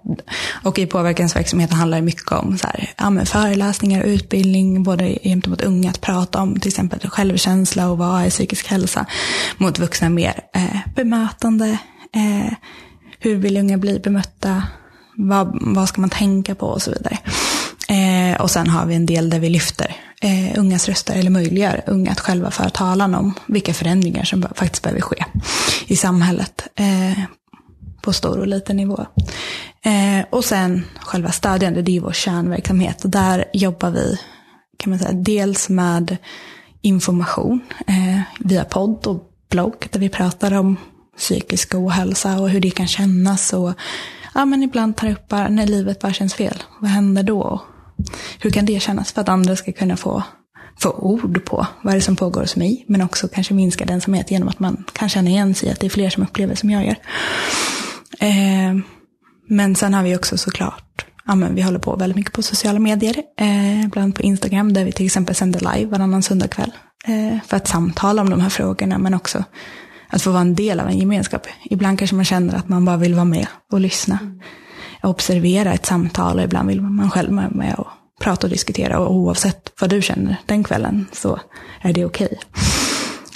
Och 0.64 0.80
i 0.80 0.86
påverkansverksamheten 0.86 1.78
handlar 1.78 1.98
det 1.98 2.04
mycket 2.04 2.32
om 2.32 2.58
så 2.58 2.68
här, 2.68 2.90
ja, 2.98 3.10
men 3.10 3.26
föreläsningar 3.26 4.04
och 4.04 4.08
utbildning, 4.08 4.84
både 4.84 5.18
gentemot 5.24 5.62
unga 5.62 5.90
att 5.90 6.02
prata 6.02 6.42
om 6.42 6.60
till 6.60 6.70
exempel 6.70 7.10
självkänsla 7.10 7.90
och 7.90 7.98
vad 7.98 8.22
är 8.22 8.30
psykisk 8.30 8.68
hälsa. 8.68 9.06
Mot 9.58 9.80
vuxna 9.80 10.10
mer 10.10 10.40
eh, 10.54 10.80
bemötande, 10.96 11.78
eh, 12.16 12.54
hur 13.20 13.36
vill 13.36 13.58
unga 13.58 13.78
bli 13.78 14.00
bemötta, 14.00 14.64
vad, 15.16 15.58
vad 15.62 15.90
ska 15.90 16.02
man 16.02 16.10
tänka 16.10 16.56
på 16.56 16.68
och 16.68 16.82
så 16.82 16.92
vidare. 16.92 17.18
Eh, 17.88 18.42
och 18.42 18.52
sen 18.52 18.68
har 18.68 18.86
vi 18.86 18.96
en 18.96 19.06
del 19.06 19.30
där 19.30 19.40
vi 19.40 19.50
lyfter 19.50 19.96
eh, 20.22 20.60
ungas 20.60 20.90
röster, 20.90 21.16
eller 21.16 21.30
möjliggör 21.30 21.84
unga 21.88 22.12
att 22.12 22.20
själva 22.20 22.52
föra 22.52 22.70
talan 22.70 23.16
om 23.16 23.34
vilka 23.46 23.74
förändringar 23.74 24.24
som 24.24 24.46
faktiskt 24.56 24.84
behöver 24.84 25.02
ske 25.02 25.26
i 25.88 25.96
samhället. 25.96 26.68
Eh, 26.76 27.20
på 28.06 28.14
stor 28.14 28.40
och 28.40 28.48
liten 28.48 28.78
nivå. 28.78 29.06
Eh, 29.86 30.26
och 30.30 30.46
sen 30.46 30.86
själva 31.00 31.32
stödjande, 31.32 31.82
det 31.82 31.98
är 31.98 32.02
vår 32.02 32.12
kärnverksamhet. 32.12 33.04
Och 33.04 33.10
där 33.10 33.46
jobbar 33.54 33.90
vi, 33.90 34.20
kan 34.78 34.90
man 34.90 35.00
säga, 35.00 35.12
dels 35.14 35.70
med 35.70 36.18
information 36.82 37.60
eh, 37.88 38.22
via 38.40 38.64
podd 38.64 39.08
och 39.08 39.32
blogg, 39.50 39.88
där 39.92 40.00
vi 40.00 40.10
pratar 40.10 40.54
om 40.54 40.78
psykisk 41.18 41.76
ohälsa 41.76 42.40
och 42.40 42.50
hur 42.50 42.60
det 42.60 42.72
kan 42.72 42.88
kännas. 42.88 43.54
Och 43.54 43.74
ja, 44.34 44.46
men 44.46 44.64
ibland 44.64 44.96
tar 44.96 45.12
upp 45.12 45.28
bara, 45.28 45.48
när 45.48 45.68
livet 45.68 46.00
bara 46.00 46.14
känns 46.14 46.34
fel, 46.34 46.64
vad 46.80 46.90
händer 46.90 47.24
då? 47.24 47.62
Hur 48.40 48.50
kan 48.50 48.66
det 48.66 48.82
kännas 48.82 49.12
för 49.12 49.22
att 49.22 49.30
andra 49.30 49.56
ska 49.56 49.72
kunna 49.72 49.98
få 49.98 50.24
få 50.78 50.92
ord 50.92 51.46
på 51.46 51.68
vad 51.82 51.94
är 51.94 51.98
det 51.98 52.04
som 52.04 52.16
pågår 52.16 52.42
hos 52.42 52.56
mig. 52.56 52.86
Men 52.88 53.02
också 53.02 53.28
kanske 53.28 53.54
minska 53.54 53.86
den 53.86 53.96
ensamhet 53.96 54.32
genom 54.32 54.50
att 54.50 54.60
man 54.60 54.84
kan 54.94 55.10
känna 55.10 55.30
igen 55.30 55.56
sig 55.56 55.70
i 55.70 55.72
att 55.72 55.80
det 55.80 55.88
är 55.88 55.90
fler 55.90 56.10
som 56.10 56.24
upplever 56.24 56.56
som 56.56 56.70
jag 56.70 56.86
gör. 56.86 56.96
Eh, 58.20 58.76
men 59.48 59.76
sen 59.76 59.94
har 59.94 60.04
vi 60.04 60.16
också 60.16 60.38
såklart, 60.38 61.06
ja, 61.26 61.36
men 61.36 61.56
vi 61.56 61.62
håller 61.62 61.80
på 61.80 61.96
väldigt 61.96 62.16
mycket 62.16 62.34
på 62.34 62.42
sociala 62.42 62.80
medier. 62.80 63.18
Eh, 63.40 63.90
bland 63.92 64.16
på 64.16 64.22
Instagram 64.22 64.74
där 64.74 64.86
vi 64.86 64.92
till 64.92 65.06
exempel 65.06 65.36
sänder 65.36 65.76
live 65.76 65.92
varannan 65.92 66.24
söndagkväll. 66.24 66.72
Eh, 67.06 67.38
för 67.48 67.58
att 67.58 67.68
samtala 67.68 68.22
om 68.22 68.30
de 68.30 68.42
här 68.42 68.50
frågorna 68.50 68.98
men 68.98 69.14
också 69.14 69.44
att 70.10 70.22
få 70.22 70.32
vara 70.32 70.42
en 70.42 70.56
del 70.56 70.80
av 70.80 70.88
en 70.88 71.00
gemenskap. 71.00 71.48
Ibland 71.64 72.00
kanske 72.00 72.16
man 72.16 72.26
känner 72.26 72.56
att 72.56 72.70
man 72.70 72.86
bara 72.86 72.98
vill 72.98 73.14
vara 73.14 73.26
med 73.26 73.48
och 73.72 73.80
lyssna. 73.80 74.20
Mm. 74.22 74.40
Observera 75.06 75.74
ett 75.74 75.86
samtal 75.86 76.38
och 76.38 76.44
ibland 76.44 76.68
vill 76.68 76.82
man 76.82 77.12
själv 77.12 77.36
vara 77.36 77.50
med 77.50 77.76
och 77.78 77.88
prata 78.22 78.48
och 78.48 78.52
diskutera. 78.52 79.00
Och 79.00 79.14
oavsett 79.14 79.72
vad 79.80 79.90
du 79.90 80.02
känner 80.02 80.36
den 80.46 80.64
kvällen 80.64 81.06
så 81.12 81.40
är 81.82 81.94
det 81.94 82.06
okej. 82.06 82.40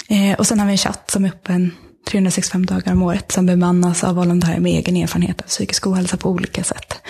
Okay. 0.08 0.34
Och 0.34 0.46
sen 0.46 0.58
har 0.58 0.66
vi 0.66 0.72
en 0.72 0.78
chatt 0.78 1.10
som 1.10 1.24
är 1.24 1.28
öppen 1.28 1.72
365 2.10 2.66
dagar 2.66 2.92
om 2.92 3.02
året 3.02 3.32
som 3.32 3.46
bemannas 3.46 4.04
av 4.04 4.14
volontärer 4.14 4.60
med 4.60 4.72
egen 4.72 4.96
erfarenhet 4.96 5.40
av 5.40 5.46
psykisk 5.46 5.86
ohälsa 5.86 6.16
på 6.16 6.30
olika 6.30 6.64
sätt. 6.64 7.00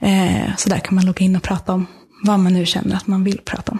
Eh, 0.00 0.56
så 0.56 0.68
där 0.68 0.78
kan 0.78 0.94
man 0.94 1.06
logga 1.06 1.24
in 1.24 1.36
och 1.36 1.42
prata 1.42 1.72
om 1.72 1.86
vad 2.24 2.38
man 2.38 2.52
nu 2.52 2.66
känner 2.66 2.96
att 2.96 3.06
man 3.06 3.24
vill 3.24 3.40
prata 3.44 3.72
om. 3.72 3.78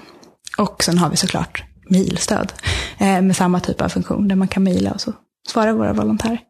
Och 0.58 0.84
sen 0.84 0.98
har 0.98 1.10
vi 1.10 1.16
såklart 1.16 1.64
mejlstöd 1.88 2.52
eh, 2.98 3.22
med 3.22 3.36
samma 3.36 3.60
typ 3.60 3.80
av 3.80 3.88
funktion 3.88 4.28
där 4.28 4.36
man 4.36 4.48
kan 4.48 4.62
mejla 4.62 4.92
och 4.92 5.00
så 5.00 5.12
svarar 5.48 5.72
våra 5.72 5.92
volontärer. 5.92 6.40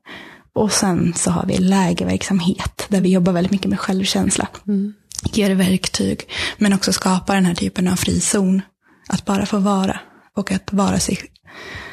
Och 0.54 0.72
sen 0.72 1.14
så 1.16 1.30
har 1.30 1.46
vi 1.46 1.58
lägerverksamhet 1.58 2.86
där 2.88 3.00
vi 3.00 3.08
jobbar 3.08 3.32
väldigt 3.32 3.52
mycket 3.52 3.70
med 3.70 3.80
självkänsla. 3.80 4.48
Mm. 4.68 4.94
Ger 5.32 5.54
verktyg, 5.54 6.28
men 6.58 6.72
också 6.72 6.92
skapar 6.92 7.34
den 7.34 7.44
här 7.44 7.54
typen 7.54 7.88
av 7.88 7.96
frizon. 7.96 8.62
Att 9.08 9.24
bara 9.24 9.46
få 9.46 9.58
vara 9.58 10.00
och 10.36 10.52
att 10.52 10.72
vara 10.72 10.98
sig. 10.98 11.18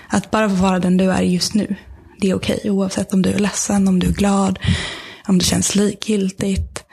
Att 0.08 0.32
bara 0.32 0.50
få 0.50 0.56
vara 0.56 0.80
den 0.80 0.98
du 0.98 1.12
är 1.12 1.22
just 1.22 1.54
nu. 1.54 1.76
Det 2.22 2.30
är 2.30 2.36
okej 2.36 2.58
okay, 2.58 2.72
oavsett 2.72 3.14
om 3.14 3.22
du 3.22 3.30
är 3.30 3.40
ledsen, 3.40 3.88
om 3.88 4.00
du 4.00 4.08
är 4.08 4.12
glad, 4.12 4.60
om 5.28 5.38
det 5.38 5.46
känns 5.46 5.76
likgiltigt. 5.76 6.84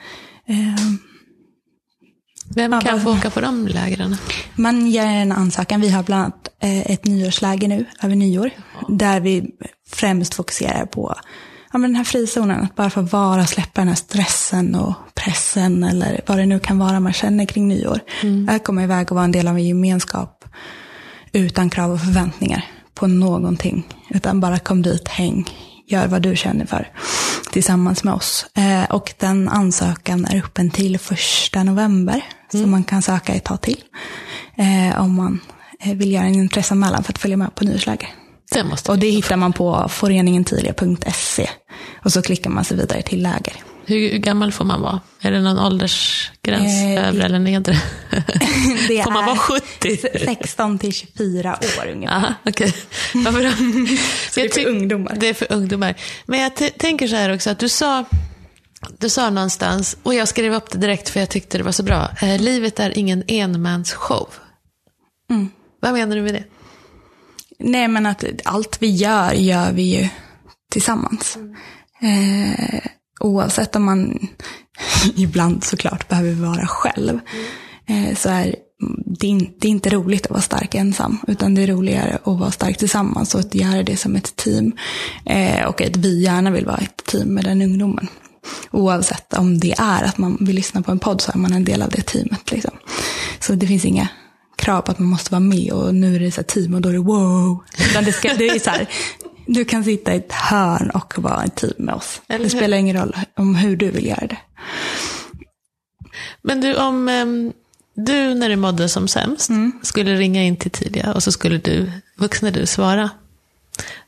Eh, 0.47 0.83
vem 2.55 2.81
kan 2.81 3.01
få 3.01 3.11
åka 3.11 3.29
på 3.29 3.41
de 3.41 3.67
lägren? 3.67 4.15
Man 4.55 4.87
ger 4.87 5.05
en 5.05 5.31
ansökan. 5.31 5.81
Vi 5.81 5.89
har 5.89 6.03
bland 6.03 6.23
annat 6.23 6.49
eh, 6.59 6.91
ett 6.91 7.05
nyårsläger 7.05 7.67
nu, 7.67 7.85
över 8.03 8.15
nyår. 8.15 8.49
Där 8.89 9.19
vi 9.19 9.45
främst 9.89 10.33
fokuserar 10.33 10.85
på 10.85 11.15
ja, 11.71 11.77
men 11.77 11.91
den 11.91 11.95
här 11.95 12.03
frizonen. 12.03 12.63
Att 12.63 12.75
bara 12.75 12.89
få 12.89 13.01
vara, 13.01 13.45
släppa 13.45 13.81
den 13.81 13.87
här 13.87 13.95
stressen 13.95 14.75
och 14.75 14.93
pressen. 15.15 15.83
Eller 15.83 16.21
vad 16.27 16.37
det 16.37 16.45
nu 16.45 16.59
kan 16.59 16.79
vara 16.79 16.99
man 16.99 17.13
känner 17.13 17.45
kring 17.45 17.67
nyår. 17.67 17.99
Mm. 18.23 18.49
Att 18.49 18.63
komma 18.63 18.83
iväg 18.83 19.11
och 19.11 19.15
vara 19.15 19.25
en 19.25 19.31
del 19.31 19.47
av 19.47 19.55
en 19.55 19.67
gemenskap. 19.67 20.45
Utan 21.31 21.69
krav 21.69 21.91
och 21.91 21.99
förväntningar 21.99 22.65
på 22.93 23.07
någonting. 23.07 23.87
Utan 24.09 24.39
bara 24.39 24.59
kom 24.59 24.81
dit, 24.81 25.07
häng, 25.07 25.49
gör 25.87 26.07
vad 26.07 26.21
du 26.21 26.35
känner 26.35 26.65
för 26.65 26.91
tillsammans 27.51 28.03
med 28.03 28.13
oss. 28.13 28.45
Eh, 28.53 28.83
och 28.91 29.13
den 29.17 29.49
ansökan 29.49 30.25
är 30.25 30.37
öppen 30.37 30.69
till 30.69 30.99
första 30.99 31.63
november. 31.63 32.13
Mm. 32.53 32.65
Så 32.65 32.69
man 32.69 32.83
kan 32.83 33.01
söka 33.01 33.33
ett 33.33 33.43
tag 33.43 33.61
till. 33.61 33.83
Eh, 34.55 35.01
om 35.01 35.15
man 35.15 35.39
eh, 35.79 35.95
vill 35.95 36.11
göra 36.11 36.25
en 36.25 36.35
intresseanmälan 36.35 37.03
för 37.03 37.13
att 37.13 37.17
följa 37.17 37.37
med 37.37 37.55
på 37.55 37.63
nyårsläger. 37.63 38.09
Det 38.51 38.89
och 38.89 38.99
det 38.99 39.09
hittar 39.09 39.37
man 39.37 39.53
på 39.53 39.89
föreningentilia.se. 39.89 41.49
Och 42.03 42.11
så 42.13 42.21
klickar 42.21 42.49
man 42.49 42.65
sig 42.65 42.77
vidare 42.77 43.01
till 43.01 43.23
läger. 43.23 43.53
Hur 43.85 44.17
gammal 44.17 44.51
får 44.51 44.65
man 44.65 44.81
vara? 44.81 45.01
Är 45.21 45.31
det 45.31 45.41
någon 45.41 45.59
åldersgräns, 45.59 46.81
eh, 46.81 47.07
övre 47.07 47.25
eller 47.25 47.39
nedre? 47.39 47.73
det 48.87 49.03
får 49.03 49.11
man 49.11 49.25
vara 49.25 49.37
70? 49.37 49.97
16 50.25 50.79
till 50.79 50.93
24 50.93 51.59
år 51.79 51.87
ungefär. 51.91 52.15
Aha, 52.15 52.33
okay. 52.45 52.71
ja, 53.13 53.31
bra. 53.31 53.41
det 54.35 54.41
är 54.41 54.49
för 54.49 54.67
ungdomar. 54.67 55.17
Det 55.19 55.29
är 55.29 55.33
för 55.33 55.53
ungdomar. 55.53 55.95
Men 56.25 56.39
jag 56.39 56.55
tänker 56.77 57.07
så 57.07 57.15
här 57.15 57.33
också, 57.33 57.49
att 57.49 57.59
du 57.59 57.69
sa, 57.69 58.05
du 58.97 59.09
sa 59.09 59.29
någonstans, 59.29 59.97
och 60.03 60.13
jag 60.13 60.27
skrev 60.27 60.53
upp 60.53 60.71
det 60.71 60.77
direkt 60.77 61.09
för 61.09 61.19
jag 61.19 61.29
tyckte 61.29 61.57
det 61.57 61.63
var 61.63 61.71
så 61.71 61.83
bra, 61.83 62.09
eh, 62.21 62.41
livet 62.41 62.79
är 62.79 62.97
ingen 62.97 63.23
enmansshow. 63.27 64.29
Mm. 65.29 65.49
Vad 65.79 65.93
menar 65.93 66.15
du 66.15 66.21
med 66.21 66.33
det? 66.33 66.43
Nej, 67.59 67.87
men 67.87 68.05
att 68.05 68.23
allt 68.45 68.77
vi 68.81 68.87
gör, 68.87 69.33
gör 69.33 69.71
vi 69.71 69.81
ju 69.81 70.07
tillsammans. 70.71 71.37
Mm. 72.01 72.53
Eh, 72.53 72.81
oavsett 73.19 73.75
om 73.75 73.83
man 73.83 74.27
ibland 75.15 75.63
såklart 75.63 76.07
behöver 76.07 76.33
vara 76.33 76.67
själv, 76.67 77.19
mm. 77.87 78.15
så 78.15 78.29
är 78.29 78.55
det, 79.19 79.27
är, 79.27 79.51
det 79.59 79.67
är 79.67 79.71
inte 79.71 79.89
roligt 79.89 80.25
att 80.25 80.31
vara 80.31 80.41
stark 80.41 80.75
ensam, 80.75 81.17
utan 81.27 81.55
det 81.55 81.63
är 81.63 81.67
roligare 81.67 82.15
att 82.23 82.39
vara 82.39 82.51
stark 82.51 82.77
tillsammans 82.77 83.35
och 83.35 83.39
att 83.39 83.55
göra 83.55 83.83
det 83.83 83.97
som 83.97 84.15
ett 84.15 84.35
team. 84.35 84.71
Eh, 85.25 85.65
och 85.67 85.81
att 85.81 85.97
vi 85.97 86.21
gärna 86.21 86.51
vill 86.51 86.65
vara 86.65 86.77
ett 86.77 87.05
team 87.05 87.27
med 87.27 87.43
den 87.43 87.61
ungdomen. 87.61 88.07
Oavsett 88.71 89.33
om 89.33 89.59
det 89.59 89.75
är 89.77 90.03
att 90.03 90.17
man 90.17 90.37
vill 90.39 90.55
lyssna 90.55 90.81
på 90.81 90.91
en 90.91 90.99
podd 90.99 91.21
så 91.21 91.31
är 91.31 91.37
man 91.37 91.53
en 91.53 91.65
del 91.65 91.81
av 91.81 91.89
det 91.89 92.01
teamet. 92.01 92.51
Liksom. 92.51 92.73
Så 93.39 93.53
det 93.53 93.67
finns 93.67 93.85
inga 93.85 94.09
krav 94.67 94.81
på 94.81 94.91
att 94.91 94.99
man 94.99 95.09
måste 95.09 95.31
vara 95.31 95.39
med 95.39 95.71
och 95.71 95.95
nu 95.95 96.15
är 96.15 96.19
det 96.19 96.31
så 96.31 96.43
team 96.43 96.73
och 96.73 96.81
då 96.81 96.89
är 96.89 96.93
det 96.93 96.99
wow. 96.99 97.63
Utan 97.89 98.03
det, 98.03 98.13
ska, 98.13 98.33
det 98.33 98.47
är 98.47 98.59
så 98.59 98.69
här, 98.69 98.87
du 99.45 99.65
kan 99.65 99.83
sitta 99.83 100.13
i 100.13 100.17
ett 100.17 100.31
hörn 100.31 100.89
och 100.89 101.13
vara 101.17 101.43
ett 101.43 101.55
team 101.55 101.73
med 101.77 101.95
oss. 101.95 102.21
Det 102.27 102.49
spelar 102.49 102.77
ingen 102.77 102.97
roll 102.97 103.15
om 103.35 103.55
hur 103.55 103.75
du 103.75 103.91
vill 103.91 104.05
göra 104.05 104.27
det. 104.27 104.37
Men 106.41 106.61
du, 106.61 106.75
om 106.75 107.09
um, 107.09 107.53
du 107.93 108.33
när 108.33 108.49
du 108.49 108.55
mådde 108.55 108.89
som 108.89 109.07
sämst 109.07 109.49
mm. 109.49 109.71
skulle 109.83 110.15
ringa 110.15 110.43
in 110.43 110.57
till 110.57 110.71
Tidia 110.71 111.13
och 111.13 111.23
så 111.23 111.31
skulle 111.31 111.57
du, 111.57 111.91
vuxna 112.17 112.51
du, 112.51 112.65
svara. 112.65 113.09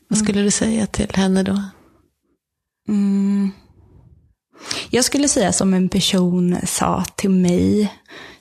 Vad 0.08 0.18
mm. 0.18 0.24
skulle 0.24 0.42
du 0.42 0.50
säga 0.50 0.86
till 0.86 1.10
henne 1.14 1.42
då? 1.42 1.62
Mm. 2.88 3.50
Jag 4.90 5.04
skulle 5.04 5.28
säga 5.28 5.52
som 5.52 5.74
en 5.74 5.88
person 5.88 6.56
sa 6.66 7.04
till 7.16 7.30
mig 7.30 7.92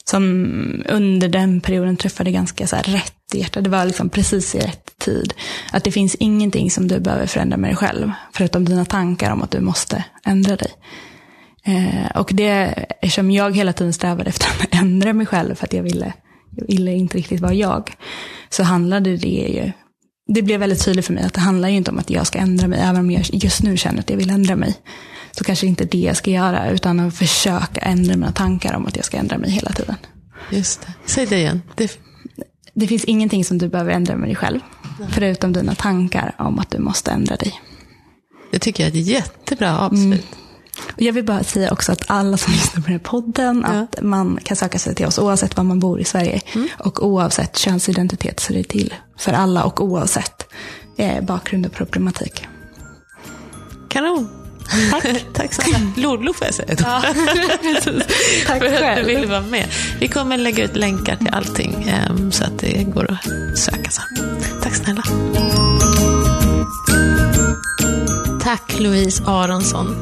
som 0.09 0.83
under 0.89 1.27
den 1.27 1.61
perioden 1.61 1.97
träffade 1.97 2.31
ganska 2.31 2.67
så 2.67 2.75
här 2.75 2.83
rätt 2.83 3.13
hjärtat. 3.33 3.63
Det 3.63 3.69
var 3.69 3.85
liksom 3.85 4.09
precis 4.09 4.55
i 4.55 4.59
rätt 4.59 4.97
tid. 4.97 5.33
Att 5.71 5.83
det 5.83 5.91
finns 5.91 6.15
ingenting 6.15 6.71
som 6.71 6.87
du 6.87 6.99
behöver 6.99 7.27
förändra 7.27 7.57
med 7.57 7.69
dig 7.69 7.75
själv, 7.75 8.11
förutom 8.33 8.65
dina 8.65 8.85
tankar 8.85 9.31
om 9.31 9.41
att 9.41 9.51
du 9.51 9.59
måste 9.59 10.03
ändra 10.25 10.55
dig. 10.55 10.71
Eh, 11.65 12.17
och 12.17 12.31
det, 12.33 12.51
eftersom 13.01 13.31
jag 13.31 13.55
hela 13.55 13.73
tiden 13.73 13.93
strävade 13.93 14.29
efter 14.29 14.47
att 14.47 14.67
ändra 14.81 15.13
mig 15.13 15.25
själv, 15.25 15.55
för 15.55 15.65
att 15.65 15.73
jag 15.73 15.83
ville, 15.83 16.13
jag 16.55 16.67
ville 16.67 16.93
inte 16.93 17.17
riktigt 17.17 17.39
vara 17.41 17.53
jag, 17.53 17.95
så 18.49 18.63
handlade 18.63 19.17
det 19.17 19.27
ju, 19.27 19.71
det 20.33 20.41
blev 20.41 20.59
väldigt 20.59 20.85
tydligt 20.85 21.05
för 21.05 21.13
mig 21.13 21.23
att 21.23 21.33
det 21.33 21.41
handlar 21.41 21.69
ju 21.69 21.75
inte 21.75 21.91
om 21.91 21.99
att 21.99 22.09
jag 22.09 22.27
ska 22.27 22.39
ändra 22.39 22.67
mig, 22.67 22.79
även 22.79 22.99
om 22.99 23.11
jag 23.11 23.23
just 23.31 23.63
nu 23.63 23.77
känner 23.77 23.99
att 23.99 24.09
jag 24.09 24.17
vill 24.17 24.29
ändra 24.29 24.55
mig. 24.55 24.75
Så 25.31 25.43
kanske 25.43 25.67
inte 25.67 25.85
det 25.85 25.97
jag 25.97 26.17
ska 26.17 26.31
göra, 26.31 26.69
utan 26.69 26.99
att 26.99 27.15
försöka 27.15 27.81
ändra 27.81 28.15
mina 28.15 28.31
tankar 28.31 28.75
om 28.75 28.85
att 28.85 28.95
jag 28.95 29.05
ska 29.05 29.17
ändra 29.17 29.37
mig 29.37 29.49
hela 29.51 29.71
tiden. 29.71 29.95
Just 30.49 30.81
det. 30.81 30.93
Säg 31.05 31.25
det 31.25 31.37
igen. 31.37 31.61
Det... 31.75 31.99
det 32.73 32.87
finns 32.87 33.03
ingenting 33.03 33.45
som 33.45 33.57
du 33.57 33.69
behöver 33.69 33.91
ändra 33.91 34.15
med 34.15 34.29
dig 34.29 34.35
själv, 34.35 34.59
Nej. 34.99 35.09
förutom 35.11 35.53
dina 35.53 35.75
tankar 35.75 36.35
om 36.37 36.59
att 36.59 36.71
du 36.71 36.79
måste 36.79 37.11
ändra 37.11 37.35
dig. 37.35 37.61
Det 38.51 38.59
tycker 38.59 38.83
jag 38.83 38.95
är 38.95 38.99
ett 39.01 39.07
jättebra 39.07 39.79
avslut. 39.79 40.03
Mm. 40.03 40.19
Och 40.95 41.01
jag 41.01 41.13
vill 41.13 41.25
bara 41.25 41.43
säga 41.43 41.71
också 41.71 41.91
att 41.91 42.03
alla 42.07 42.37
som 42.37 42.53
lyssnar 42.53 42.81
på 42.81 42.87
den 42.87 42.91
här 42.91 42.99
podden, 42.99 43.65
ja. 43.67 43.79
att 43.79 44.01
man 44.01 44.39
kan 44.43 44.57
söka 44.57 44.79
sig 44.79 44.95
till 44.95 45.05
oss 45.05 45.19
oavsett 45.19 45.57
var 45.57 45.63
man 45.63 45.79
bor 45.79 45.99
i 45.99 46.03
Sverige. 46.03 46.41
Mm. 46.55 46.67
Och 46.79 47.05
oavsett 47.05 47.57
könsidentitet 47.57 48.39
så 48.39 48.53
är 48.53 48.57
det 48.57 48.63
till 48.63 48.93
för 49.17 49.33
alla 49.33 49.63
och 49.63 49.81
oavsett 49.81 50.53
eh, 50.97 51.23
bakgrund 51.23 51.65
och 51.65 51.71
problematik. 51.71 52.47
Kanon. 53.89 54.38
Tack. 54.91 55.25
Tack 55.33 55.53
snälla. 55.53 55.91
Lodlo 55.97 56.33
får 56.33 56.47
jag 56.47 56.53
säga. 56.53 56.75
Ja. 56.79 57.01
Tack 58.47 58.59
för 58.59 58.83
att 58.83 58.97
du 58.97 59.03
ville 59.03 59.27
vara 59.27 59.41
med. 59.41 59.65
Vi 59.99 60.07
kommer 60.07 60.37
lägga 60.37 60.63
ut 60.63 60.75
länkar 60.75 61.15
till 61.15 61.29
allting 61.31 61.93
um, 62.09 62.31
så 62.31 62.43
att 62.43 62.59
det 62.59 62.83
går 62.83 63.11
att 63.11 63.59
söka 63.59 63.91
sen. 63.91 64.39
Tack 64.63 64.75
snälla. 64.75 65.03
Tack 68.43 68.79
Louise 68.79 69.23
Aronsson. 69.27 69.95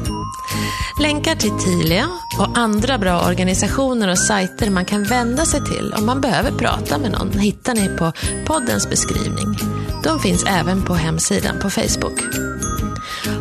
Länkar 1.00 1.34
till 1.34 1.50
Tilia 1.50 2.08
och 2.38 2.58
andra 2.58 2.98
bra 2.98 3.26
organisationer 3.26 4.08
och 4.08 4.18
sajter 4.18 4.70
man 4.70 4.84
kan 4.84 5.04
vända 5.04 5.44
sig 5.44 5.64
till 5.64 5.94
om 5.98 6.06
man 6.06 6.20
behöver 6.20 6.50
prata 6.50 6.98
med 6.98 7.10
någon 7.10 7.38
hittar 7.38 7.74
ni 7.74 7.88
på 7.98 8.12
poddens 8.46 8.90
beskrivning. 8.90 9.58
De 10.04 10.20
finns 10.20 10.44
även 10.44 10.84
på 10.84 10.94
hemsidan 10.94 11.58
på 11.62 11.70
Facebook. 11.70 12.20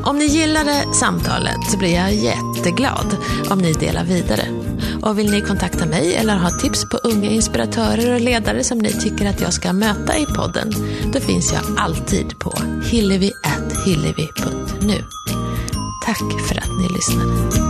Om 0.07 0.17
ni 0.17 0.25
gillade 0.25 0.93
samtalet 0.93 1.71
så 1.71 1.77
blir 1.77 1.93
jag 1.93 2.13
jätteglad 2.13 3.17
om 3.49 3.59
ni 3.59 3.73
delar 3.73 4.03
vidare. 4.03 4.43
Och 5.01 5.19
vill 5.19 5.31
ni 5.31 5.41
kontakta 5.41 5.85
mig 5.85 6.15
eller 6.15 6.35
ha 6.35 6.49
tips 6.49 6.89
på 6.89 6.97
unga 6.97 7.29
inspiratörer 7.29 8.13
och 8.13 8.21
ledare 8.21 8.63
som 8.63 8.77
ni 8.77 8.93
tycker 8.93 9.29
att 9.29 9.41
jag 9.41 9.53
ska 9.53 9.73
möta 9.73 10.17
i 10.17 10.25
podden, 10.25 10.73
då 11.13 11.19
finns 11.19 11.53
jag 11.53 11.61
alltid 11.77 12.39
på 12.39 12.53
hillevi.hillevi.nu. 12.91 15.03
Tack 16.05 16.41
för 16.47 16.57
att 16.57 16.71
ni 16.79 16.87
lyssnade. 16.95 17.66